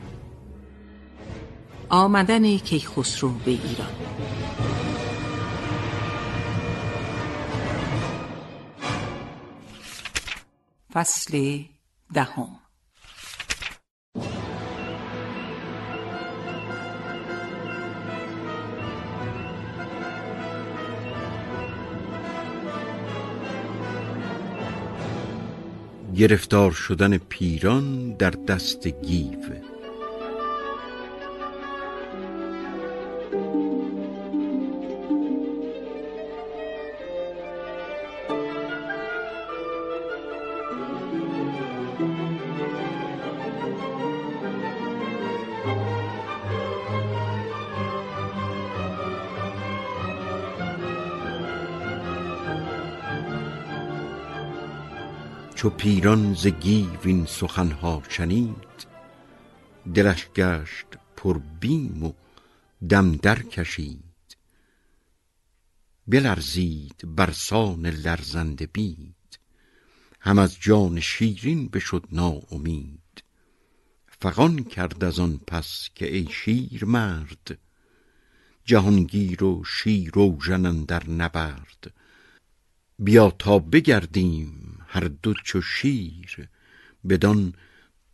آمدن 1.93 2.57
کیخسرو 2.57 3.29
به 3.29 3.51
ایران. 3.51 3.87
فصل 10.93 11.59
دهم. 12.13 12.47
گرفتار 26.15 26.71
شدن 26.71 27.17
پیران 27.17 28.13
در 28.13 28.29
دست 28.29 28.87
گیو. 28.87 29.80
چو 55.61 55.69
پیران 55.69 56.33
ز 56.33 56.47
گیو 56.47 56.97
این 57.03 57.25
سخنها 57.25 58.03
شنید 58.09 58.87
دلش 59.95 60.27
گشت 60.35 60.85
پر 61.15 61.37
بیم 61.37 62.03
و 62.03 62.13
دم 62.89 63.15
در 63.15 63.41
کشید. 63.41 64.37
بلرزید 66.07 67.15
برسان 67.15 67.85
لرزنده 67.85 68.65
بید 68.65 69.39
هم 70.19 70.39
از 70.39 70.57
جان 70.59 70.99
شیرین 70.99 71.67
بشد 71.67 72.03
ناامید. 72.11 73.23
فغان 74.07 74.63
کرد 74.63 75.03
از 75.03 75.19
آن 75.19 75.39
پس 75.47 75.89
که 75.95 76.15
ای 76.15 76.27
شیر 76.31 76.85
مرد 76.85 77.59
جهانگیر 78.65 79.43
و 79.43 79.63
شیر 79.63 80.17
و 80.17 80.37
در 80.87 81.09
نبرد. 81.09 81.93
بیا 82.99 83.29
تا 83.29 83.59
بگردیم 83.59 84.70
هر 84.93 85.07
دو 85.23 85.33
چو 85.33 85.61
شیر 85.61 86.49
بدان 87.09 87.53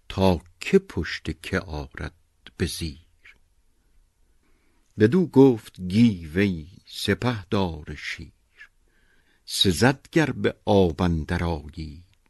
تا 0.09 0.41
که 0.59 0.79
پشت 0.79 1.41
که 1.41 1.59
آرد 1.59 2.13
به 2.57 2.65
زیر. 2.65 3.35
بدو 4.99 5.25
گفت 5.25 5.81
گیوی 5.81 6.67
سپه 6.85 7.45
دار 7.49 7.95
شیر 7.95 8.31
سزد 9.45 10.07
گر 10.11 10.31
به 10.31 10.55
آب 10.65 11.01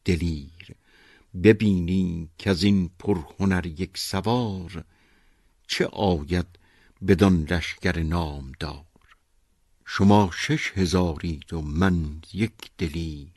دلیر. 0.06 0.76
ببینی 1.44 2.30
از 2.46 2.64
این 2.64 2.90
پرهنر 3.00 3.66
یک 3.66 3.98
سوار 3.98 4.84
چه 5.68 5.86
آید 5.86 6.48
بدان 7.08 7.44
لشکر 7.44 8.00
نامدار. 8.04 8.86
شما 9.86 10.32
شش 10.34 10.72
هزارید 10.76 11.54
و 11.54 11.62
من 11.62 12.22
یک 12.34 12.72
دلیر. 12.78 13.37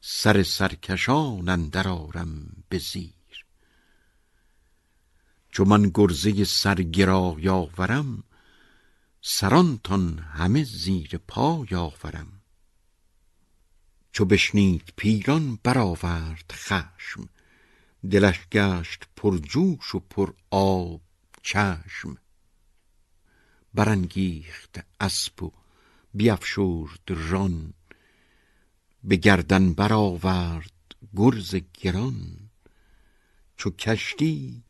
سر 0.00 0.42
سرکشان 0.42 1.48
اندر 1.48 1.88
آرم 1.88 2.64
به 2.68 2.78
زیر. 2.78 3.46
چو 5.50 5.64
من 5.64 5.90
گرزه 5.94 6.44
سرگرای 6.44 7.48
آورم 7.48 8.24
سرانتان 9.20 10.18
همه 10.18 10.64
زیر 10.64 11.20
پای 11.28 11.68
آورم. 11.74 12.42
چو 14.12 14.24
بشنید 14.24 14.92
پیران 14.96 15.58
برآورد 15.62 16.52
خشم 16.52 17.28
دلش 18.10 18.48
گشت 18.52 19.04
پر 19.16 19.38
جوش 19.38 19.94
و 19.94 20.00
پر 20.00 20.32
آب 20.50 21.00
چشم. 21.42 22.16
برانگیخت 23.74 24.78
اسب 25.00 25.42
و 25.42 25.52
بیفشرد 26.14 27.00
ران 27.06 27.72
به 29.06 29.16
گردن 29.16 29.72
برآورد 29.72 30.72
گرز 31.16 31.54
گران 31.74 32.50
چو 33.56 33.70
کشتی 33.70 34.62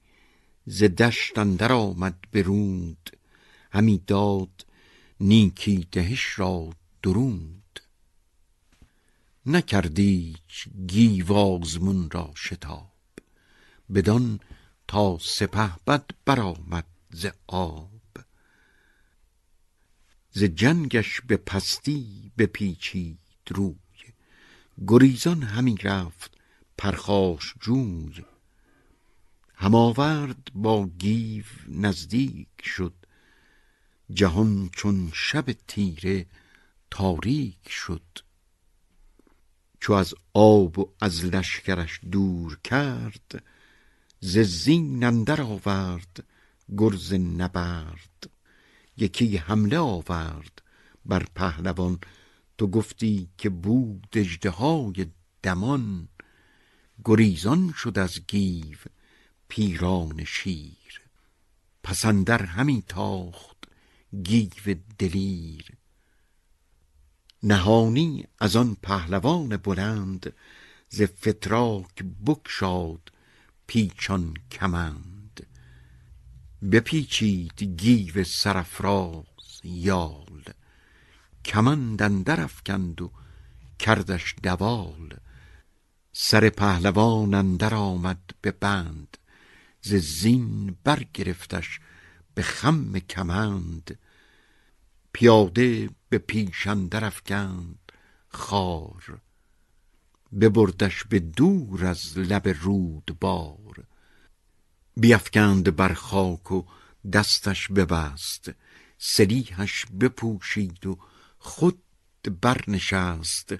ز 0.67 0.83
دشت 0.83 1.39
اندر 1.39 1.73
آمد 1.73 2.19
به 2.31 2.43
رود 2.43 3.19
همی 3.73 4.03
داد 4.07 4.67
نیکی 5.21 5.89
دهش 5.93 6.39
را 6.39 6.71
درود. 7.03 7.81
نکردی 9.47 10.37
گیو 10.87 11.33
آزمون 11.33 12.11
را 12.11 12.33
شتاب 12.37 12.93
بدان 13.95 14.41
تا 14.89 15.19
سپهبد 15.21 16.11
برآمد 16.25 16.87
ز 17.11 17.27
آب. 17.47 17.91
ز 20.31 20.43
جنگش 20.45 21.21
به 21.21 21.37
پستی 21.37 22.33
بپیچید 22.39 23.19
گریزان 24.85 25.43
همی 25.43 25.77
رفت 25.77 26.39
پرخاش 26.79 27.55
جوی. 27.61 28.25
هماورد 29.55 30.49
با 30.55 30.87
گیو 30.99 31.45
نزدیک 31.69 32.49
شد. 32.63 32.95
جهان 34.13 34.71
چون 34.73 35.11
شب 35.15 35.53
تیره 35.53 36.27
تاریک 36.91 37.69
شد. 37.69 38.19
چو 39.81 39.93
از 39.93 40.15
آب 40.35 40.79
و 40.79 40.93
از 41.01 41.25
لشکرش 41.25 42.01
دور 42.11 42.59
کرد 42.65 43.45
ز 44.21 44.39
زین 44.39 45.05
اندر 45.05 45.43
آورد 45.43 46.25
گرز 46.79 47.13
نبرد. 47.15 48.31
یکی 48.97 49.37
حمله 49.37 49.79
آورد 49.79 50.63
بر 51.07 51.27
پهلوان 51.35 51.99
تو 52.59 52.67
گفتی 52.67 53.29
که 53.39 53.51
بود 53.51 54.07
اژدهای 54.13 55.07
دمان 55.43 56.09
گریزان 57.05 57.73
شد 57.77 57.99
از 57.99 58.21
گیو 58.27 58.79
پیران 59.49 60.25
شیر. 60.25 61.01
پسندر 61.83 62.43
همی 62.43 62.83
تاخت 62.89 63.57
گیو 64.23 64.77
دلیر. 64.99 65.67
نهانی 67.43 68.25
از 68.39 68.57
آن 68.57 68.77
پهلوان 68.83 69.57
بلند 69.57 70.33
ز 70.89 71.03
فتراک 71.03 72.05
بگشاد 72.27 73.13
پیچان 73.67 74.35
کمند. 74.51 75.47
بپیچید 76.73 77.63
گیو 77.63 78.25
سرفراز 78.25 79.61
یال 79.65 80.26
کمند 81.47 82.03
اندر 82.03 82.41
افکند 82.41 83.03
و 83.03 83.11
کردش 83.79 84.35
دوال. 84.43 85.17
سر 86.13 86.49
پهلوان 86.49 87.35
اندر 87.35 87.75
آمد 87.75 88.31
به 88.41 88.51
بند. 88.51 89.17
ز 89.81 89.95
زین 89.95 90.77
برگرفتش 90.85 91.81
به 92.35 92.43
خم 92.43 92.99
کمند. 92.99 93.99
پیاده 95.13 95.91
به 96.09 96.19
پیش 96.19 96.67
اندر 96.67 97.05
افکند 97.05 97.93
خار. 98.29 99.21
ببردش 100.41 101.05
به 101.05 101.19
دور 101.19 101.87
از 101.87 102.19
لب 102.19 102.49
رود 102.49 103.17
بار 103.21 103.85
بیافکند 104.97 105.77
بر 105.77 105.95
خاک 105.95 106.53
و 106.53 106.65
دستش 107.13 107.69
ببست. 107.69 108.51
سلیحش 108.99 109.87
بپوشید 110.01 110.87
و 110.87 110.99
خود 111.47 111.83
برنشست 112.43 113.55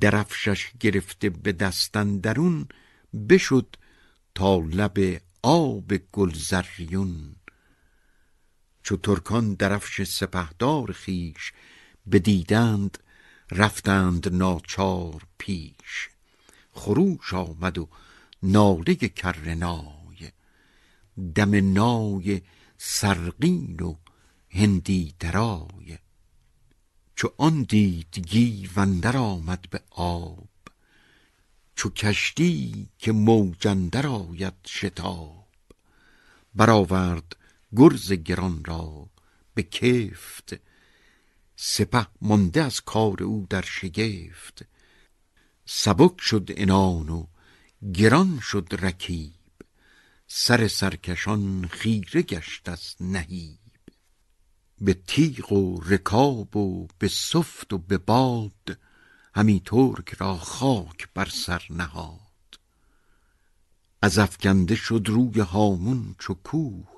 درفشش 0.00 0.70
گرفته 0.80 1.30
به 1.30 1.52
دستن 1.52 2.18
درون 2.18 2.68
بشد 3.28 3.76
تا 4.34 4.58
لب 4.58 5.22
آب 5.42 5.96
گلزریون. 5.96 7.36
چو 8.82 8.96
ترکان 8.96 9.54
درفش 9.54 10.02
سپهدار 10.02 10.92
خیش 10.92 11.52
بدیدند 12.12 12.98
رفتند 13.50 14.34
ناچار 14.34 15.22
پیش. 15.38 16.08
خروش 16.72 17.34
آمد 17.34 17.78
و 17.78 17.88
ناله 18.42 18.94
کرنای 18.94 20.32
دم 21.34 21.72
نای 21.72 22.42
سرقین 22.78 23.80
و 23.80 23.94
هندی 24.50 25.14
درای. 25.20 25.98
چو 27.16 27.32
آن 27.36 27.62
دید 27.62 28.18
گیو 28.18 28.80
اندر 28.80 29.16
آمد 29.16 29.70
به 29.70 29.80
آب 29.90 30.48
چو 31.76 31.90
کشتی 31.90 32.88
که 32.98 33.12
موج 33.12 33.66
اندر 33.66 34.06
آید 34.06 34.54
شتاب. 34.66 35.46
برآورد 36.54 37.36
گرز 37.76 38.12
گران 38.12 38.64
را 38.64 39.08
به 39.54 39.62
کفت 39.62 40.54
سپه 41.56 42.06
مانده 42.20 42.62
از 42.62 42.80
کار 42.80 43.22
او 43.22 43.46
در 43.50 43.62
شگفت. 43.62 44.66
سبک 45.66 46.20
شد 46.20 46.50
عنان 46.56 47.08
و 47.08 47.26
گران 47.94 48.40
شد 48.40 48.68
رکیب 48.78 49.32
سر 50.26 50.68
سرکشان 50.68 51.68
خیره 51.68 52.22
گشت 52.22 52.68
از 52.68 52.94
نهیب. 53.00 53.65
به 54.80 54.94
تیغ 54.94 55.52
و 55.52 55.80
رکاب 55.80 56.56
و 56.56 56.88
به 56.98 57.08
سفت 57.08 57.72
و 57.72 57.78
به 57.78 57.98
باد 57.98 58.78
همی 59.34 59.62
ترک 59.64 60.14
را 60.14 60.36
خاک 60.36 61.08
بر 61.14 61.28
سر 61.28 61.62
نهاد. 61.70 62.20
از 64.02 64.18
افکنده 64.18 64.74
شد 64.74 65.02
روی 65.06 65.40
هامون 65.40 66.14
چو 66.18 66.34
کوه 66.34 66.88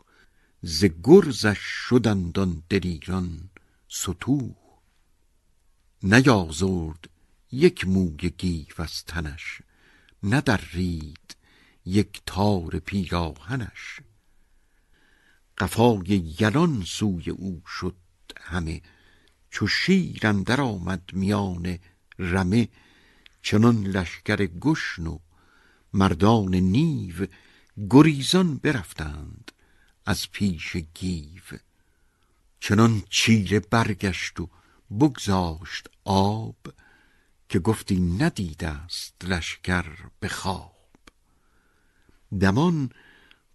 ز 0.62 0.84
گرزش 1.02 1.58
شدند 1.58 2.38
آن 2.38 2.62
دلیران 2.68 3.50
ستوه 3.88 4.54
نیازرد 6.02 7.10
یک 7.52 7.86
موی 7.86 8.30
گیو 8.30 8.74
از 8.78 9.04
تنش 9.04 9.62
ندرید 10.22 11.36
یک 11.86 12.22
تار 12.26 12.78
پیراهنش. 12.78 14.00
قفای 15.58 16.34
یلان 16.40 16.84
سوی 16.86 17.30
او 17.30 17.62
شد 17.66 17.96
همه. 18.40 18.82
چو 19.50 19.66
شیر 19.66 20.26
اندر 20.26 20.60
آمد 20.60 21.02
میان 21.12 21.78
رمه 22.18 22.68
چنان 23.42 23.86
لشکر 23.86 24.36
گشن 24.46 25.06
و 25.06 25.18
مردان 25.92 26.54
نیو 26.54 27.26
گریزان 27.90 28.56
برفتند 28.56 29.52
از 30.06 30.30
پیش 30.30 30.76
گیو. 30.76 31.58
چنان 32.60 33.02
چیره 33.10 33.60
برگشت 33.60 34.40
و 34.40 34.48
بگذاشت 35.00 35.88
آب 36.04 36.56
که 37.48 37.58
گفتی 37.58 38.00
ندیده 38.00 38.68
است 38.68 39.24
لشکر 39.24 39.86
به 40.20 40.28
خواب. 40.28 40.88
دمان 42.40 42.90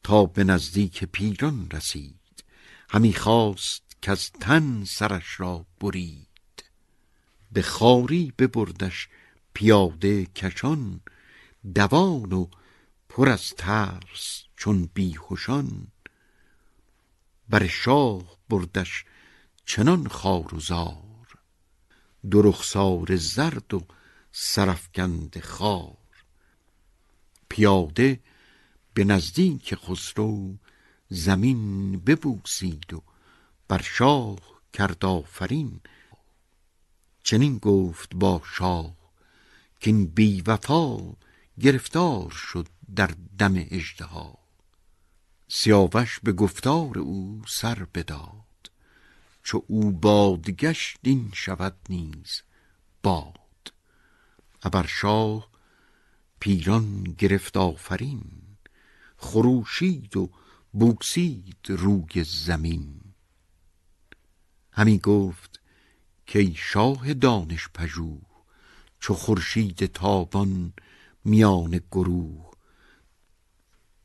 تا 0.03 0.25
به 0.25 0.43
نزدیک 0.43 1.03
پیران 1.03 1.69
رسید. 1.71 2.43
همی 2.89 3.13
خواست 3.13 3.83
که 4.01 4.11
از 4.11 4.31
تن 4.31 4.83
سرش 4.83 5.39
را 5.39 5.65
برید. 5.81 6.63
به 7.51 7.61
خاری 7.61 8.33
ببردش 8.37 9.09
پیاده 9.53 10.25
کشان 10.25 11.01
دوان 11.75 12.33
و 12.33 12.47
پر 13.09 13.29
از 13.29 13.53
ترس 13.57 14.43
چون 14.57 14.89
بیهوشان 14.93 15.87
بر 17.49 17.67
شاه 17.67 18.37
بردش 18.49 19.05
چنان 19.65 20.07
خار 20.07 20.55
و 20.55 20.59
زار 20.59 21.27
دو 22.31 22.41
رخسار 22.41 23.15
زرد 23.15 23.73
و 23.73 23.81
سرفکند 24.31 25.39
خار. 25.39 25.97
پیاده 27.49 28.19
به 28.93 29.03
نزدیک 29.03 29.75
خسرو 29.75 30.55
زمین 31.09 31.99
ببوسید 31.99 32.93
و 32.93 33.03
بر 33.67 33.81
شاه 33.81 34.39
کرد 34.73 35.05
آفرین. 35.05 35.79
چنین 37.23 37.57
گفت 37.57 38.15
با 38.15 38.41
شاه 38.45 38.95
که 39.79 39.91
این 39.91 40.05
بی 40.05 40.41
وفا 40.41 40.97
گرفتار 41.59 42.29
شد 42.29 42.67
در 42.95 43.11
دم 43.37 43.53
اژدها. 43.71 44.37
سیاوش 45.47 46.19
به 46.19 46.31
گفتار 46.31 46.99
او 46.99 47.41
سر 47.47 47.87
بداد. 47.93 48.71
چو 49.43 49.63
او 49.67 49.91
بادگشت 49.91 50.97
این 51.01 51.31
شود 51.33 51.75
نیز 51.89 52.41
باد. 53.03 53.73
ابر 54.63 54.85
شاه 54.85 55.49
پیران 56.39 57.03
گرفت 57.03 57.57
آفرین. 57.57 58.42
خروشید 59.23 60.17
و 60.17 60.29
بوسید 60.71 61.65
روی 61.69 62.23
زمین. 62.23 63.01
همی 64.71 64.99
گفت 64.99 65.61
که 66.25 66.53
شاه 66.55 67.13
دانش 67.13 67.69
پژوه 67.73 68.21
چو 68.99 69.13
خورشید 69.13 69.85
تابان 69.85 70.73
میان 71.25 71.81
گروه. 71.91 72.51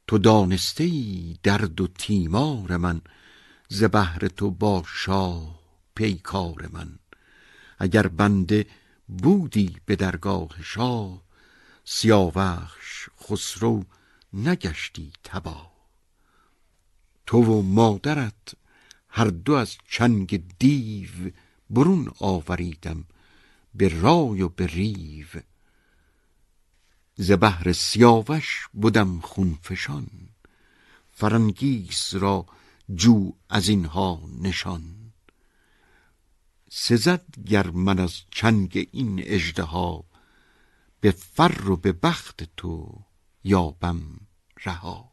تو 0.06 0.18
دانسته 0.18 0.84
ای 0.84 1.36
درد 1.42 1.80
و 1.80 1.86
تیمار 1.86 2.76
من 2.76 3.00
ز 3.68 3.84
بهر 3.84 4.28
تو 4.28 4.50
با 4.50 4.84
شاه 4.86 5.60
پیکار 5.94 6.68
من. 6.72 6.98
اگر 7.78 8.06
بنده 8.06 8.66
بودی 9.08 9.80
به 9.86 9.96
درگاه 9.96 10.62
شاه 10.62 11.22
سیاوخش 11.84 13.08
خسرو 13.22 13.84
نگشتی 14.32 15.12
تبا. 15.24 15.70
تو 17.26 17.38
و 17.38 17.62
مادرت 17.62 18.55
هر 19.09 19.24
دو 19.24 19.52
از 19.52 19.76
چنگ 19.88 20.59
دیو 20.59 21.10
برون 21.70 22.12
آوریدم 22.20 23.05
به 23.74 24.00
رای 24.00 24.42
و 24.42 24.48
به 24.48 24.66
ریو. 24.66 25.26
ز 27.14 27.32
سیاوش 27.74 28.68
بودم 28.72 29.20
خونفشان 29.20 30.06
فرنگیس 31.12 32.14
را 32.14 32.46
جو 32.94 33.32
از 33.48 33.68
اینها 33.68 34.22
نشان. 34.40 35.12
سزد 36.70 37.24
گر 37.46 37.70
من 37.70 37.98
از 37.98 38.22
چنگ 38.30 38.88
این 38.92 39.22
اژدها 39.24 40.05
به 41.00 41.10
فر 41.10 41.70
و 41.70 41.76
به 41.76 41.92
بخت 41.92 42.56
تو 42.56 43.05
یابم 43.44 44.01
رها. 44.66 45.12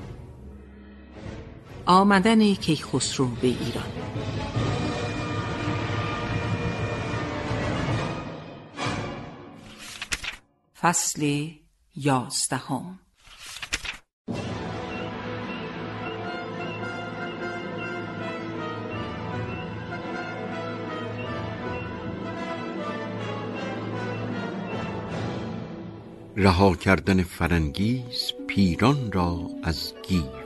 آمدن 1.91 2.53
کیخسرو 2.53 3.25
به 3.27 3.47
ایران. 3.47 3.83
فصل 10.81 11.47
یازدهم. 11.95 12.99
رها 26.35 26.75
کردن 26.75 27.23
فرنگیز 27.23 28.31
پیران 28.47 29.11
را 29.11 29.49
از 29.63 29.93
گیو 30.07 30.40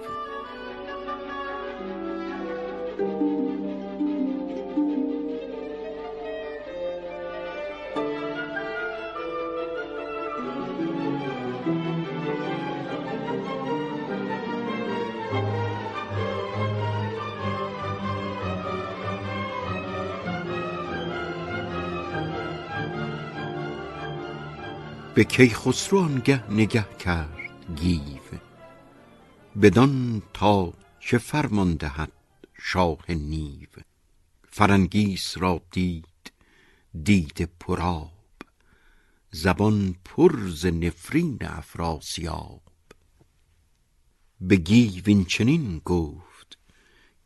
به 25.16 25.24
کیخسرو 25.24 26.00
آنگه 26.00 26.52
نگه 26.52 26.98
کرد 26.98 27.76
گیو. 27.76 28.40
بدان 29.62 30.22
تا 30.34 30.74
چه 31.00 31.18
فرمان 31.18 31.74
دهد 31.76 32.12
شاه 32.62 33.12
نیو. 33.12 33.70
فرنگیس 34.50 35.38
را 35.38 35.62
دید 35.72 36.32
دیده 37.04 37.50
پرآب 37.60 38.12
زبان 39.32 39.96
پر 40.06 40.50
ز 40.50 40.66
نفرین 40.66 41.38
افراسیاب. 41.42 42.62
به 44.42 44.56
گیو 44.56 45.04
این 45.06 45.26
چنین 45.26 45.82
گفت 45.86 46.58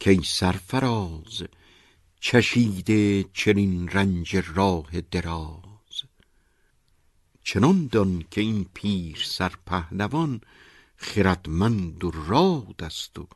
کای 0.05 0.19
سرفراز 0.23 1.43
چشیده 2.19 3.23
چنین 3.33 3.87
رنج 3.87 4.35
راه 4.35 5.01
دراز. 5.01 5.68
چنان 7.43 7.87
دان 7.87 8.23
که 8.31 8.41
این 8.41 8.65
پیر 8.73 9.23
سرپهلوان 9.25 10.41
خردمند 10.97 12.03
و 12.03 12.11
راد 12.11 12.83
است 12.83 13.19
و 13.19 13.27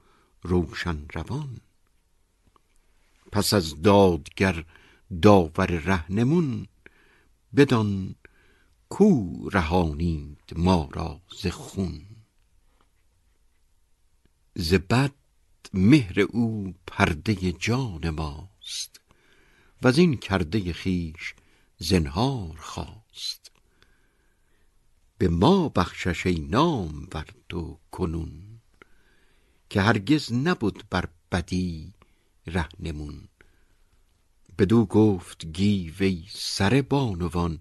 روشن 0.41 1.05
روان. 1.13 1.61
پس 3.31 3.53
از 3.53 3.81
دادگر 3.81 4.65
داور 5.21 5.65
رهنمون 5.65 6.67
بدان 7.55 8.15
کو 8.89 9.49
رهانید 9.49 10.53
ما 10.55 10.89
را 10.93 11.21
ز 11.41 11.47
خون. 11.47 12.05
ز 14.55 14.73
بد 14.73 15.13
مهر 15.73 16.19
او 16.19 16.75
پرده 16.87 17.51
جان 17.51 18.09
ماست 18.09 19.01
و 19.81 19.87
این 19.87 20.17
کرده 20.17 20.73
خیش 20.73 21.33
زنهار 21.77 22.57
خواست. 22.57 23.42
به 25.17 25.27
ما 25.27 25.69
بخشش 25.69 26.25
ای 26.25 26.39
نام 26.39 27.07
ورد 27.13 27.53
و 27.53 27.79
کنون 27.91 28.59
که 29.69 29.81
هرگز 29.81 30.33
نبود 30.33 30.83
بر 30.89 31.09
بدی 31.31 31.93
رهنمون 32.47 33.27
بدو 34.57 34.85
گفت 34.85 35.45
گیو 35.45 35.93
ای 35.99 36.23
سر 36.29 36.81
بانوان 36.81 37.59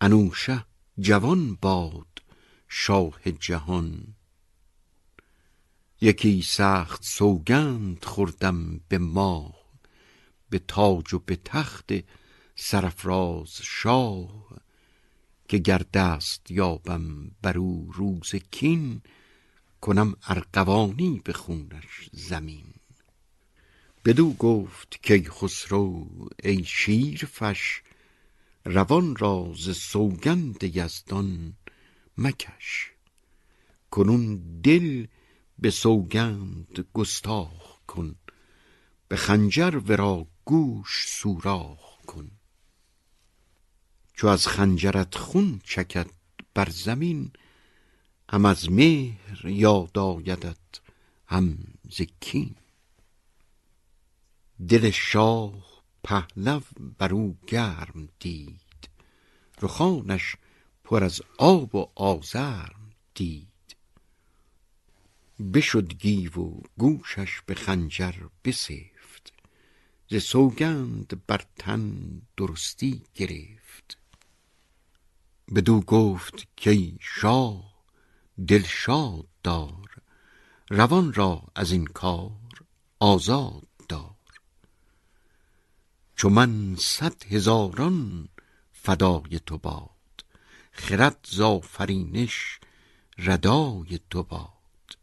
انوشه 0.00 0.64
جوان 0.98 1.54
باد 1.54 2.22
شاه 2.68 3.32
جهان. 3.40 4.14
یکی 6.00 6.42
سخت 6.42 7.04
سوگند 7.04 8.04
خوردم 8.04 8.80
به 8.88 8.98
ماه 8.98 9.54
به 10.50 10.58
تاج 10.58 11.14
و 11.14 11.18
به 11.18 11.36
تخت 11.36 11.90
سرفراز 12.56 13.60
شاه. 13.62 14.58
که 15.52 15.58
گر 15.58 15.82
دست 15.94 16.50
یابم 16.50 17.30
بر 17.42 17.58
او 17.58 17.90
روز 17.94 18.34
کین 18.50 19.02
کنم 19.80 20.14
ارغوانی 20.28 21.20
به 21.24 21.32
خونش 21.32 22.10
زمین. 22.12 22.64
بدو 24.04 24.32
گفت 24.32 24.98
کیخسرو 25.02 26.06
ای 26.42 26.64
شیرفش 26.64 27.82
روان 28.64 29.16
را 29.16 29.52
ز 29.58 29.76
سوگند 29.76 30.76
یزدان 30.76 31.56
مکش. 32.18 32.90
کنون 33.90 34.60
دل 34.62 35.06
به 35.58 35.70
سوگند 35.70 36.86
گستاخ 36.94 37.80
کن 37.86 38.14
به 39.08 39.16
خنجر 39.16 39.80
ورا 39.86 40.26
گوش 40.44 41.06
سوراخ 41.08 42.00
کن. 42.06 42.30
چو 44.22 44.28
از 44.28 44.46
خنجرت 44.46 45.14
خون 45.14 45.60
چکد 45.64 46.10
بر 46.54 46.68
زمین 46.70 47.30
هم 48.30 48.44
از 48.44 48.70
مهر 48.70 49.46
یاد 49.46 49.98
آیدت 49.98 50.80
هم 51.26 51.58
ز 51.90 52.02
کین. 52.20 52.54
دل 54.68 54.90
شاه 54.90 55.82
پهلو 56.04 56.60
بر 56.98 57.14
او 57.14 57.36
گرم 57.46 58.08
دید 58.18 58.88
رخانش 59.62 60.36
پر 60.84 61.04
از 61.04 61.22
آب 61.38 61.74
و 61.74 61.90
آزرم 61.94 62.90
دید. 63.14 63.76
بشد 65.54 65.94
گیو 65.94 66.40
و 66.40 66.60
گوشش 66.78 67.40
به 67.46 67.54
خنجر 67.54 68.14
بسفت 68.44 69.32
ز 70.10 70.16
سوگند 70.16 71.22
بر 71.26 71.44
تن 71.56 72.22
درستی 72.36 73.02
گرفت. 73.14 73.61
بدو 75.54 75.80
گفت 75.80 76.48
کای 76.64 76.98
شاه 77.00 77.84
دلشاد 78.48 79.26
دار 79.42 79.96
روان 80.70 81.12
را 81.12 81.42
از 81.54 81.72
این 81.72 81.84
کار 81.84 82.30
آزاد 83.00 83.68
دار. 83.88 84.14
چو 86.16 86.28
من 86.28 86.76
صد 86.76 87.24
هزاران 87.24 88.28
فدای 88.72 89.40
تو 89.46 89.58
باد 89.58 89.90
خرد 90.72 91.26
ز 91.30 91.40
آفرینش 91.40 92.60
ردای 93.18 94.00
تو 94.10 94.22
باد. 94.22 94.98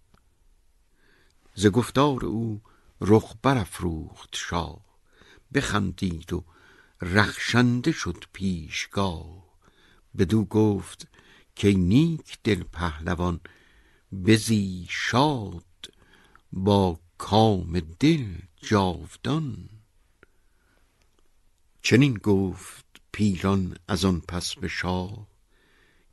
ز 1.55 1.67
گفتار 1.67 2.25
او 2.25 2.61
رخ 3.01 3.33
برافروخت 3.41 4.35
شاه 4.35 4.85
بخندید 5.53 6.33
و 6.33 6.43
رخشنده 7.01 7.91
شد 7.91 8.23
پیشگاه. 8.33 9.48
بدو 10.19 10.45
گفت 10.45 11.07
کای 11.61 11.75
نیک 11.75 12.37
دل 12.43 12.63
پهلوان 12.63 13.39
بزی 14.25 14.87
شاد 14.89 15.65
با 16.53 16.99
کام 17.17 17.79
دل 17.79 18.25
جاودان. 18.61 19.69
چنین 21.81 22.13
گفت 22.13 22.85
پیران 23.11 23.77
از 23.87 24.05
آن 24.05 24.19
پس 24.19 24.55
به 24.55 24.67
شاه 24.67 25.27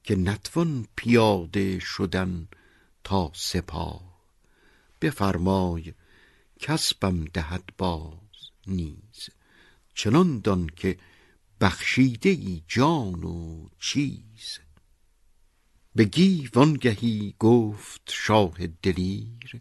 که 0.04 0.16
نتوان 0.16 0.86
پیاده 0.96 1.78
شدن 1.78 2.48
تا 3.04 3.30
سپاه. 3.34 4.20
بفرمای 5.00 5.94
کاسبم 6.66 7.24
دهد 7.24 7.64
باز 7.78 8.50
نیز. 8.66 9.28
چنان 9.94 10.40
دان 10.40 10.66
که 10.66 10.98
بخشیده 11.60 12.28
ای 12.28 12.62
جان 12.68 13.24
و 13.24 13.68
چیز. 13.78 14.58
به 15.94 16.10
آنگهی 16.54 17.34
گفت 17.38 18.10
شاه 18.12 18.66
دلیر 18.66 19.60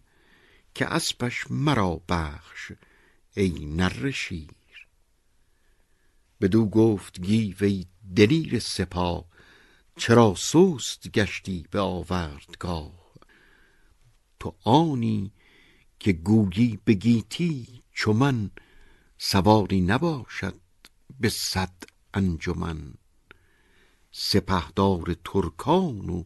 که 0.76 0.86
اسپش 0.86 1.46
مرا 1.50 2.02
بخش 2.10 2.72
ای 3.36 3.66
نره 3.66 4.12
شیر. 4.12 4.88
بدو 6.42 6.66
گفت 6.66 7.22
گیو 7.22 7.56
ای 7.62 7.86
دلیر 8.16 8.60
سپاه 8.60 9.26
چرا 9.98 10.36
سست 10.38 11.10
گشتی 11.12 11.66
به 11.72 11.80
آوردگاه؟ 11.80 13.06
تو 14.40 14.56
آنی 14.64 15.32
که 16.00 16.14
گویی 16.14 16.80
به 16.86 16.94
گیتی 16.94 17.84
چو 17.92 18.14
من 18.14 18.52
سواری 19.18 19.82
نباشد. 19.82 20.65
به 21.20 21.30
صد 21.30 21.74
انجمن 22.14 22.94
سپهدار 24.12 25.16
ترکان 25.26 26.10
و 26.10 26.24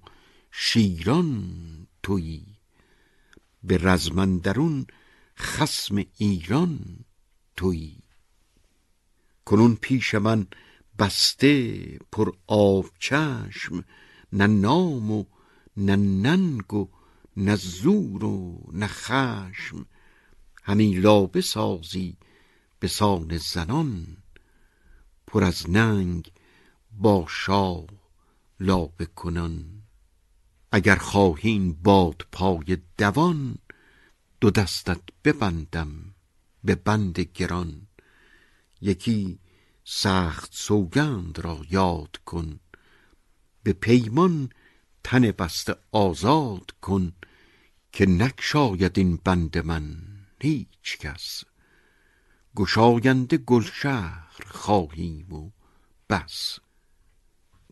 شیران 0.52 1.88
تویی 2.04 2.46
به 3.64 3.78
رزمندرون 3.78 4.86
خسم 5.38 6.06
ایران 6.18 7.06
تویی. 7.56 8.04
کنون 9.46 9.76
پیش 9.76 10.16
من 10.16 10.48
بسته 11.00 11.84
پر 12.12 12.32
آب 12.48 12.86
چشم 13.00 13.86
نه 14.34 14.48
نام 14.48 15.12
و 15.12 15.26
نه 15.78 15.96
ننگ 15.96 16.74
و 16.74 16.90
نه 17.38 17.56
زور 17.56 18.26
و 18.26 18.70
نه 18.74 18.88
خشم. 18.88 19.86
همی 20.64 20.94
لابه 20.94 21.42
سازی 21.42 22.18
به 22.80 22.88
سان 22.88 23.38
زنان. 23.38 24.18
پر 25.30 25.44
از 25.44 25.70
ننگ 25.70 26.32
با 26.92 27.26
شاه 27.30 27.86
لابه 28.60 29.06
کنان. 29.06 29.84
اگر 30.72 30.96
خواهی 30.96 31.50
این 31.50 31.74
باد 31.74 32.26
پای 32.32 32.78
دوان 32.98 33.58
دو 34.42 34.50
دستت 34.50 35.02
ببندم 35.24 36.16
به 36.64 36.76
بند 36.76 37.20
گران. 37.20 37.88
یکی 38.82 39.40
سخت 39.84 40.50
سوگند 40.54 41.40
را 41.40 41.62
یاد 41.70 42.16
کن 42.26 42.60
به 43.64 43.74
پیمان 43.74 44.50
تن 45.04 45.32
بسته 45.32 45.76
آزاد 45.92 46.72
کن 46.82 47.14
که 47.92 48.06
نگشاید 48.06 48.98
این 48.98 49.20
بند 49.24 49.58
من 49.58 49.98
هیچ 50.42 50.98
کس. 51.00 51.44
گشاینده 52.56 53.38
گلشهر 53.38 54.44
خواهیم 54.48 55.34
و 55.34 55.52
بس. 56.10 56.60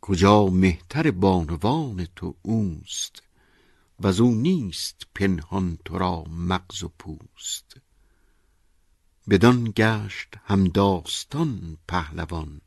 کجا 0.02 0.46
مهتر 0.46 1.12
بانوان 1.12 2.08
تو 2.16 2.36
اوست 2.42 3.24
و 4.00 4.08
او 4.08 4.36
نیست 4.36 5.08
پنهان 5.16 5.78
تو 5.86 5.98
را 5.98 6.24
مغز 6.24 6.84
و 6.84 6.92
پوست. 7.00 7.78
بدان 9.30 9.74
گشت 9.76 10.34
همداستان 10.44 11.78
پهلوان 11.88 12.62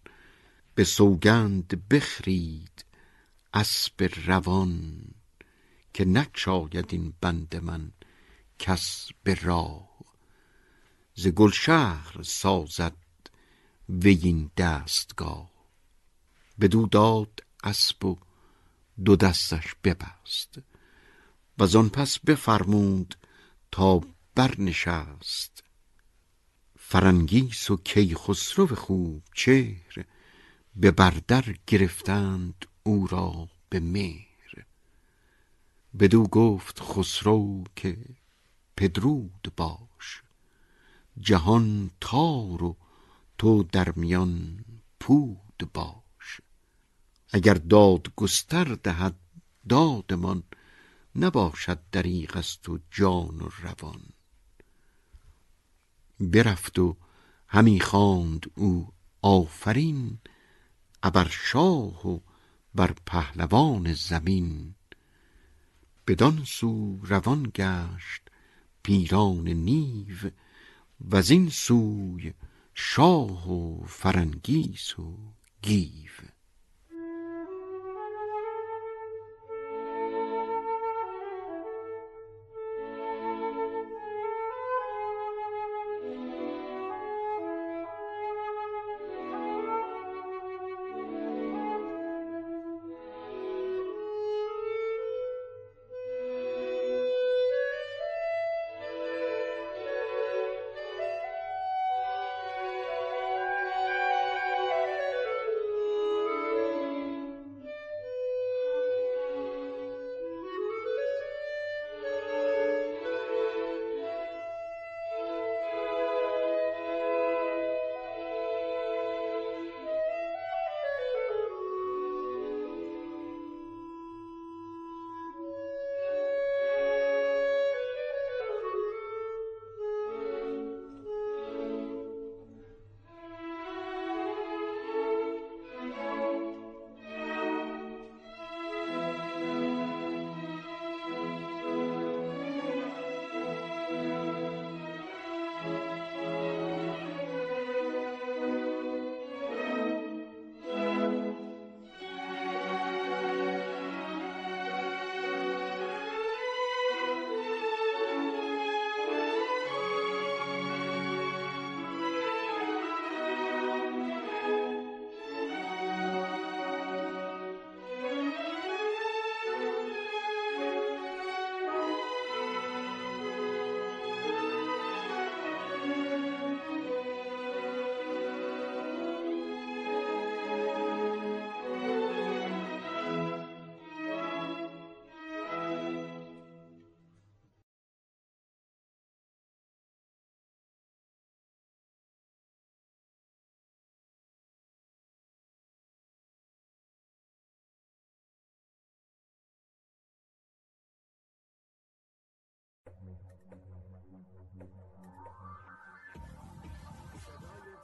به 0.74 0.85
سوگند 0.85 1.89
بخرید 1.89 2.85
اسب 3.55 4.11
روان 4.27 5.03
که 5.95 6.05
نگشاید 6.05 6.87
این 6.91 7.15
بند 7.20 7.57
من 7.57 7.93
کس 8.59 9.09
به 9.23 9.35
راه. 9.35 9.90
ز 11.15 11.27
گلشهر 11.27 12.23
سازد 12.23 12.97
وی 13.89 14.20
این 14.23 14.51
دستگاه. 14.57 15.51
بدو 16.61 16.87
داد 16.87 17.45
اسب 17.65 18.05
و 18.05 18.19
دو 19.05 19.16
دستش 19.16 19.74
ببست. 19.85 20.59
وزان 21.59 21.89
پس 21.89 22.19
بفرمود 22.19 23.15
تا 23.70 24.01
برنشست. 24.35 25.65
فرنگیس 26.78 27.70
و 27.70 27.77
کیخسرو 27.77 28.66
خوب 28.66 29.23
چهر 29.35 30.05
به 30.77 30.91
بردر 30.91 31.55
گرفتند 31.66 32.66
او 32.82 33.07
را 33.07 33.49
به 33.69 33.81
مهر. 33.81 34.66
بدو 35.99 36.23
گفت 36.23 36.81
خسرو 36.81 37.65
که 37.77 37.97
پدرود 38.77 39.53
باش 39.57 39.90
جهان 41.21 41.91
تار 42.01 42.63
و 42.63 42.77
تو 43.39 43.63
در 43.63 43.93
میان 43.93 44.65
پود 45.01 45.71
باش. 45.75 46.41
اگر 47.33 47.55
داد 47.55 48.15
گستر 48.17 48.65
دهد 48.65 49.17
دادمان 49.69 50.43
نباشد 51.17 51.79
دریغ 51.93 52.37
از 52.37 52.61
تو 52.61 52.79
جان 52.91 53.41
و 53.41 53.49
روان. 53.63 54.03
برفت 56.21 56.79
و 56.79 56.97
همی 57.49 57.81
خواند 57.81 58.51
او 58.55 58.93
آفرین 59.23 60.19
ابر 61.03 61.29
شاه 61.29 62.09
و 62.09 62.21
بر 62.75 62.95
پهلوان 63.07 63.93
زمین. 63.93 64.75
بدان 66.07 66.45
سو 66.45 66.99
روان 67.03 67.53
گشت 67.55 68.23
پیران 68.83 69.49
نیو 69.49 70.31
وزین 71.09 71.49
سوی 71.49 72.33
شاه 72.75 73.53
و 73.53 73.85
فرنگیس 73.87 74.99
و 74.99 75.17
گیو. 75.63 76.11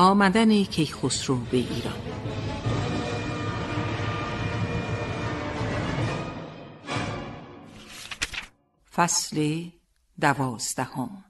آمدن 0.00 0.64
کیخسرو 0.64 1.36
به 1.36 1.56
ایران. 1.56 1.94
فصل 8.94 9.64
دوازدهم. 10.20 11.24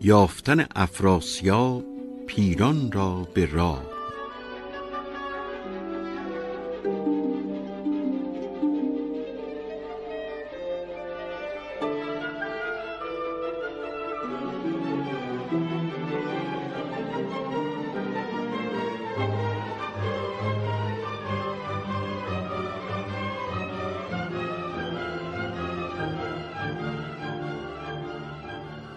یافتن 0.00 0.66
افراسیاب 0.76 1.84
پیران 2.26 2.92
را 2.92 3.28
به 3.34 3.46
راه 3.46 3.93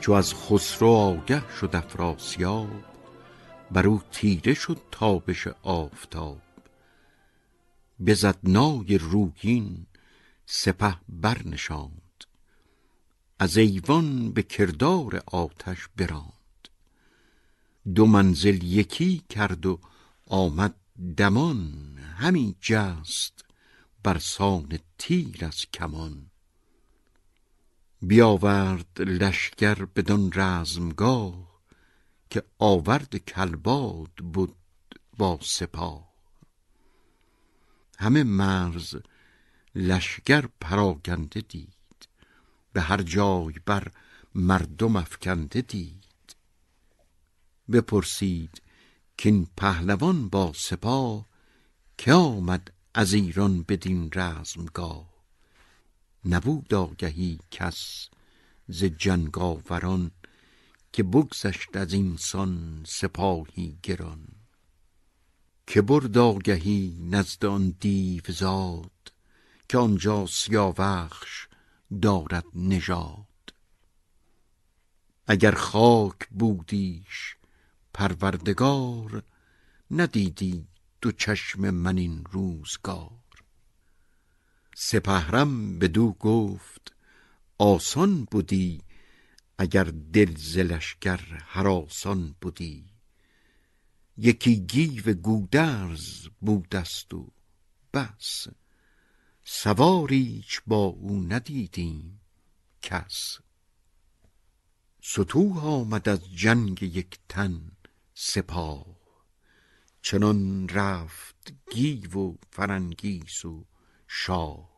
چو 0.07 0.13
از 0.13 0.33
خسرو 0.33 0.87
آگه 0.87 1.43
شد 1.59 1.75
افراسیاب 1.75 2.83
بر 3.71 3.87
او 3.87 4.01
تیره 4.11 4.53
شد 4.53 4.81
تابش 4.91 5.47
آفتاب. 5.63 6.41
بزد 8.05 8.37
نای 8.43 8.97
روگین 8.97 9.85
سپه 10.45 10.97
برنشاند 11.09 12.23
از 13.39 13.57
ایوان 13.57 14.31
به 14.31 14.43
کردار 14.43 15.23
آتش 15.25 15.87
براند. 15.97 16.67
دو 17.95 18.05
منزل 18.05 18.63
یکی 18.63 19.23
کرد 19.29 19.65
و 19.65 19.79
آمد 20.25 20.75
دمان 21.17 21.97
همی 21.97 22.55
جست 22.61 23.45
برسان 24.03 24.79
تیر 24.97 25.45
از 25.45 25.65
کمان. 25.73 26.26
بیاورد 28.01 29.01
لشکر 29.01 29.85
بدان 29.85 30.31
رزمگاه 30.35 31.61
که 32.29 32.43
آورد 32.59 33.17
کلباد 33.17 34.11
بود 34.33 34.55
با 35.17 35.39
سپاه. 35.41 36.13
همه 37.99 38.23
مرز 38.23 38.95
لشکر 39.75 40.49
پراگنده 40.61 41.41
دید 41.41 42.07
به 42.73 42.81
هر 42.81 43.01
جای 43.01 43.53
بر 43.65 43.87
مردم 44.35 44.95
افکنده 44.95 45.61
دید. 45.61 46.35
بپرسید 47.71 48.61
کین 49.17 49.47
پهلوان 49.57 50.29
با 50.29 50.53
سپاه 50.55 51.25
که 51.97 52.13
آمد 52.13 52.73
از 52.93 53.13
ایران 53.13 53.63
بدین 53.63 54.09
رزمگاه؟ 54.15 55.16
نبود 56.29 56.73
آگهی 56.73 57.39
کس 57.51 58.09
ز 58.67 58.83
جنگاوران 58.83 60.11
که 60.93 61.03
بگذشت 61.03 61.77
از 61.77 61.93
اینسان 61.93 62.83
سپاهی 62.87 63.79
گران. 63.83 64.27
که 65.67 65.81
برد 65.81 66.17
آگهی 66.17 66.97
نزد 67.01 67.45
آن 67.45 67.75
دیو 67.79 68.23
زاد 68.27 69.13
که 69.69 69.77
آنجا 69.77 70.25
سیاوخش 70.25 71.47
دارد 72.01 72.45
نژاد. 72.55 73.53
اگر 75.27 75.51
خاک 75.51 76.27
بودیش 76.29 77.35
پروردگار 77.93 79.23
ندیدی 79.91 80.67
دو 81.01 81.11
چشم 81.11 81.69
من 81.69 81.97
این 81.97 82.23
روزگار. 82.31 83.16
سپهرم 84.79 85.79
بدو 85.79 86.11
گفت 86.11 86.95
آسان 87.57 88.25
بودی 88.31 88.81
اگر 89.57 89.83
دل 89.83 90.35
ز 90.37 90.57
لشکر 90.57 91.19
هراسان 91.33 92.35
بودی. 92.41 92.85
یکی 94.17 94.55
گیو 94.55 95.13
گودرز 95.13 96.27
بودست 96.41 97.13
و 97.13 97.31
بس 97.93 98.47
سواریچ 99.43 100.61
با 100.67 100.83
او 100.85 101.21
ندیدیم 101.21 102.21
کس. 102.81 103.37
ستوه 105.01 105.61
آمد 105.61 106.09
از 106.09 106.35
جنگ 106.35 106.83
یک 106.83 107.19
تن 107.29 107.71
سپاه 108.13 108.85
چنان 110.01 110.69
رفت 110.69 111.53
گیو 111.71 112.17
و 112.17 112.35
فرنگیس 112.51 113.45
و 113.45 113.65
شاه 114.07 114.69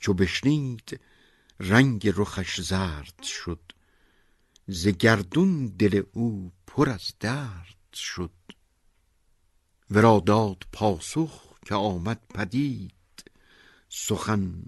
چو 0.00 0.14
بشنید 0.14 1.00
رنگ 1.60 2.12
رخش 2.16 2.60
زرد 2.60 3.22
شد 3.22 3.72
ز 4.68 4.88
گردون 4.88 5.66
دل 5.66 6.02
او 6.12 6.52
پر 6.66 6.90
از 6.90 7.12
درد 7.20 7.92
شد. 7.94 8.30
ورا 9.90 10.22
داد 10.26 10.62
پاسخ 10.72 11.58
که 11.66 11.74
آمد 11.74 12.20
پدید 12.34 13.30
سخن 13.88 14.62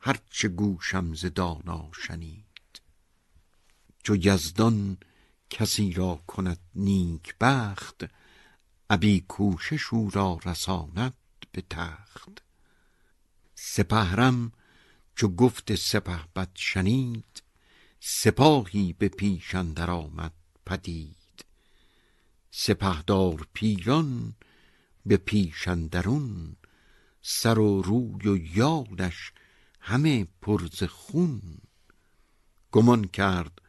هرچه 0.00 0.48
گوشم 0.48 1.14
ز 1.14 1.26
دانا 1.26 1.90
شنید. 2.06 2.82
چو 4.02 4.16
یزدان 4.16 4.96
کسی 5.50 5.92
را 5.92 6.20
کند 6.26 6.60
نیک 6.74 7.34
بخت 7.40 8.04
ابی 8.90 9.20
کوشش 9.20 9.92
او 9.92 10.10
را 10.10 10.40
رساند 10.44 11.14
به 11.52 11.62
تخت. 11.70 12.42
سپهرم 13.54 14.52
چو 15.16 15.28
گفت 15.28 15.74
سپهبد 15.74 16.50
شنید 16.54 17.42
سپاهی 18.00 18.92
به 18.92 19.08
پیش 19.08 19.54
اندر 19.54 19.90
آمد 19.90 20.32
پدید. 20.66 21.44
سپهدار 22.50 23.46
پیران 23.52 24.34
به 25.06 25.16
پیش 25.16 25.68
اندرون 25.68 26.56
سر 27.22 27.58
و 27.58 27.82
روی 27.82 28.28
و 28.28 28.56
یالش 28.56 29.32
همه 29.80 30.26
پر 30.42 30.66
ز 30.66 30.82
خون. 30.82 31.58
گمان 32.72 33.04
کرد 33.04 33.60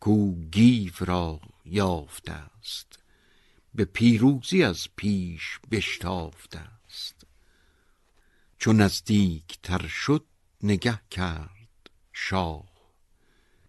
کو 0.00 0.34
گیو 0.34 0.92
را 1.00 1.40
یافته 1.64 2.32
است 2.32 2.98
به 3.74 3.84
پیروزی 3.84 4.62
از 4.62 4.88
پیش 4.96 5.58
بشتافته 5.70 6.81
است 8.62 8.64
چو 8.64 8.72
نزدیک 8.72 9.58
تر 9.62 9.86
شد 9.86 10.24
نگه 10.62 11.00
کرد 11.10 11.90
شاه. 12.12 12.64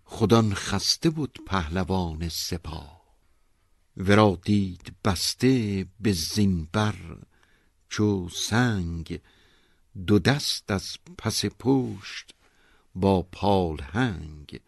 خودان 0.03 0.53
خسته 0.53 1.09
بود 1.09 1.39
پهلوان 1.45 2.29
سپاه. 2.29 3.01
ورا 3.97 4.39
دید 4.43 4.95
بسته 5.05 5.85
به 5.99 6.11
زین 6.13 6.67
بر 6.71 6.95
چو 7.89 8.29
سنگ 8.29 9.19
دو 10.07 10.19
دست 10.19 10.71
از 10.71 10.97
پس 11.17 11.45
پشت 11.45 12.33
با 12.95 13.21
پالهنگ 13.21 14.59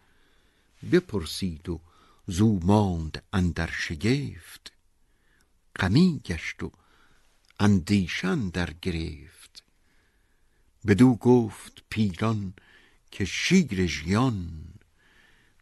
بپرسید 0.92 1.68
و 1.68 1.80
زو 2.26 2.58
ماند 2.62 3.24
اندر 3.32 3.70
شگفت. 3.70 4.72
غمی 5.76 6.20
گشت 6.24 6.62
و 6.62 6.72
اندیشه 7.60 8.28
اندر 8.28 8.72
گرفت. 8.82 9.35
بدو 10.86 11.14
گفت 11.14 11.84
پیران 11.90 12.54
که 13.10 13.24
شیر 13.24 13.86
ژیان 13.86 14.64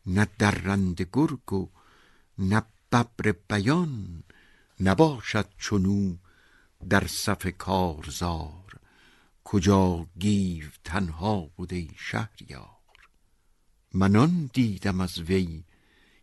نه 0.06 0.28
درنده 0.38 1.06
گرگ 1.12 1.52
و 1.52 1.68
نه 2.38 2.62
ببر 2.92 3.32
بیان 3.48 4.22
نباشد 4.80 5.48
چنو 5.58 6.16
در 6.88 7.06
صف 7.06 7.46
کارزار. 7.46 8.80
کجا 9.44 10.06
گیو 10.18 10.64
تنها 10.84 11.50
بوده 11.56 11.88
شهریار؟ 11.96 12.70
منان 13.94 14.50
دیدم 14.52 15.00
از 15.00 15.18
وی 15.18 15.64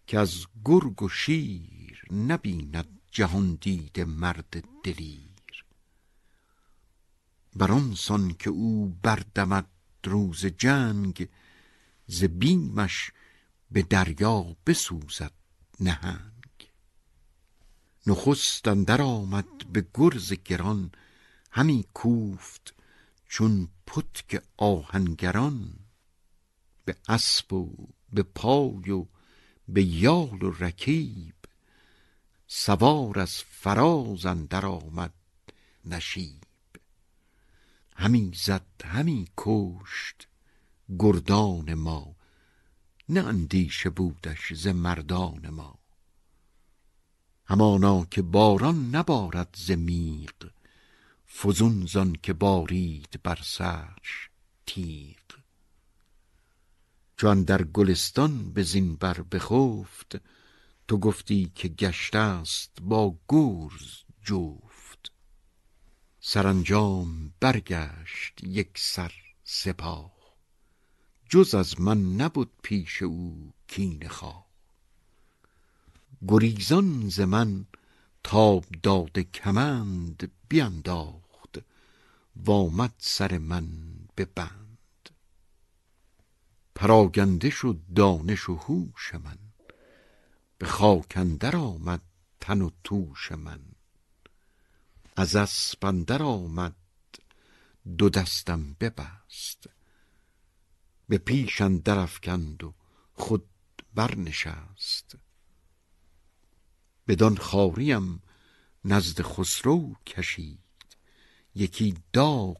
که 0.07 0.19
از 0.19 0.45
گرگ 0.65 1.03
و 1.03 1.09
شیر 1.09 2.01
نبیند 2.11 2.99
جهان 3.11 3.57
دید 3.61 3.99
مرد 3.99 4.63
دلیر. 4.83 5.30
بر 7.55 7.93
سان 7.95 8.33
که 8.33 8.49
او 8.49 8.97
بردمد 9.03 9.67
روز 10.03 10.45
جنگ 10.45 11.27
ز 12.07 12.23
به 13.71 13.81
دریا 13.81 14.55
بسوزد 14.65 15.31
نهنگ. 15.79 16.71
نخست 18.07 18.67
اندر 18.67 19.01
آمد 19.01 19.71
به 19.73 19.85
گرز 19.93 20.33
گران 20.33 20.91
همی 21.51 21.85
کوفت 21.93 22.73
چون 23.27 23.67
پتک 23.87 24.43
آهنگران. 24.57 25.73
به 26.85 26.95
اسب 27.07 27.53
و 27.53 27.87
به 28.13 28.23
پای 28.23 28.91
و 28.91 29.05
به 29.67 29.83
یال 29.83 30.43
و 30.43 30.51
رکیب 30.51 31.35
سوار 32.47 33.19
از 33.19 33.35
فراز 33.35 34.25
اندر 34.25 34.65
آمد 34.65 35.13
نشیب. 35.85 36.50
همی 38.01 38.31
زد 38.35 38.65
همی 38.83 39.27
کشت 39.37 40.27
گردان 40.99 41.73
ما. 41.73 42.15
نه 43.09 43.19
اندیشه 43.27 43.89
بودش 43.89 44.53
ز 44.53 44.67
مردان 44.67 45.49
ما. 45.49 45.79
همانا 47.45 48.05
که 48.05 48.21
باران 48.21 48.95
نبارد 48.95 49.55
ز 49.57 49.71
میغ 49.71 50.51
فزون 51.27 51.85
زان 51.85 52.15
که 52.23 52.33
بارید 52.33 53.19
بر 53.23 53.39
سرش 53.43 54.29
تیغ. 54.65 55.17
چون 57.17 57.43
در 57.43 57.63
گلستان 57.63 58.53
به 58.53 58.63
زین 58.63 58.95
بر 58.95 59.21
بخفت 59.21 60.15
تو 60.87 60.97
گفتی 60.97 61.51
که 61.55 61.67
گشته 61.67 62.17
است 62.17 62.71
با 62.81 63.17
گرز 63.29 64.03
جفت 64.23 64.70
سرانجام 66.23 67.33
برگشت 67.39 68.43
یک 68.43 68.69
سر 68.75 69.13
سپاه. 69.43 70.11
جز 71.29 71.55
از 71.55 71.81
من 71.81 72.13
نبود 72.13 72.51
پیش 72.63 73.01
او 73.01 73.53
کین 73.67 74.07
خواه. 74.07 74.45
گریزان 76.27 77.09
ز 77.09 77.19
من 77.19 77.65
تاب 78.23 78.65
داده 78.83 79.23
کمند 79.23 80.31
بینداخت 80.49 81.57
وامد 82.35 82.93
سر 82.97 83.37
من 83.37 83.67
به 84.15 84.25
بند. 84.25 85.09
پراگنده 86.75 87.49
شد 87.49 87.79
دانش 87.95 88.49
و 88.49 88.55
هوش 88.55 89.15
من 89.15 89.37
به 90.57 90.65
خاک 90.65 91.13
اندر 91.15 91.55
آمد 91.55 92.01
تن 92.39 92.61
و 92.61 92.69
توش 92.83 93.31
من. 93.31 93.70
از 95.15 95.35
اسپ 95.35 95.85
آمد 96.21 96.75
دو 97.97 98.09
دستم 98.09 98.73
ببست. 98.73 99.69
به 101.09 101.17
پیش 101.17 101.61
اندر 101.61 101.99
و 102.63 102.73
خود 103.13 103.49
برنشست. 103.93 105.15
بدان 107.07 107.37
خاریم 107.37 108.21
نزد 108.85 109.21
خسرو 109.21 109.95
کشید. 110.07 110.59
یکی 111.55 111.97
داغ 112.13 112.57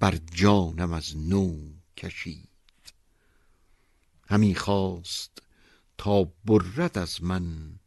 بر 0.00 0.16
جانم 0.16 0.92
از 0.92 1.16
نو 1.16 1.72
کشید. 1.96 2.48
همی 4.28 4.54
خواست 4.54 5.42
تا 5.98 6.24
برد 6.44 6.98
از 6.98 7.22
من 7.22 7.78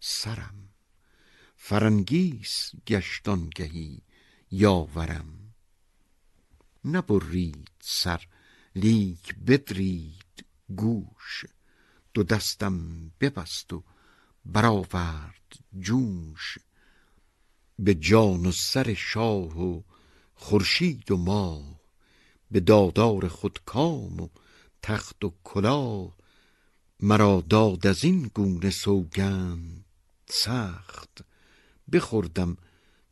سرم. 0.00 0.63
فرنگیس 1.66 2.72
گشتان 2.86 3.50
گهی 3.54 4.02
یاورم. 4.50 5.54
نبرید 6.84 7.70
سر 7.80 8.26
لیک 8.76 9.34
بدرید 9.34 10.44
گوش. 10.76 11.44
دو 12.14 12.22
دستم 12.22 13.08
ببست 13.20 13.72
و 13.72 13.82
برآورد 14.44 15.58
جوش. 15.80 16.58
به 17.78 17.94
جان 17.94 18.46
و 18.46 18.52
سر 18.52 18.94
شاه 18.94 19.62
و 19.62 19.82
خورشید 20.34 21.10
و 21.10 21.16
ماه 21.16 21.80
به 22.50 22.60
دادار 22.60 23.28
خودکام 23.28 24.20
و 24.20 24.28
تخت 24.82 25.24
و 25.24 25.34
کلاه 25.44 26.16
مرا 27.00 27.44
داد 27.48 27.86
از 27.86 28.04
این 28.04 28.30
گونه 28.34 28.70
سوگند 28.70 29.84
سخت. 30.30 31.33
بخوردم 31.94 32.56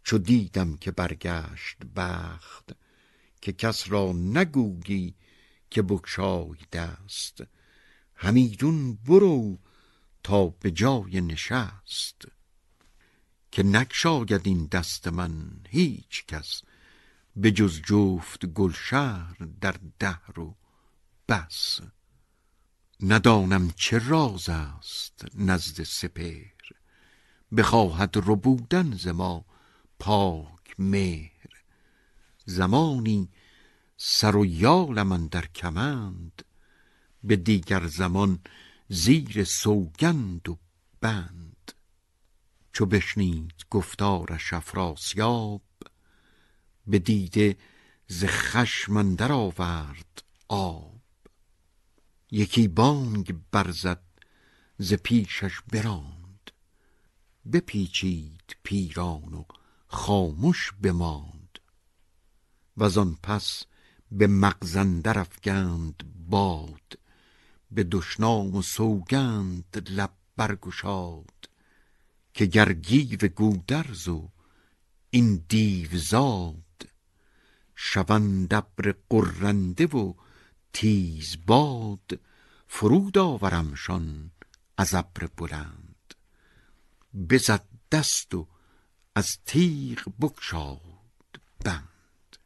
چو 0.04 0.18
دیدم 0.18 0.76
که 0.76 0.90
برگشت 0.90 1.76
بخت 1.96 2.72
که 3.40 3.52
کس 3.52 3.90
را 3.90 4.12
نگویی 4.12 5.14
که 5.70 5.82
بکشای 5.82 6.58
دست 6.72 7.42
همیدون 8.14 8.94
برو 8.94 9.58
تا 10.22 10.46
به 10.46 10.70
جای 10.70 11.20
نشست. 11.20 12.24
که 13.52 13.62
نکشاید 13.62 14.40
این 14.44 14.66
دست 14.66 15.08
من 15.08 15.60
هیچ 15.68 16.26
کس 16.26 16.62
به 17.36 17.50
جز 17.50 17.80
جفت 17.80 18.46
گلشهر 18.46 19.36
در 19.60 19.74
دهر 19.98 20.40
و 20.40 20.56
بس. 21.28 21.80
ندانم 23.00 23.70
چه 23.70 24.08
راز 24.08 24.48
است 24.48 25.24
نزد 25.34 25.82
سپهر. 25.82 26.61
بخواهد 27.56 28.14
ربودن 28.16 28.96
ز 28.96 29.08
ما 29.08 29.44
پاک 29.98 30.74
مهر. 30.78 31.32
زمانی 32.44 33.28
سر 33.96 34.36
و 34.36 34.46
یال 34.46 35.02
من 35.02 35.26
در 35.26 35.46
کمند 35.46 36.42
به 37.24 37.36
دیگر 37.36 37.86
زمان 37.86 38.38
زیر 38.88 39.44
سوگند 39.44 40.48
و 40.48 40.58
بند. 41.00 41.72
چو 42.72 42.86
بشنید 42.86 43.66
گفتارش 43.70 44.52
افراسیاب 44.52 45.62
به 46.86 46.98
دیده 46.98 47.56
ز 48.06 48.24
خشم 48.24 48.96
اندر 48.96 49.32
آورد 49.32 50.22
آب. 50.48 51.00
یکی 52.30 52.68
بانگ 52.68 53.34
برزد 53.50 54.02
ز 54.78 54.94
پیشش 54.94 55.60
براند 55.72 56.21
بپیچید 57.52 58.56
پیران 58.62 59.34
و 59.34 59.44
خاموش 59.86 60.72
بماند. 60.82 61.58
وزان 62.76 63.18
پس 63.22 63.64
به 64.10 64.26
مغزندر 64.26 65.18
افگند 65.18 66.02
باد 66.28 66.98
به 67.70 67.84
دشنام 67.84 68.56
و 68.56 68.62
سوگند 68.62 69.88
لب 69.90 70.12
برگشاد 70.36 71.48
که 72.34 72.46
گر 72.46 72.72
گیو 72.72 73.28
گودرز 73.28 74.08
و 74.08 74.28
این 75.10 75.44
دیو 75.48 75.88
زاد 75.92 76.88
شوند 77.74 78.54
ابر 78.54 78.94
قرنده 79.10 79.86
و 79.86 80.14
تیز 80.72 81.36
باد 81.46 82.20
فرود 82.68 83.18
آورمشان 83.18 84.30
از 84.76 84.94
ابر 84.94 85.28
بلند. 85.36 85.81
بزد 87.14 87.68
دست 87.92 88.34
و 88.34 88.48
از 89.14 89.38
تیغ 89.44 90.12
بگشاد 90.20 91.40
بند. 91.64 92.36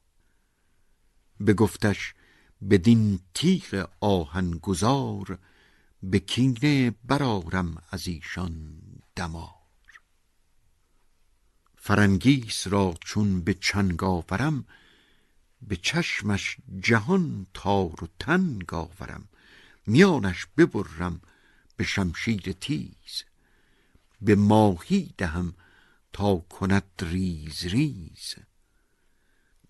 بگفتش 1.46 2.14
بدین 2.70 3.20
تیغ 3.34 3.88
آهن 4.00 4.50
گذار 4.50 5.38
به 6.02 6.18
کینه 6.18 6.90
برآرم 6.90 7.82
از 7.90 8.06
ایشان 8.06 8.82
دمار. 9.16 9.56
فرنگیس 11.76 12.66
را 12.66 12.94
چون 13.00 13.40
به 13.40 13.54
چنگ 13.54 14.04
آورم 14.04 14.64
به 15.62 15.76
چشمش 15.76 16.56
جهان 16.80 17.46
تار 17.54 18.04
و 18.04 18.08
تنگ 18.18 18.74
آورم 18.74 19.28
میانش 19.86 20.46
ببرم 20.56 21.20
به 21.76 21.84
شمشیر 21.84 22.52
تیز. 22.52 23.24
به 24.20 24.34
ماهی 24.34 25.14
دهم 25.18 25.54
تا 26.12 26.36
کند 26.36 26.90
ریز 27.02 27.66
ریز. 27.66 28.34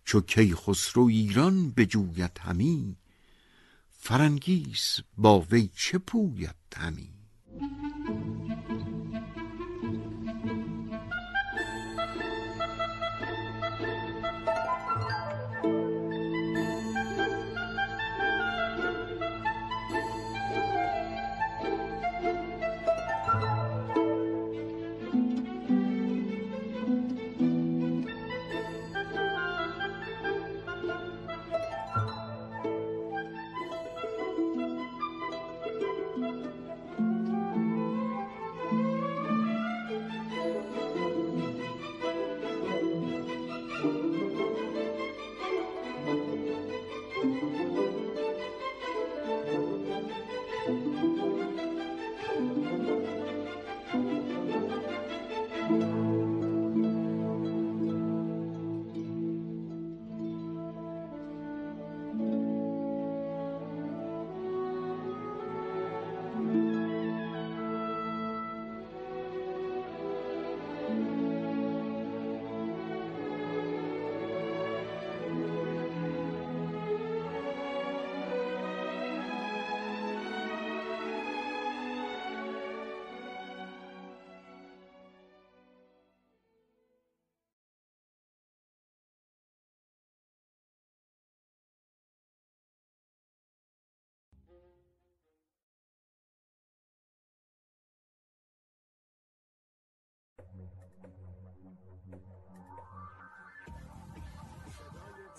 چو 0.04 0.20
کیخسرو 0.20 1.02
ایران 1.02 1.70
بجوید 1.70 2.38
همی 2.40 2.96
فرنگیس 3.90 4.98
با 5.16 5.40
وی 5.40 5.70
چه 5.76 5.98
پوید 5.98 6.56
همی؟ 6.76 7.12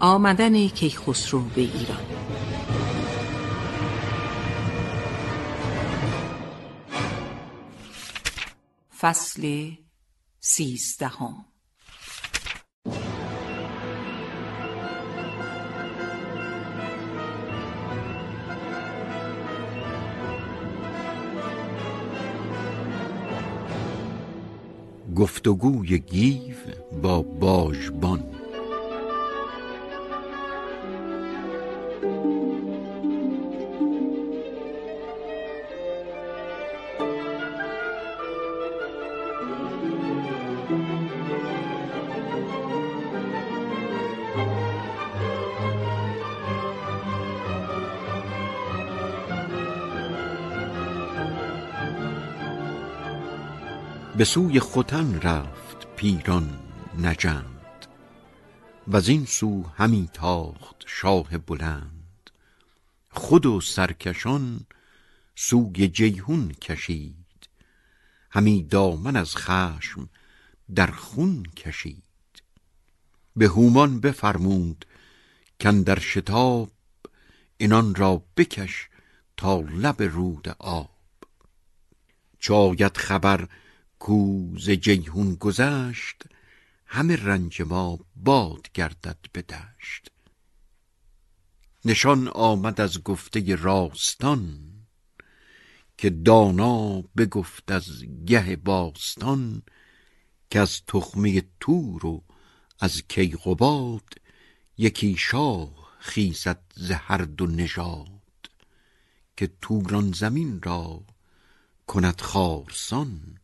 آمدن 0.00 0.68
کیخسرو 0.68 1.40
به 1.40 1.60
ایران. 1.60 2.04
فصل 9.00 9.70
سیزدهم. 10.40 11.44
گفتگوی 25.16 25.98
گیو 25.98 26.56
با 27.02 27.22
باژبان. 27.22 28.35
به 54.16 54.24
سوی 54.24 54.60
ختن 54.60 55.20
رفت 55.20 55.96
پیران 55.96 56.60
نجند. 56.98 57.86
و 58.88 58.96
این 58.96 59.24
سو 59.24 59.62
همی 59.62 60.10
تاخت 60.12 60.84
شاه 60.86 61.38
بلند. 61.38 62.30
خود 63.10 63.46
و 63.46 63.60
سرکشان 63.60 64.60
سوی 65.34 65.88
جیهون 65.88 66.52
کشید. 66.52 67.48
همی 68.30 68.62
دامن 68.62 69.16
از 69.16 69.36
خشم 69.36 70.08
در 70.74 70.86
خون 70.86 71.42
کشید. 71.42 72.42
به 73.36 73.46
هومان 73.46 74.00
بفرمود 74.00 74.84
در 75.58 75.98
شتاب 75.98 76.70
اینان 77.56 77.94
را 77.94 78.22
بکش 78.36 78.88
تا 79.36 79.60
لب 79.60 80.02
رود 80.02 80.56
آب. 80.58 80.90
چاید 82.38 82.96
خبر 82.96 83.48
کوز 83.98 84.70
جیهون 84.70 85.34
گذشت 85.34 86.22
همه 86.86 87.16
رنج 87.16 87.62
ما 87.62 87.98
باد 88.16 88.68
گردد 88.74 89.18
به 89.32 89.42
دشت. 89.42 90.10
نشان 91.84 92.28
آمد 92.28 92.80
از 92.80 93.02
گفته 93.02 93.56
راستان 93.56 94.72
که 95.98 96.10
دانا 96.10 97.00
بگفت 97.00 97.70
از 97.70 98.04
گه 98.26 98.56
باستان 98.56 99.62
که 100.50 100.60
از 100.60 100.82
تخمه 100.86 101.42
تور 101.60 102.06
و 102.06 102.24
از 102.80 103.02
کیقباد 103.08 104.14
یکی 104.78 105.16
شاه 105.16 105.96
خیزد 105.98 106.62
ز 106.74 106.90
هر 106.90 107.18
دو 107.18 107.46
نژاد 107.46 108.50
که 109.36 109.50
توران 109.60 110.12
زمین 110.12 110.62
را 110.62 111.04
کند 111.86 112.20
خارسان. 112.20 113.38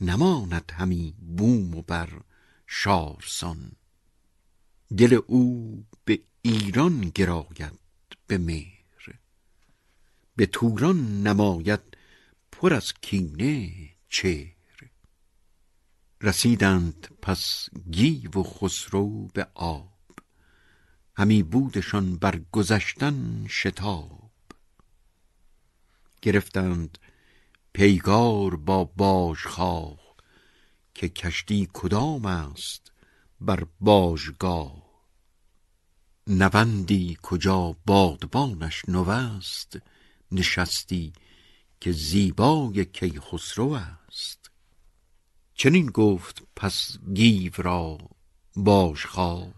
نماند 0.00 0.72
همی 0.74 1.14
بوم 1.36 1.74
و 1.74 1.82
بر 1.82 2.22
شارسان. 2.66 3.72
دل 4.96 5.20
او 5.26 5.84
به 6.04 6.20
ایران 6.42 7.00
گراید 7.14 7.78
به 8.26 8.38
مهر. 8.38 8.80
به 10.36 10.46
توران 10.46 11.22
نماید 11.26 11.80
پر 12.52 12.74
از 12.74 12.92
کینه 12.92 13.72
چهر. 14.08 14.54
رسیدند 16.22 17.08
پس 17.22 17.68
گیو 17.90 18.30
و 18.30 18.42
خسرو 18.42 19.26
به 19.26 19.46
آب. 19.54 19.98
همی 21.16 21.42
بودشان 21.42 22.16
بر 22.16 22.40
گذشتن 22.52 23.46
شتاب. 23.48 24.30
گرفتند 26.22 26.98
پیگار 27.72 28.56
با 28.56 28.84
باژخواه 28.84 29.98
که 30.94 31.08
کشتی 31.08 31.68
کدام 31.72 32.26
است 32.26 32.92
بر 33.40 33.66
باژگاه؟ 33.80 34.90
نوندی 36.26 37.18
کجا 37.22 37.76
بادبانش 37.86 38.82
نوست 38.88 39.78
نشستی 40.32 41.12
که 41.80 41.92
زیبای 41.92 42.84
کیخسرو 42.84 43.72
است؟ 43.72 44.50
چنین 45.54 45.86
گفت 45.86 46.42
پس 46.56 46.98
گیو 47.14 47.52
را 47.56 47.98
باژخواه 48.56 49.54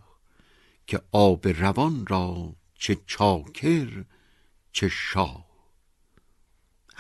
که 0.87 1.03
آب 1.13 1.49
روان 1.49 2.07
را 2.07 2.57
چه 2.75 2.97
چاکر 3.07 4.05
چه 4.73 4.89
شاه؟ 4.89 5.52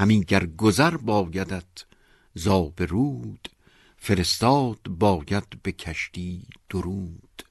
همین 0.02 0.20
گر 0.20 0.47
گذر 0.47 0.97
بایدت 0.97 1.84
زاب 2.34 2.82
رود 2.82 3.48
فرستاد 3.97 4.81
باید 4.89 5.62
به 5.62 5.72
کشتی 5.72 6.47
درود. 6.70 7.42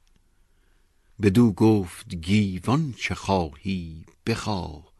بدو 1.21 1.51
گفت 1.51 2.15
گیوان 2.15 2.93
چه 2.97 3.15
خواهی؟ 3.15 4.05
بخواه 4.27 4.91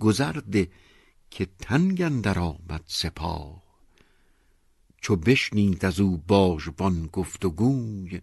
گذر 0.00 0.32
ده 0.32 0.68
که 1.30 1.46
تنگ 1.58 2.02
اندر 2.02 2.38
آمد 2.38 2.84
سپاه. 2.86 3.62
چو 5.00 5.16
بشنید 5.16 5.84
از 5.84 6.00
او 6.00 6.16
باژبان 6.16 7.06
گفت 7.06 7.44
و 7.44 7.50
گوی 7.50 8.20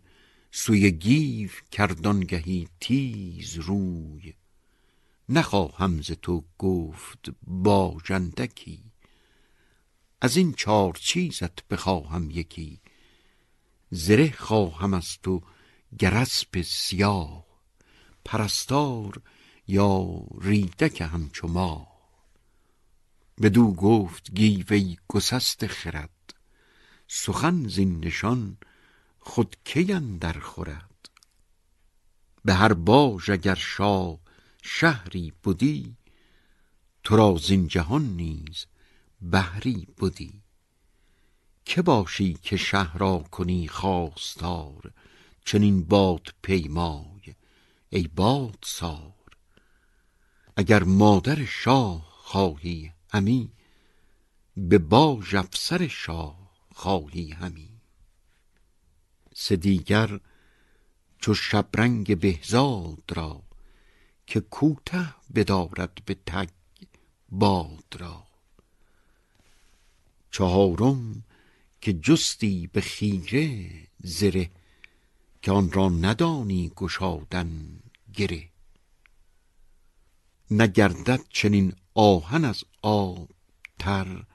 سوی 0.52 0.92
گیو 0.92 1.50
کردانگهی 1.72 2.68
تیز 2.80 3.56
روی. 3.56 4.34
نخواهم 5.30 6.02
ز 6.02 6.11
تو 6.11 6.43
گفت 6.58 7.30
باژندکی 7.42 8.84
از 10.22 10.38
این 10.38 10.53
چار 10.53 10.93
چیزت 10.93 11.68
بخواهم 11.68 12.32
یکی. 12.32 12.82
زره 13.90 14.32
خواهم 14.32 14.93
از 14.93 15.18
تو 15.24 15.42
گرسپ 16.00 16.61
سیاه. 16.61 17.45
پرستار 18.26 19.22
یا 19.68 20.26
ریدک 20.42 21.02
همچو 21.02 21.48
ما. 21.48 21.88
بدو 23.42 23.74
گفت 23.74 24.32
گیوی 24.32 24.98
گسست 25.08 25.68
خرد. 25.68 26.34
سخن 27.08 27.68
زین 27.68 28.06
نشان 28.06 28.58
خود 29.19 29.56
کی 29.66 29.93
اندر 29.93 30.40
خورد؟ 30.40 31.10
به 32.45 32.53
هر 32.53 32.74
باژ 32.74 33.30
اگر 33.30 33.56
شاه 33.56 34.23
شهری 34.66 35.33
بودی 35.43 35.98
تو 37.03 37.16
را 37.16 37.38
زین 37.38 37.67
جهان 37.67 38.06
نیز 38.06 38.66
بهری 39.22 39.88
بودی. 39.98 40.42
که 41.66 41.82
باشی 41.82 42.33
که 42.33 42.58
شهر 42.58 42.98
را 42.98 43.17
کنی 43.17 43.67
خواستار 43.67 44.92
چنین 45.45 45.83
باد 45.83 46.27
پیمای 46.42 47.35
ای 47.90 48.08
باد 48.08 48.59
سار 48.66 49.38
اگر 50.56 50.83
مادر 50.83 51.45
شاه 51.45 52.09
خواهی 52.09 52.92
همی 53.14 53.51
به 54.58 54.77
باژ 54.77 55.35
افسر 55.35 55.88
شاه 55.88 56.51
خواهی 56.72 57.32
همی. 57.32 57.82
سه 59.33 59.56
دیگر 59.56 60.19
چو 61.19 61.33
شبرنگ 61.33 62.19
بهزاد 62.19 63.03
را 63.16 63.43
که 64.34 64.40
کوته 64.40 65.16
بدارد 65.36 66.06
به 66.06 66.16
تگ 66.26 66.50
باد 67.30 67.95
را. 68.00 68.24
چهارم 70.32 71.24
که 71.82 71.94
جستی 71.94 72.68
به 72.68 72.82
خیره 72.82 73.70
زره 74.00 74.52
که 75.42 75.52
آن 75.52 75.72
را 75.72 75.90
ندانی 75.90 76.72
گشادن 76.76 77.80
گره. 78.14 78.50
نگردد 80.52 81.22
چنین 81.30 81.74
آهن 81.94 82.45
از 82.45 82.64
آب 82.82 83.30
تر 83.80 84.26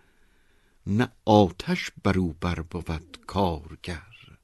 نه 0.87 1.13
آتش 1.25 1.91
برو 2.05 2.33
بر 2.33 2.61
بود 2.61 3.19
کارگر. 3.27 4.39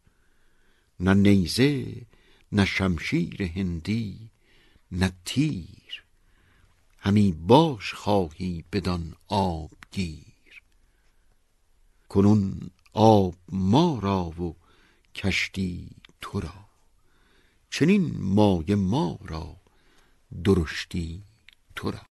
نه 1.01 1.15
نیزه 1.15 2.07
نه 2.53 2.65
شمشیر 2.65 3.43
هندی 3.43 4.34
نه 4.95 5.13
تیر. 5.25 6.05
همی 6.99 7.33
باش 7.33 7.95
خواهی 7.95 8.65
بدان 8.73 9.15
آبگیر 9.29 10.63
کنون 12.09 12.71
آب 12.93 13.35
ما 13.49 13.99
را 14.03 14.25
و 14.25 14.57
کشتی 15.15 15.91
تو 16.21 16.41
را. 16.41 16.55
چنین 17.71 18.17
مایه 18.21 18.75
ما 18.75 19.19
را 19.23 19.57
درشتی 20.45 21.23
تو 21.77 21.91
را. 21.91 22.14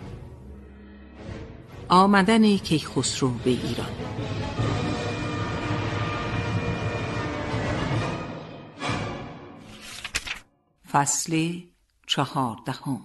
آمدن 1.93 2.57
کیخسرو 2.57 3.29
به 3.29 3.49
ایران. 3.49 3.87
فصل 10.91 11.59
چهاردهم. 12.07 13.01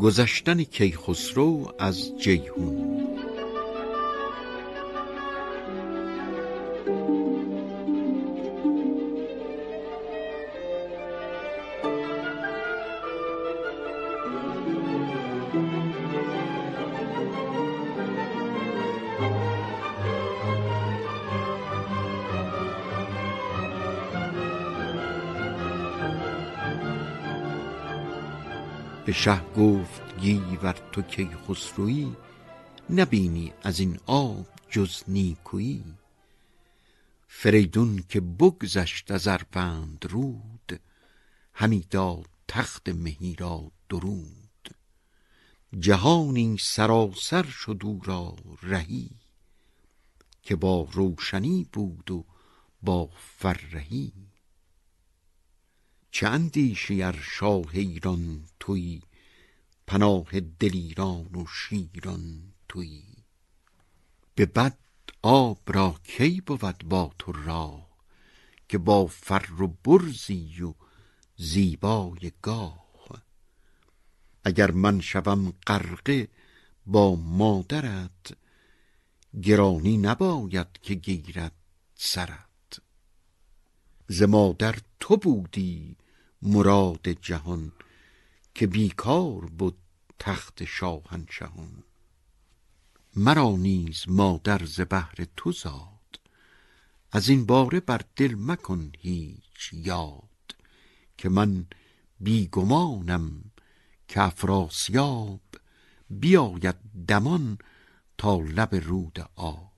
گذشتن 0.00 0.62
کیخسرو 0.64 1.72
از 1.78 2.18
جیهون 2.18 3.15
شه 29.16 29.40
گفت 29.54 30.18
گیور 30.18 30.72
تو 30.92 31.02
کیخسروی 31.02 32.16
نبینی 32.90 33.52
از 33.62 33.80
این 33.80 33.98
آب 34.06 34.46
جز 34.70 35.02
نیکویی. 35.08 35.84
فریدون 37.28 38.04
که 38.08 38.20
بگذشت 38.20 39.10
از 39.10 39.26
ارپند 39.26 40.06
رود 40.10 40.80
همی 41.54 41.86
داد 41.90 42.26
تخت 42.48 42.88
مهی 42.88 43.36
را 43.38 43.70
درود. 43.88 44.70
جهانی 45.78 46.56
سراسر 46.60 47.42
شد 47.42 47.80
او 47.84 48.00
را 48.04 48.36
رهی 48.62 49.10
که 50.42 50.56
با 50.56 50.88
روشنی 50.92 51.66
بود 51.72 52.10
و 52.10 52.24
با 52.82 53.10
فرهی. 53.38 54.12
چه 56.16 56.28
اندیشی 56.28 57.02
ار 57.02 57.18
شاه 57.22 57.66
ایران 57.72 58.44
تویی 58.60 59.02
پناه 59.86 60.40
دلیران 60.40 61.34
و 61.34 61.46
شیران 61.46 62.52
تویی 62.68 63.24
به 64.34 64.46
بد 64.46 64.78
آب 65.22 65.60
را 65.66 65.94
کی 66.04 66.40
بود 66.40 66.78
با 66.84 67.12
تو 67.18 67.32
راه 67.32 67.88
که 68.68 68.78
با 68.78 69.06
فر 69.06 69.62
و 69.62 69.66
برزی 69.66 70.62
و 70.62 70.74
زیبای 71.36 72.32
گاه؟ 72.42 73.22
اگر 74.44 74.70
من 74.70 75.00
شوم 75.00 75.52
غرقه 75.66 76.28
با 76.86 77.16
مادرت 77.16 78.36
گرانی 79.42 79.96
نباید 79.96 80.78
که 80.82 80.94
گیرد 80.94 81.52
سرت. 81.94 82.80
ز 84.08 84.22
مادر 84.22 84.76
تو 85.00 85.16
بودی 85.16 85.96
مراد 86.46 87.08
جهان 87.08 87.72
که 88.54 88.66
بیکار 88.66 89.44
بود 89.44 89.78
تخت 90.18 90.64
شاهنشهان. 90.64 91.82
مرا 93.16 93.50
نیز 93.50 94.04
مادر 94.08 94.64
ز 94.64 94.80
بهر 94.80 95.26
تو 95.36 95.52
زاد 95.52 96.20
از 97.12 97.28
این 97.28 97.46
باره 97.46 97.80
بر 97.80 98.00
دل 98.16 98.34
مکن 98.38 98.92
هیچ 98.98 99.72
یاد 99.72 100.56
که 101.18 101.28
من 101.28 101.66
بیگمانم 102.20 103.44
که 104.08 104.20
افراسیاب 104.20 105.40
بیاید 106.10 106.76
دمان 107.08 107.58
تا 108.18 108.36
لب 108.36 108.74
رود 108.74 109.30
آب. 109.36 109.72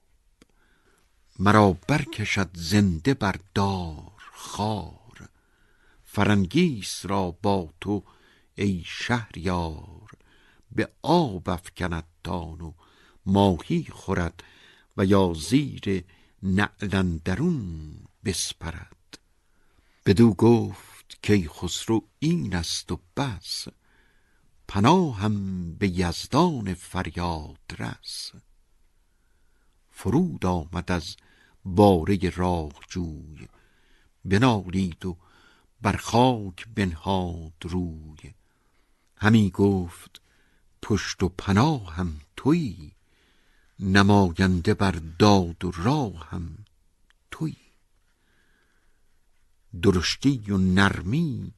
مرا 1.38 1.72
برکشد 1.88 2.50
زنده 2.55 3.14
بر 3.14 3.36
دار 3.55 4.12
خار 4.32 4.98
فرنگیس 6.18 7.06
را 7.06 7.30
با 7.30 7.74
تو 7.80 8.05
ای 8.55 8.82
شهریار 8.86 10.10
به 10.72 10.88
آب 11.02 11.48
افکند 11.48 12.05
تان 12.24 12.60
و 12.60 12.72
ماهی 13.26 13.86
خورد 13.90 14.44
و 14.97 15.05
یا 15.05 15.32
زیر 15.36 16.05
نعلن 16.42 17.16
درون 17.16 17.94
بسپرد. 18.24 19.18
بدو 20.06 20.34
گفت 20.34 21.18
که 21.22 21.48
خسرو 21.48 22.05
این 22.18 22.55
است 22.55 22.92
و 22.92 23.00
بس 23.16 23.68
پناهم 24.68 25.74
به 25.74 25.88
یزدان 25.88 26.74
فریاد 26.74 27.76
رس. 27.78 28.32
فرود 29.90 30.47
آمد 30.47 30.92
از 30.92 31.16
باره 31.64 32.30
راه 32.30 32.72
جوی 32.88 33.48
بنالید 34.24 35.06
و 35.06 35.16
بر 35.82 35.97
خاک 35.97 36.68
بنهاد 36.74 37.52
روی. 37.62 38.34
همی 39.16 39.50
گفت 39.50 40.20
پشت 40.82 41.23
و 41.23 41.28
پناه 41.28 41.94
هم 41.94 42.20
تویی 42.36 42.92
نماینده 43.81 44.74
بر 44.74 45.00
داد 45.18 45.65
و 45.65 45.70
راه 45.70 46.28
هم 46.31 46.65
تویی 47.31 47.73
درشتی 49.82 50.50
و 50.50 50.57
نرمی 50.57 51.55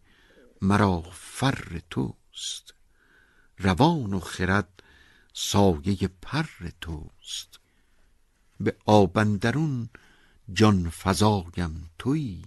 مرا 0.63 1.01
فر 1.13 1.81
توست 1.91 2.75
روان 3.59 4.15
و 4.15 4.21
خرد 4.21 4.83
سایه 5.33 6.09
پر 6.23 6.47
توست. 6.81 7.61
به 8.61 8.77
آبندرون 8.87 9.89
جان 10.53 10.91
فزایم 10.91 11.91
تویی 11.99 12.45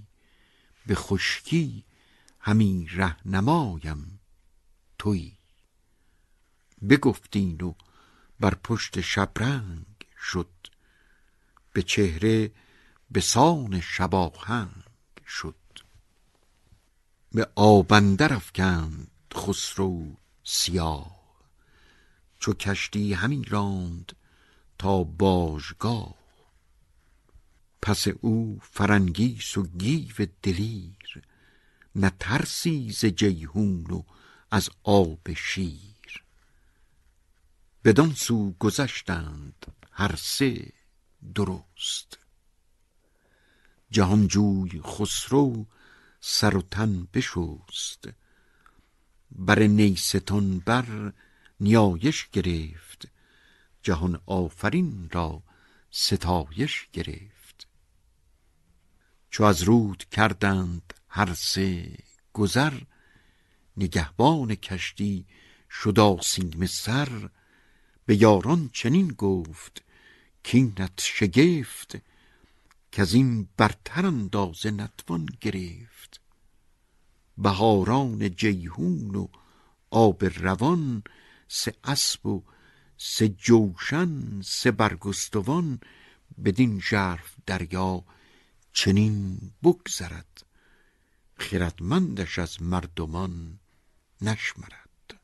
به 0.86 0.96
خشکی 0.96 1.84
همی 2.40 2.88
رهنمایم 2.92 4.20
تویی 4.98 5.38
بگفتین 6.90 7.62
و 7.62 7.74
بر 8.40 8.56
پشت 8.56 9.02
شبرنگ 9.02 9.86
شد 10.18 10.68
به 11.74 11.84
چهره 11.84 12.52
به 13.12 13.22
سان 13.22 13.82
شباهنگ 13.82 14.84
شد. 15.28 15.56
به 17.32 17.48
آب 17.56 17.87
اندر 17.87 18.34
افکند 18.34 19.12
خسرو 19.36 20.16
سیاه 20.44 21.24
چو 22.40 22.54
کشتی 22.54 23.14
همی 23.14 23.44
راند 23.44 24.16
تا 24.78 25.04
باژگاه 25.04 26.23
پس 27.86 28.08
او 28.08 28.60
فرنگیس 28.62 29.58
و 29.58 29.64
گیو 29.64 30.28
دلیر 30.44 31.22
نه 31.96 32.12
ترسی 32.20 32.92
ز 32.92 33.06
جیحون 33.06 33.84
و 33.84 34.04
از 34.52 34.70
آب 34.84 35.34
شیر. 35.34 36.24
بدان 37.84 38.14
سو 38.14 38.52
گذشتند 38.60 39.66
هر 39.92 40.16
سه 40.16 40.72
درست. 41.36 42.18
جهانجوی 43.92 44.82
خسرو 44.82 45.66
سر 46.20 46.58
و 46.58 46.62
تن 46.62 47.08
بشست. 47.14 48.10
بر 49.32 49.60
نیستان 49.60 50.60
بر 50.60 51.14
نیایش 51.60 52.30
گرفت. 52.30 53.08
جهان 53.82 54.22
آفرین 54.26 55.10
را 55.12 55.44
ستایش 55.92 56.88
گرفت. 56.94 57.33
چو 59.34 59.44
از 59.44 59.64
رود 59.64 60.04
کردند 60.12 60.94
هر 61.10 61.34
سه 61.34 61.98
گذر 62.34 62.74
نگهبان 63.78 64.56
کشتی 64.56 65.26
شد 65.70 66.00
آسیم 66.00 66.66
سر. 66.66 67.30
به 68.06 68.22
یاران 68.22 68.70
چنین 68.74 69.08
گفت 69.08 69.84
کینت 70.44 71.02
شگفت 71.02 71.98
که 72.92 73.02
از 73.02 73.14
این 73.14 73.48
برتر 73.58 74.06
اندازه 74.06 74.72
نتوان 74.72 75.26
گرفت. 75.42 76.22
بهاران 77.38 78.36
جیهون 78.36 79.16
و 79.16 79.28
آب 79.90 80.26
روان 80.26 81.04
سه 81.48 81.74
اسب 81.84 82.26
و 82.26 82.44
سه 82.98 83.30
جوشن 83.30 84.42
سه 84.42 84.72
برگستوان 84.72 85.80
بدین 86.46 86.80
ژرف 86.80 87.36
دریا 87.46 88.04
چنین 88.74 89.40
بگذرد 89.64 90.46
خردمندش 91.36 92.40
از 92.40 92.62
مردمان 92.62 93.60
نشمرد. 94.22 95.20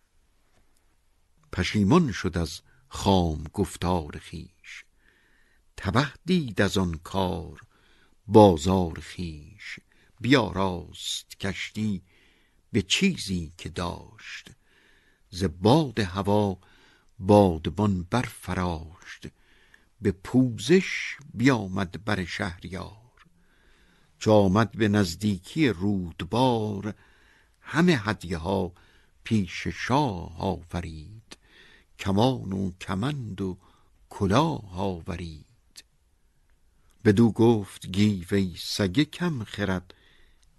پشیمان 1.52 2.12
شد 2.12 2.38
از 2.38 2.62
خام 2.88 3.44
گفتار 3.54 4.18
خیش 4.18 4.86
تبه 5.78 6.14
دید 6.26 6.62
از 6.62 6.78
آن 6.78 6.98
کار 7.04 7.62
بازار 8.28 9.00
خیش 9.00 9.80
بیاراست 10.20 11.40
کشتی 11.40 12.02
به 12.72 12.82
چیزی 12.82 13.54
که 13.58 13.70
داشت 13.70 14.50
ز 15.30 15.44
باد 15.62 16.00
هوا 16.00 16.60
بادبان 17.20 18.04
برفراشت. 18.04 19.28
به 20.02 20.12
پوزش 20.12 21.18
بیامد 21.34 22.06
بر 22.06 22.26
شهریار 22.26 22.99
چو 24.20 24.32
آمد 24.32 24.72
به 24.72 24.88
نزدیکی 24.88 25.70
رودبار 25.70 26.94
همه 27.62 27.98
هدیه 27.98 28.38
ها 28.38 28.74
پیش 29.24 29.68
شاه 29.68 30.42
آورید 30.42 31.38
کمان 32.00 32.54
و 32.54 32.72
کمند 32.82 33.42
و 33.42 33.58
کلاه 34.10 34.80
آورید. 34.80 35.46
بدو 37.06 37.32
گفت 37.32 37.88
گیو 37.88 38.28
ای 38.32 38.54
سگه 38.58 39.06
کم 39.06 39.44
خرد 39.44 39.94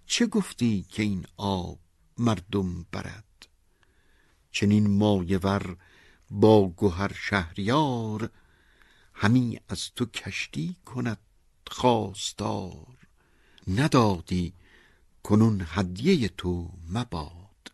چه 0.05 0.25
گفتی 0.25 0.85
که 0.89 1.03
این 1.03 1.25
آب 1.37 1.79
مردم 2.17 2.83
برد؟ 2.91 3.47
چنین 4.51 4.97
مایه 4.97 5.37
ور 5.37 5.77
با 6.29 6.73
گهر 6.77 7.13
شهریار 7.13 8.29
همی 9.13 9.59
از 9.69 9.91
تو 9.95 10.05
کشتی 10.05 10.75
کند 10.85 11.17
خواستار. 11.67 13.00
ندادی 13.67 14.53
کنون 15.23 15.65
هدیه 15.65 16.27
تو 16.27 16.71
مباد. 16.89 17.71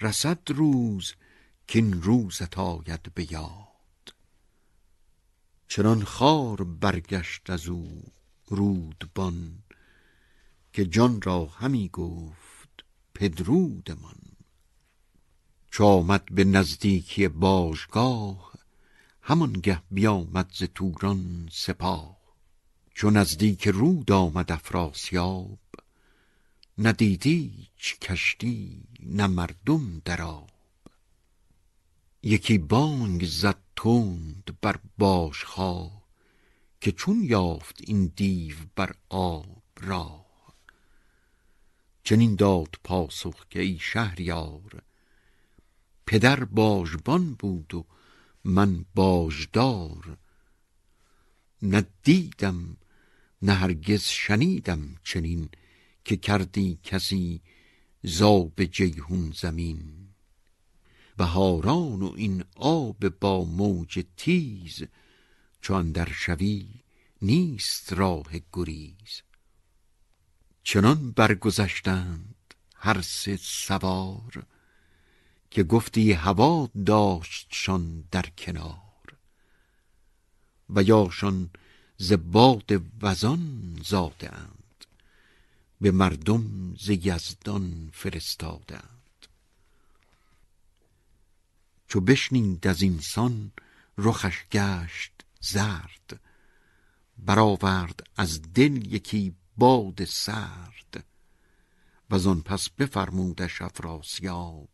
رسد 0.00 0.50
روز 0.50 1.14
این 1.72 2.02
روزت 2.02 2.58
آید 2.58 3.14
به 3.14 3.32
یاد. 3.32 4.14
چنان 5.68 6.04
خار 6.04 6.64
برگشت 6.64 7.50
از 7.50 7.68
او 7.68 8.02
رودبان 8.46 9.62
که 10.72 10.84
جان 10.84 11.22
را 11.22 11.46
همی 11.46 11.88
گفت 11.88 12.84
پدرودمان. 13.14 14.16
چو 15.70 15.84
آمد 15.84 16.24
به 16.24 16.44
نزدیکی 16.44 17.28
باشگاه 17.28 18.52
همانگه 19.22 19.82
بیامد 19.90 20.50
ز 20.54 20.64
توران 20.74 21.48
سپاه. 21.52 22.19
چو 23.00 23.10
نزدیک 23.10 23.68
رود 23.68 24.12
آمد 24.12 24.52
افراسیاب 24.52 25.58
ندیدی 26.78 27.68
کشتی 28.02 28.82
نه 29.02 29.26
مردم 29.26 30.02
در 30.04 30.22
آب. 30.22 30.50
یکی 32.22 32.58
بانگ 32.58 33.24
زد 33.24 33.58
تند 33.76 34.58
بر 34.60 34.80
باشخواه 34.98 36.02
که 36.80 36.92
چون 36.92 37.22
یافت 37.22 37.76
این 37.80 38.12
دیو 38.16 38.56
بر 38.76 38.94
آب 39.08 39.62
راه 39.80 40.54
چنین 42.04 42.34
داد 42.34 42.74
پاسخ 42.84 43.46
که 43.50 43.60
ای 43.60 43.78
شهریار 43.80 44.82
پدر 46.06 46.44
باژبان 46.44 47.34
بود 47.34 47.74
و 47.74 47.86
من 48.44 48.84
باژدار. 48.94 50.18
نه 51.62 51.86
دیدم 52.02 52.76
نه 53.42 53.54
هرگز 53.54 54.02
شنیدم 54.02 54.96
چنین 55.04 55.48
که 56.04 56.16
کردی 56.16 56.78
کسی 56.84 57.42
زاب 58.02 58.64
جیهون 58.64 59.32
زمین. 59.36 60.08
بهاران 61.16 62.02
و 62.02 62.12
این 62.16 62.44
آب 62.56 63.08
با 63.08 63.44
موج 63.44 64.04
تیز 64.16 64.82
چو 65.60 65.74
اندر 65.74 66.08
شوی 66.12 66.68
نیست 67.22 67.92
راه 67.92 68.30
گریز. 68.52 69.22
چنان 70.62 71.12
برگذشتند 71.12 72.54
هر 72.74 73.00
سه 73.00 73.36
سوار 73.36 74.46
که 75.50 75.62
گفتی 75.62 76.12
هوا 76.12 76.70
داشتشان 76.86 78.04
در 78.10 78.26
کنار. 78.38 79.16
و 80.70 80.82
یاشان 80.82 81.50
ز 82.02 82.12
باد 82.12 82.82
وزان 83.02 83.80
زاده 83.84 84.34
اند 84.34 84.84
به 85.80 85.90
مردم 85.90 86.74
ز 86.76 86.88
یزدان 86.88 87.90
فرستادند 87.92 89.26
چو 91.88 92.00
بشنید 92.00 92.66
از 92.66 92.82
رخش 93.98 94.44
گشت 94.52 95.12
زرد 95.40 96.20
برآورد 97.18 98.06
از 98.16 98.42
دل 98.54 98.94
یکی 98.94 99.34
باد 99.56 100.04
سرد. 100.04 101.04
و 102.10 102.28
آن 102.28 102.40
پس 102.40 102.70
بفرمودش 102.70 103.62
افراسیاب 103.62 104.68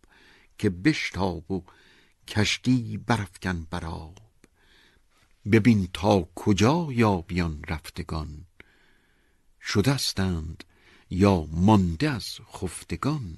که 0.58 0.70
بشتاب 0.70 1.50
و 1.50 1.64
کشتی 2.28 2.96
برافکن 2.96 3.66
براب 3.70 4.25
ببین 5.52 5.88
تا 5.92 6.28
کجا 6.34 6.88
یابیان 6.90 7.64
رفتگان. 7.68 8.46
شدستند 9.60 10.64
یا 11.10 11.48
مانده 11.52 12.10
از 12.10 12.38
خفتگان. 12.52 13.36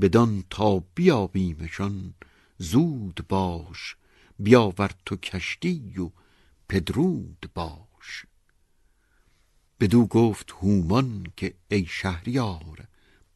بدان 0.00 0.44
تا 0.50 0.78
بیابیمشان 0.94 2.14
زود 2.58 3.26
باش 3.28 3.96
بیاور 4.38 4.90
تو 5.06 5.16
کشتی 5.16 5.98
و 5.98 6.10
پدرود 6.68 7.50
باش. 7.54 8.26
بدو 9.80 10.06
گفت 10.06 10.50
هومان 10.50 11.26
که 11.36 11.54
ای 11.68 11.86
شهریار 11.86 12.88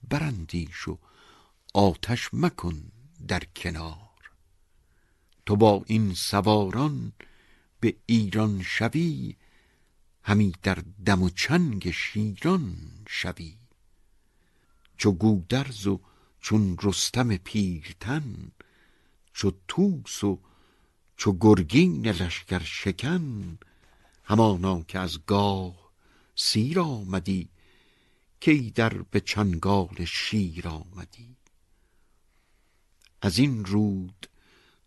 برندیش 0.08 0.88
و 0.88 0.98
آتش 1.74 2.28
مکن 2.32 2.92
در 3.28 3.42
کنار. 3.56 4.09
تو 5.50 5.56
با 5.56 5.82
این 5.86 6.14
سواران 6.14 7.12
به 7.80 7.96
ایران 8.06 8.62
شوی 8.62 9.36
همی 10.22 10.52
در 10.62 10.78
دم 11.04 11.22
و 11.22 11.30
چنگ 11.30 11.90
شیران 11.90 12.76
شوی. 13.08 13.56
چو 14.96 15.12
گودرز 15.12 15.86
و 15.86 16.00
چون 16.40 16.76
رستم 16.82 17.36
پیرتن 17.36 18.52
چو 19.32 19.52
توس 19.68 20.24
و 20.24 20.40
چو 21.16 21.36
گرگین 21.40 22.06
لشکر 22.06 22.62
شکن 22.62 23.58
همانا 24.24 24.82
که 24.82 24.98
از 24.98 25.26
گاه 25.26 25.92
سیر 26.34 26.80
آمدی 26.80 27.48
کی 28.40 28.70
در 28.70 28.94
به 29.02 29.20
چنگال 29.20 30.04
شیر 30.04 30.68
آمدی. 30.68 31.36
از 33.22 33.38
این 33.38 33.64
رود 33.64 34.29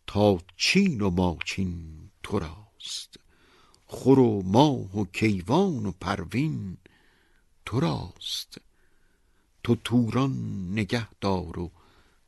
تا 0.07 0.38
چین 0.57 1.01
و 1.01 1.09
ماچین 1.09 2.09
تو 2.23 2.40
راست 2.40 3.19
خور 3.85 4.19
و 4.19 4.41
ماه 4.45 4.99
و 4.99 5.06
کیوان 5.06 5.85
و 5.85 5.91
پروین 5.91 6.77
تو 7.65 7.80
راست 7.80 8.57
تو 9.64 9.75
توران 9.75 10.67
نگه 10.72 11.07
دار 11.22 11.59
و 11.59 11.72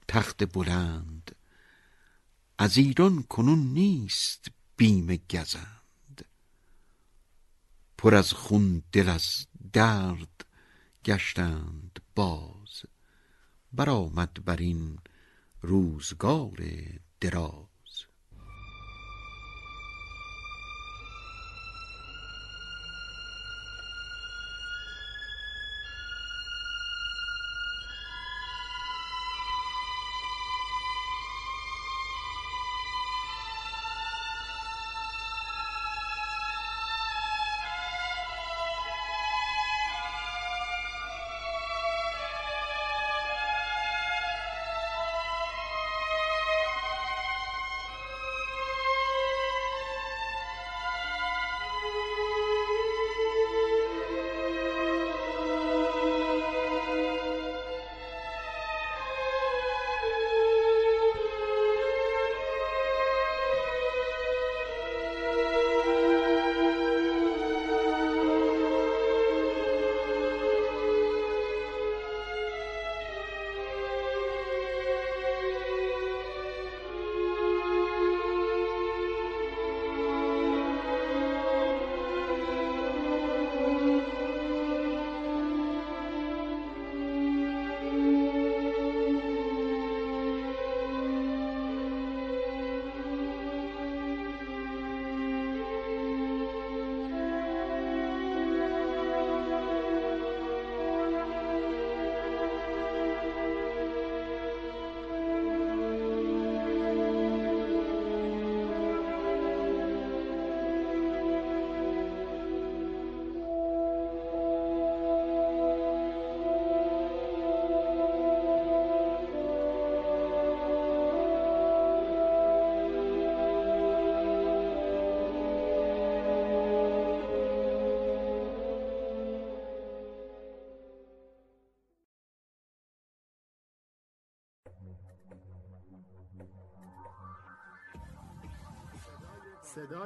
تخت 0.08 0.54
بلند. 0.54 1.36
از 2.58 2.78
ایران 2.78 3.24
کنون 3.24 3.60
نیست 3.60 4.48
بیم 4.78 5.16
گزند. 5.16 6.26
پر 7.98 8.16
از 8.16 8.34
خون 8.34 8.84
دل 8.92 9.10
از 9.10 9.48
درد 9.74 10.46
گشتند 11.06 12.00
باز. 12.16 12.84
برآمد 13.74 14.46
بر 14.46 14.58
این 14.58 15.00
روزگار 15.62 16.62
دراز 17.22 17.75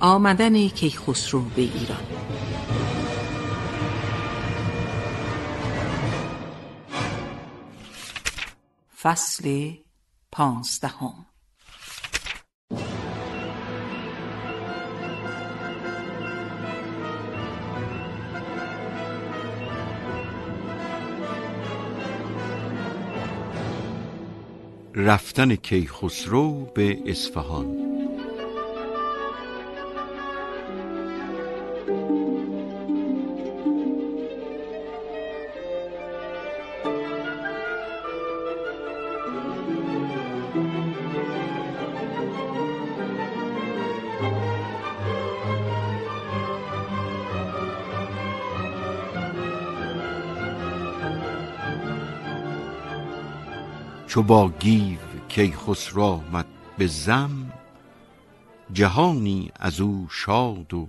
آمدن 0.00 0.68
کیخسرو 0.68 1.40
به 1.40 1.62
ایران. 1.62 2.02
فصل 9.02 9.72
پانزدهم. 10.32 11.26
رفتن 24.94 25.56
کیخسرو 25.56 26.64
به 26.74 26.98
اصفهان. 27.06 27.87
چو 54.08 54.22
با 54.22 54.48
گیو 54.48 54.98
کیخسرو 55.28 56.02
آمد 56.02 56.46
به 56.78 56.86
زم 56.86 57.52
جهانی 58.72 59.50
از 59.56 59.80
او 59.80 60.08
شاد 60.10 60.74
و 60.74 60.88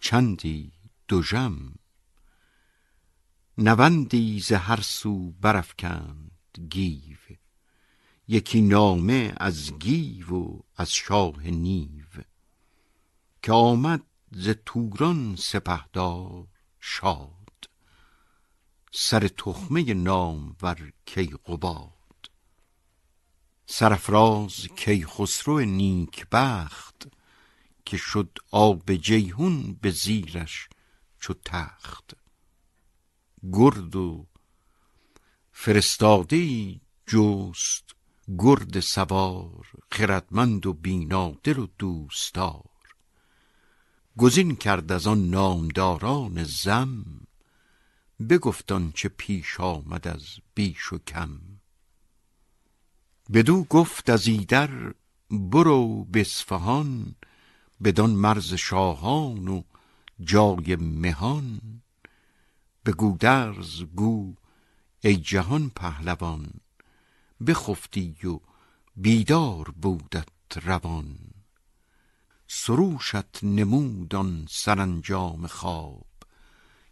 چندی 0.00 0.72
دژم. 1.08 1.74
نوندی 3.58 4.40
ز 4.40 4.52
هر 4.52 4.80
سو 4.80 5.30
برافکند 5.30 6.30
گیو 6.70 7.18
یکی 8.28 8.62
نامه 8.62 9.32
از 9.36 9.78
گیو 9.78 10.34
و 10.34 10.60
از 10.76 10.92
شاه 10.92 11.42
نیو. 11.42 12.22
که 13.42 13.52
آمد 13.52 14.02
ز 14.32 14.48
توران 14.66 15.36
سپهدار 15.36 16.46
شاد 16.80 17.68
سر 18.92 19.28
تخمه 19.28 19.94
نامور 19.94 20.92
کیقباد. 21.06 21.91
سرفراز 23.74 24.68
کیخسرو 24.76 25.60
نیکبخت 25.60 27.08
که 27.84 27.96
شد 27.96 28.38
آب 28.50 28.94
جیهون 28.94 29.78
به 29.80 29.90
زیرش 29.90 30.68
چو 31.20 31.34
تخت. 31.44 32.16
گرد 33.52 33.96
و 33.96 34.26
فرستاده 35.52 36.80
جست 37.06 37.84
گرد 38.38 38.80
سوار 38.80 39.66
خردمند 39.90 40.66
و 40.66 40.72
بینادل 40.72 41.58
و 41.58 41.66
دوستدار. 41.78 42.70
گزین 44.18 44.56
کرد 44.56 44.92
از 44.92 45.06
آن 45.06 45.30
نامداران 45.30 46.44
زم 46.44 47.04
بگفت 48.30 48.72
آنچه 48.72 49.08
پیش 49.08 49.60
آمد 49.60 50.08
از 50.08 50.26
بیش 50.54 50.92
و 50.92 50.98
کم. 50.98 51.51
بدو 53.32 53.64
گفت 53.64 54.10
از 54.10 54.26
ایدر 54.26 54.94
برو 55.30 56.04
به 56.04 56.20
اصفهان 56.20 57.14
بدان 57.84 58.10
مرز 58.10 58.54
شاهان 58.54 59.48
و 59.48 59.62
جای 60.20 60.76
مهان. 60.76 61.60
به 62.84 62.92
گودرز 62.92 63.82
گو 63.82 64.34
ای 65.00 65.16
جهان 65.16 65.70
پهلوان 65.70 66.50
بخفتی 67.46 68.16
و 68.24 68.40
بیدار 68.96 69.70
بودت 69.82 70.28
روان. 70.62 71.18
سروشت 72.46 73.44
نمود 73.44 74.46
سرانجام 74.50 75.46
خواب 75.46 76.06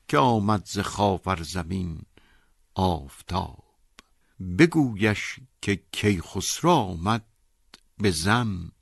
که 0.09 0.19
آمد 0.19 0.65
ز 0.67 0.79
خاور 0.79 1.43
زمین 1.43 2.03
آفتاب. 2.75 3.65
بگویش 4.59 5.41
که 5.63 5.83
کیخسرو 5.93 6.71
آمد 6.71 7.27
به 7.99 8.11
زم 8.11 8.73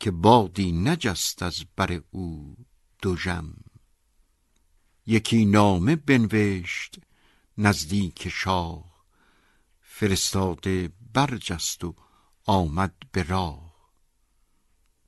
که 0.00 0.10
بادی 0.10 0.72
نجست 0.72 1.42
از 1.42 1.64
بر 1.76 2.02
او 2.10 2.56
دژم 3.02 3.54
یکی 5.06 5.44
نامه 5.44 5.96
بنوشت 5.96 6.96
نزدیک 7.58 8.28
شاه 8.28 9.04
فرستاده 9.80 10.92
برجست 11.12 11.84
و 11.84 11.94
آمد 12.46 12.94
به 13.12 13.22
راه. 13.22 13.70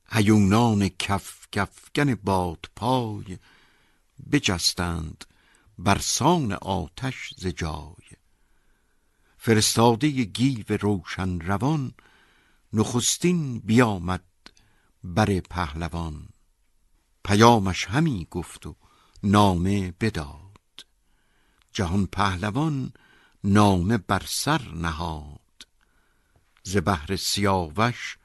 هیونان 0.08 0.88
کف 0.88 1.46
کفگن 1.52 2.14
بادپای 2.14 3.38
بجستند 4.32 5.24
برسان 5.78 6.52
آتش 6.52 7.34
ز 7.36 7.46
فرستاده 9.44 10.08
گیو 10.08 10.64
روشن 10.68 11.40
روان 11.40 11.94
نخستین 12.72 13.58
بیامد 13.58 14.24
بر 15.04 15.40
پهلوان. 15.40 16.28
پیامش 17.24 17.84
همی 17.84 18.26
گفت 18.30 18.66
و 18.66 18.76
نامه 19.22 19.92
بداد. 20.00 20.86
جهان 21.72 22.06
پهلوان 22.06 22.92
نامه 23.44 23.98
بر 23.98 24.22
سر 24.26 24.68
نهاد. 24.68 25.66
ز 26.62 26.76
بهر 26.76 27.16
سیاوش 27.16 28.18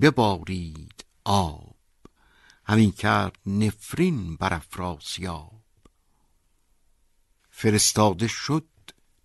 ببارید 0.00 1.04
آب. 1.24 1.76
همی 2.64 2.90
کرد 2.92 3.38
نفرین 3.46 4.36
بر 4.36 4.54
افراسیاب 4.54 5.62
فرستاده 7.50 8.28
شد 8.28 8.71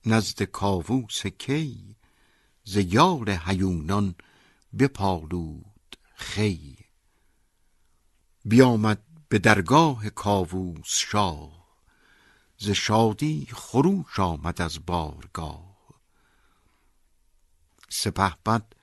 نزد 0.07 0.43
کاووس 0.43 1.25
کی 1.27 1.95
ز 2.63 2.75
یار 2.75 3.29
هیونان 3.29 4.15
بپالود 4.79 5.97
خی. 6.15 6.77
بیامد 8.45 9.03
به 9.29 9.39
درگاه 9.39 10.09
کاووس 10.09 10.87
شاه 10.87 11.77
ز 12.57 12.69
شادی 12.69 13.47
خروش 13.53 14.19
آمد 14.19 14.61
از 14.61 14.85
بارگاه. 14.85 15.77
سپهبد 17.89 18.75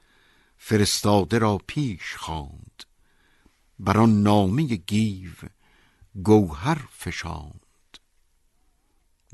فرستاده 0.57 1.39
را 1.39 1.59
پیش 1.67 2.17
خواند 2.17 2.85
بر 3.79 3.99
آن 3.99 4.23
نامه 4.23 4.65
گیو 4.65 5.33
گوهر 6.23 6.79
فشاند. 6.93 7.64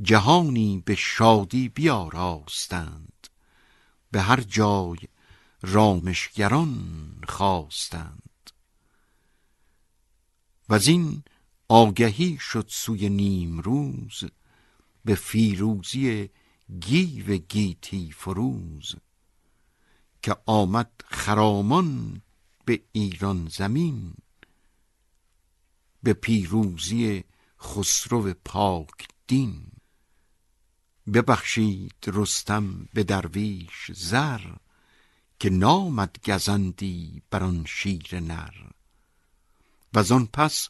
جهانی 0.02 0.82
به 0.86 0.94
شادی 0.94 1.68
بیاراستند 1.68 3.28
به 4.10 4.20
هر 4.20 4.40
جای 4.40 4.96
رامشگران 5.62 7.20
خواستند. 7.28 8.50
و 10.68 10.78
این 10.86 11.22
آگهی 11.68 12.38
شد 12.40 12.66
سوی 12.68 13.08
نیم 13.08 13.60
روز 13.60 14.24
به 15.04 15.14
فیروزی 15.14 16.30
گیو 16.80 17.36
گیتی 17.36 18.10
فروز 18.12 18.94
که 20.22 20.36
آمد 20.46 20.90
خرامان 21.06 22.22
به 22.64 22.82
ایران 22.92 23.48
زمین 23.48 24.14
به 26.02 26.12
پیروزی 26.12 27.24
خسرو 27.60 28.34
پاک 28.44 29.08
دین. 29.26 29.79
ببخشید 31.06 31.94
رستم 32.06 32.88
به 32.94 33.04
درویش 33.04 33.90
زر 33.94 34.40
که 35.38 35.50
نامد 35.50 36.16
گزندی 36.28 37.22
بر 37.30 37.42
آن 37.42 37.64
شیر 37.68 38.20
نر. 38.20 38.54
و 39.92 40.12
آن 40.12 40.26
پس 40.26 40.68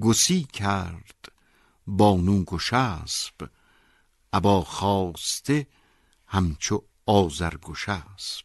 گسی 0.00 0.42
کرد 0.42 1.32
بانو 1.86 2.44
گشسب 2.44 3.50
ابا 4.32 4.64
خواسته 4.64 5.66
همچو 6.26 6.82
آذر 7.06 7.56
گشسب 7.56 8.44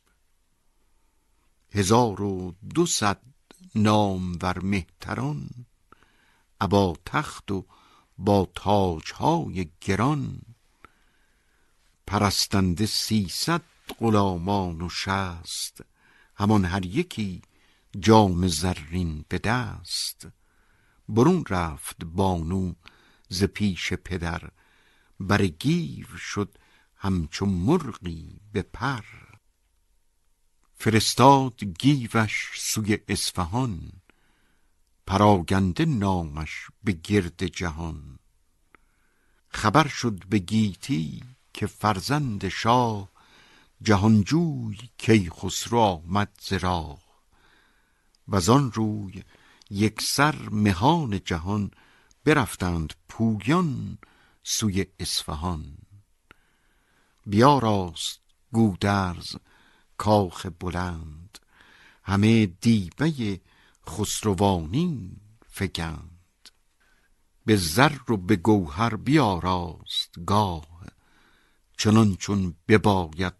هزار 1.71 2.21
و 2.21 2.55
دوصد 2.75 3.21
نامور 3.75 4.59
مهتران 4.59 5.49
ابا 6.61 6.95
تخت 7.05 7.51
و 7.51 7.65
با 8.17 8.49
تاجهای 8.55 9.69
گران. 9.81 10.41
پرستنده 12.07 12.85
سیصد 12.85 13.61
غلامان 13.99 14.81
و 14.81 14.89
شست 14.89 15.81
همان 16.35 16.65
هر 16.65 16.85
یکی 16.85 17.41
جام 17.99 18.47
زرین 18.47 19.25
به 19.29 19.37
دست. 19.37 20.27
برون 21.09 21.45
رفت 21.49 22.05
بانو 22.05 22.73
ز 23.29 23.43
پیش 23.43 23.93
پدر 23.93 24.49
بر 25.19 25.45
گیو 25.45 26.17
شد 26.17 26.57
همچو 26.95 27.45
مرغی 27.45 28.39
به 28.51 28.61
پر. 28.61 29.03
فرستاد 30.75 31.63
گیوش 31.63 32.51
سوی 32.55 32.99
اصفهان 33.07 33.91
پراگنده 35.07 35.85
نامش 35.85 36.67
به 36.83 36.91
گرد 36.91 37.45
جهان. 37.45 38.19
خبر 39.49 39.87
شد 39.87 40.25
به 40.29 40.39
گیتی 40.39 41.23
که 41.53 41.67
فرزند 41.67 42.47
شاه 42.47 43.09
جهانجوی 43.81 44.77
کی 44.97 45.29
خسرو 45.29 45.79
آمد 45.79 46.31
ز 46.41 46.53
راه. 46.53 47.03
و 48.27 48.51
آن 48.51 48.71
روی 48.71 49.23
یک 49.69 50.01
سر 50.01 50.35
مهان 50.49 51.19
جهان 51.25 51.71
برفتند 52.23 52.93
پویان 53.09 53.97
سوی 54.43 54.85
اصفهان. 54.99 55.77
بیاراست 57.25 58.19
گودرز 58.51 59.35
کاخ 59.97 60.45
بلند 60.59 61.39
همه 62.03 62.45
دیبه 62.45 63.41
خسروانی 63.87 65.21
فگند. 65.47 66.49
به 67.45 67.55
زر 67.55 68.11
و 68.11 68.17
به 68.17 68.35
گوهر 68.35 68.95
بیاراست 68.95 70.15
گاه. 70.25 70.72
چنان 71.77 72.15
چون 72.15 72.55
بباید 72.67 73.33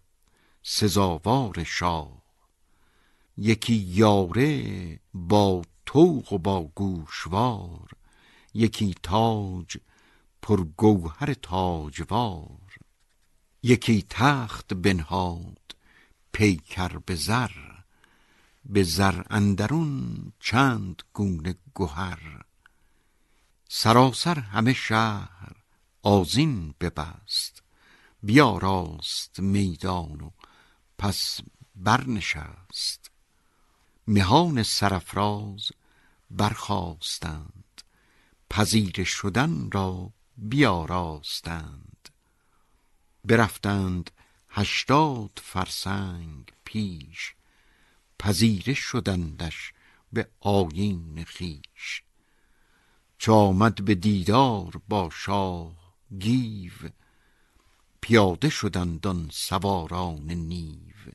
سزاوار 0.62 1.64
شاه. 1.64 2.22
یکی 3.36 3.74
یاره 3.74 5.00
با 5.14 5.62
توق 5.86 6.32
و 6.32 6.38
با 6.38 6.62
گوشوار 6.74 7.90
یکی 8.54 8.94
تاج 9.02 9.76
پر 10.42 10.64
گوهر 10.64 11.34
تاجوار. 11.34 12.78
یکی 13.62 14.06
تخت 14.10 14.74
بنهاد 14.74 15.76
پیکر 16.32 16.98
به 16.98 17.14
زر 17.14 17.50
به 18.64 18.82
زر 18.82 19.22
اندرون 19.30 20.32
چند 20.40 21.02
گونه 21.12 21.54
گهر. 21.74 22.44
سراسر 23.68 24.38
همه 24.38 24.72
شهر 24.72 25.52
آزین 26.02 26.74
ببست 26.80 27.63
بیاراست 28.24 29.40
میدان 29.40 30.20
و 30.20 30.30
پس 30.98 31.40
برنشست. 31.74 33.10
مهان 34.06 34.62
سرفراز 34.62 35.72
برخواستند 36.30 37.82
پذیر 38.50 39.04
شدن 39.04 39.70
را 39.70 40.12
بیاراستند. 40.36 42.08
برفتند 43.24 44.10
هشتاد 44.48 45.40
فرسنگ 45.42 46.52
پیش. 46.64 47.34
پذیره 48.18 48.74
شدندش 48.74 49.72
به 50.12 50.28
آیین 50.40 51.24
خیش 51.24 52.02
چو 53.18 53.32
آمد 53.32 53.84
به 53.84 53.94
دیدار 53.94 54.82
با 54.88 55.10
شاه 55.10 55.94
گیو 56.18 56.72
پیاده 58.04 58.48
شدند 58.48 59.06
آن 59.06 59.30
سواران 59.32 60.30
نیو. 60.32 61.12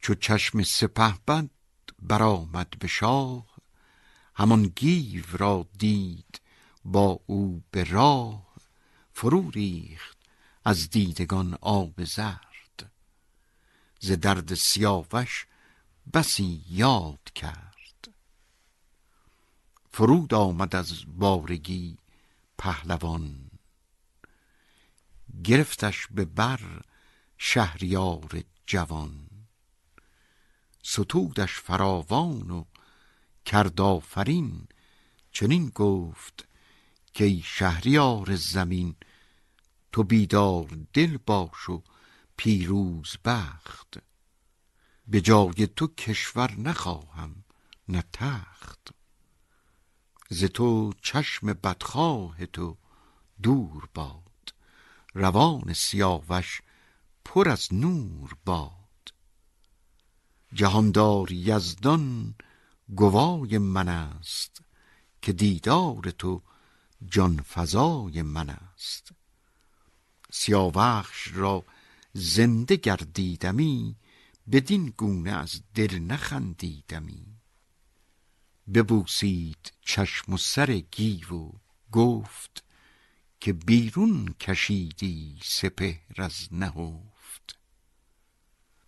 چو 0.00 0.14
چشم 0.14 0.62
سپهبد 0.62 1.50
برآمد 2.02 2.70
به 2.78 2.88
شاه 2.88 3.46
همان 4.34 4.62
گیو 4.62 5.24
را 5.32 5.66
دید 5.78 6.40
با 6.84 7.20
او 7.26 7.62
به 7.70 7.84
راه 7.84 8.54
فرو 9.12 9.50
ریخت 9.50 10.18
از 10.64 10.90
دیدگان 10.90 11.58
آب 11.60 12.04
زرد. 12.04 12.92
ز 14.00 14.10
درد 14.12 14.54
سیاوش 14.54 15.46
بسی 16.14 16.64
یاد 16.68 17.30
کرد. 17.34 18.14
فرود 19.92 20.34
آمد 20.34 20.76
از 20.76 21.02
بارگی 21.06 21.98
پهلوان. 22.58 23.49
گرفتش 25.44 26.06
به 26.10 26.24
بر 26.24 26.60
شهریار 27.38 28.42
جوان. 28.66 29.30
ستودش 30.82 31.52
فراوان 31.52 32.50
و 32.50 32.64
کرد 33.44 33.80
آفرین 33.80 34.68
چنین 35.32 35.68
گفت 35.68 36.48
که 37.14 37.24
ای 37.24 37.42
شهریار 37.44 38.36
زمین 38.36 38.96
تو 39.92 40.02
بیدار 40.02 40.78
دل 40.92 41.16
باش 41.26 41.68
و 41.68 41.82
پیروز 42.36 43.16
بخت. 43.24 43.98
به 45.06 45.20
جای 45.20 45.66
تو 45.76 45.86
کشور 45.86 46.52
نخواهم 46.52 47.44
نه 47.88 48.04
تخت. 48.12 48.88
ز 50.28 50.44
تو 50.44 50.92
چشم 51.02 51.52
بدخواه 51.52 52.46
تو 52.46 52.76
دور 53.42 53.88
باد 53.94 54.29
روان 55.14 55.72
سیاوش 55.72 56.60
پر 57.24 57.48
از 57.48 57.74
نور 57.74 58.36
باد. 58.44 59.14
جهاندار 60.52 61.32
یزدان 61.32 62.34
گوای 62.94 63.58
من 63.58 63.88
است 63.88 64.62
که 65.22 65.32
دیدار 65.32 66.10
تو 66.10 66.42
جان 67.08 67.42
فزای 67.42 68.22
من 68.22 68.50
است. 68.50 69.12
سیاوخش 70.32 71.28
را 71.32 71.64
زنده 72.12 72.76
گردیدمی 72.76 73.96
بدین 74.52 74.94
گونه 74.96 75.30
از 75.30 75.62
دل 75.74 75.98
نخندیدمی. 75.98 77.26
ببوسید 78.74 79.72
چشم 79.80 80.32
و 80.32 80.36
سر 80.36 80.72
گیو 80.72 81.50
گفت 81.92 82.64
که 83.40 83.52
بیرون 83.52 84.34
کشیدی 84.40 85.38
سپهر 85.42 86.22
از 86.22 86.48
نهفت. 86.52 87.58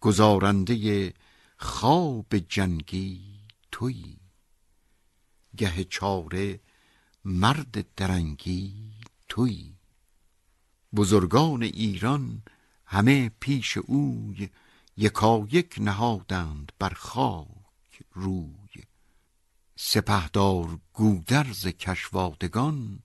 گزارنده 0.01 1.15
خواب 1.57 2.39
جنگی 2.39 3.21
تویی 3.73 4.19
گه 5.57 5.85
چاره 5.85 6.61
مرد 7.25 7.95
درنگی 7.95 8.93
تویی 9.29 9.77
بزرگان 10.95 11.63
ایران 11.63 12.43
همه 12.87 13.29
پیش 13.41 13.77
اوی 13.77 14.49
یکایک 14.97 15.75
نهادند 15.79 16.73
بر 16.79 16.93
خاک 16.97 18.03
روی. 18.13 18.85
سپهدار 19.77 20.79
گودرز 20.93 21.67
کشوادگان 21.67 23.03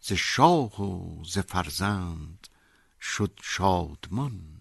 ز 0.00 0.12
شاه 0.12 0.82
و 0.82 1.24
ز 1.24 1.38
فرزند 1.38 2.48
شد 3.00 3.40
شادمان. 3.42 4.60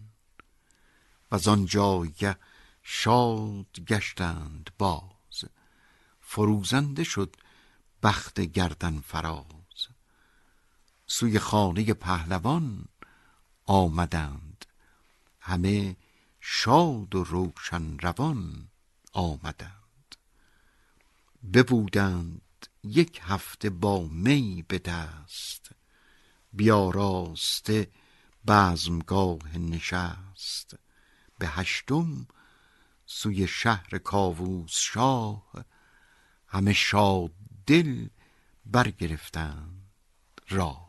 و 1.31 1.49
آن 1.49 1.65
جایگه 1.65 2.37
شاد 2.83 3.79
گشتند 3.87 4.69
باز. 4.77 5.43
فروزنده 6.21 7.03
شد 7.03 7.35
بخت 8.03 8.39
گردن 8.39 8.99
فراز. 8.99 9.87
سوی 11.07 11.39
خانه 11.39 11.93
پهلوان 11.93 12.85
آمدند. 13.65 14.65
همه 15.39 15.97
شاد 16.41 17.15
و 17.15 17.23
روشن 17.23 17.97
روان 17.99 18.67
آمدند. 19.13 20.15
ببودند 21.53 22.41
یک 22.89 23.21
هفته 23.23 23.69
با 23.69 24.07
می 24.07 24.65
به 24.67 24.79
دست. 24.79 25.69
بیاراسته 26.53 27.87
بزمگاه 28.47 29.57
نشست. 29.57 30.75
به 31.39 31.47
هشتم 31.47 32.27
سوی 33.05 33.47
شهر 33.47 33.97
کاووس 33.97 34.77
شاه 34.77 35.65
همه 36.47 36.73
شاد 36.73 37.31
دل 37.65 38.07
برگرفتند. 38.65 39.91
راه. 40.49 40.86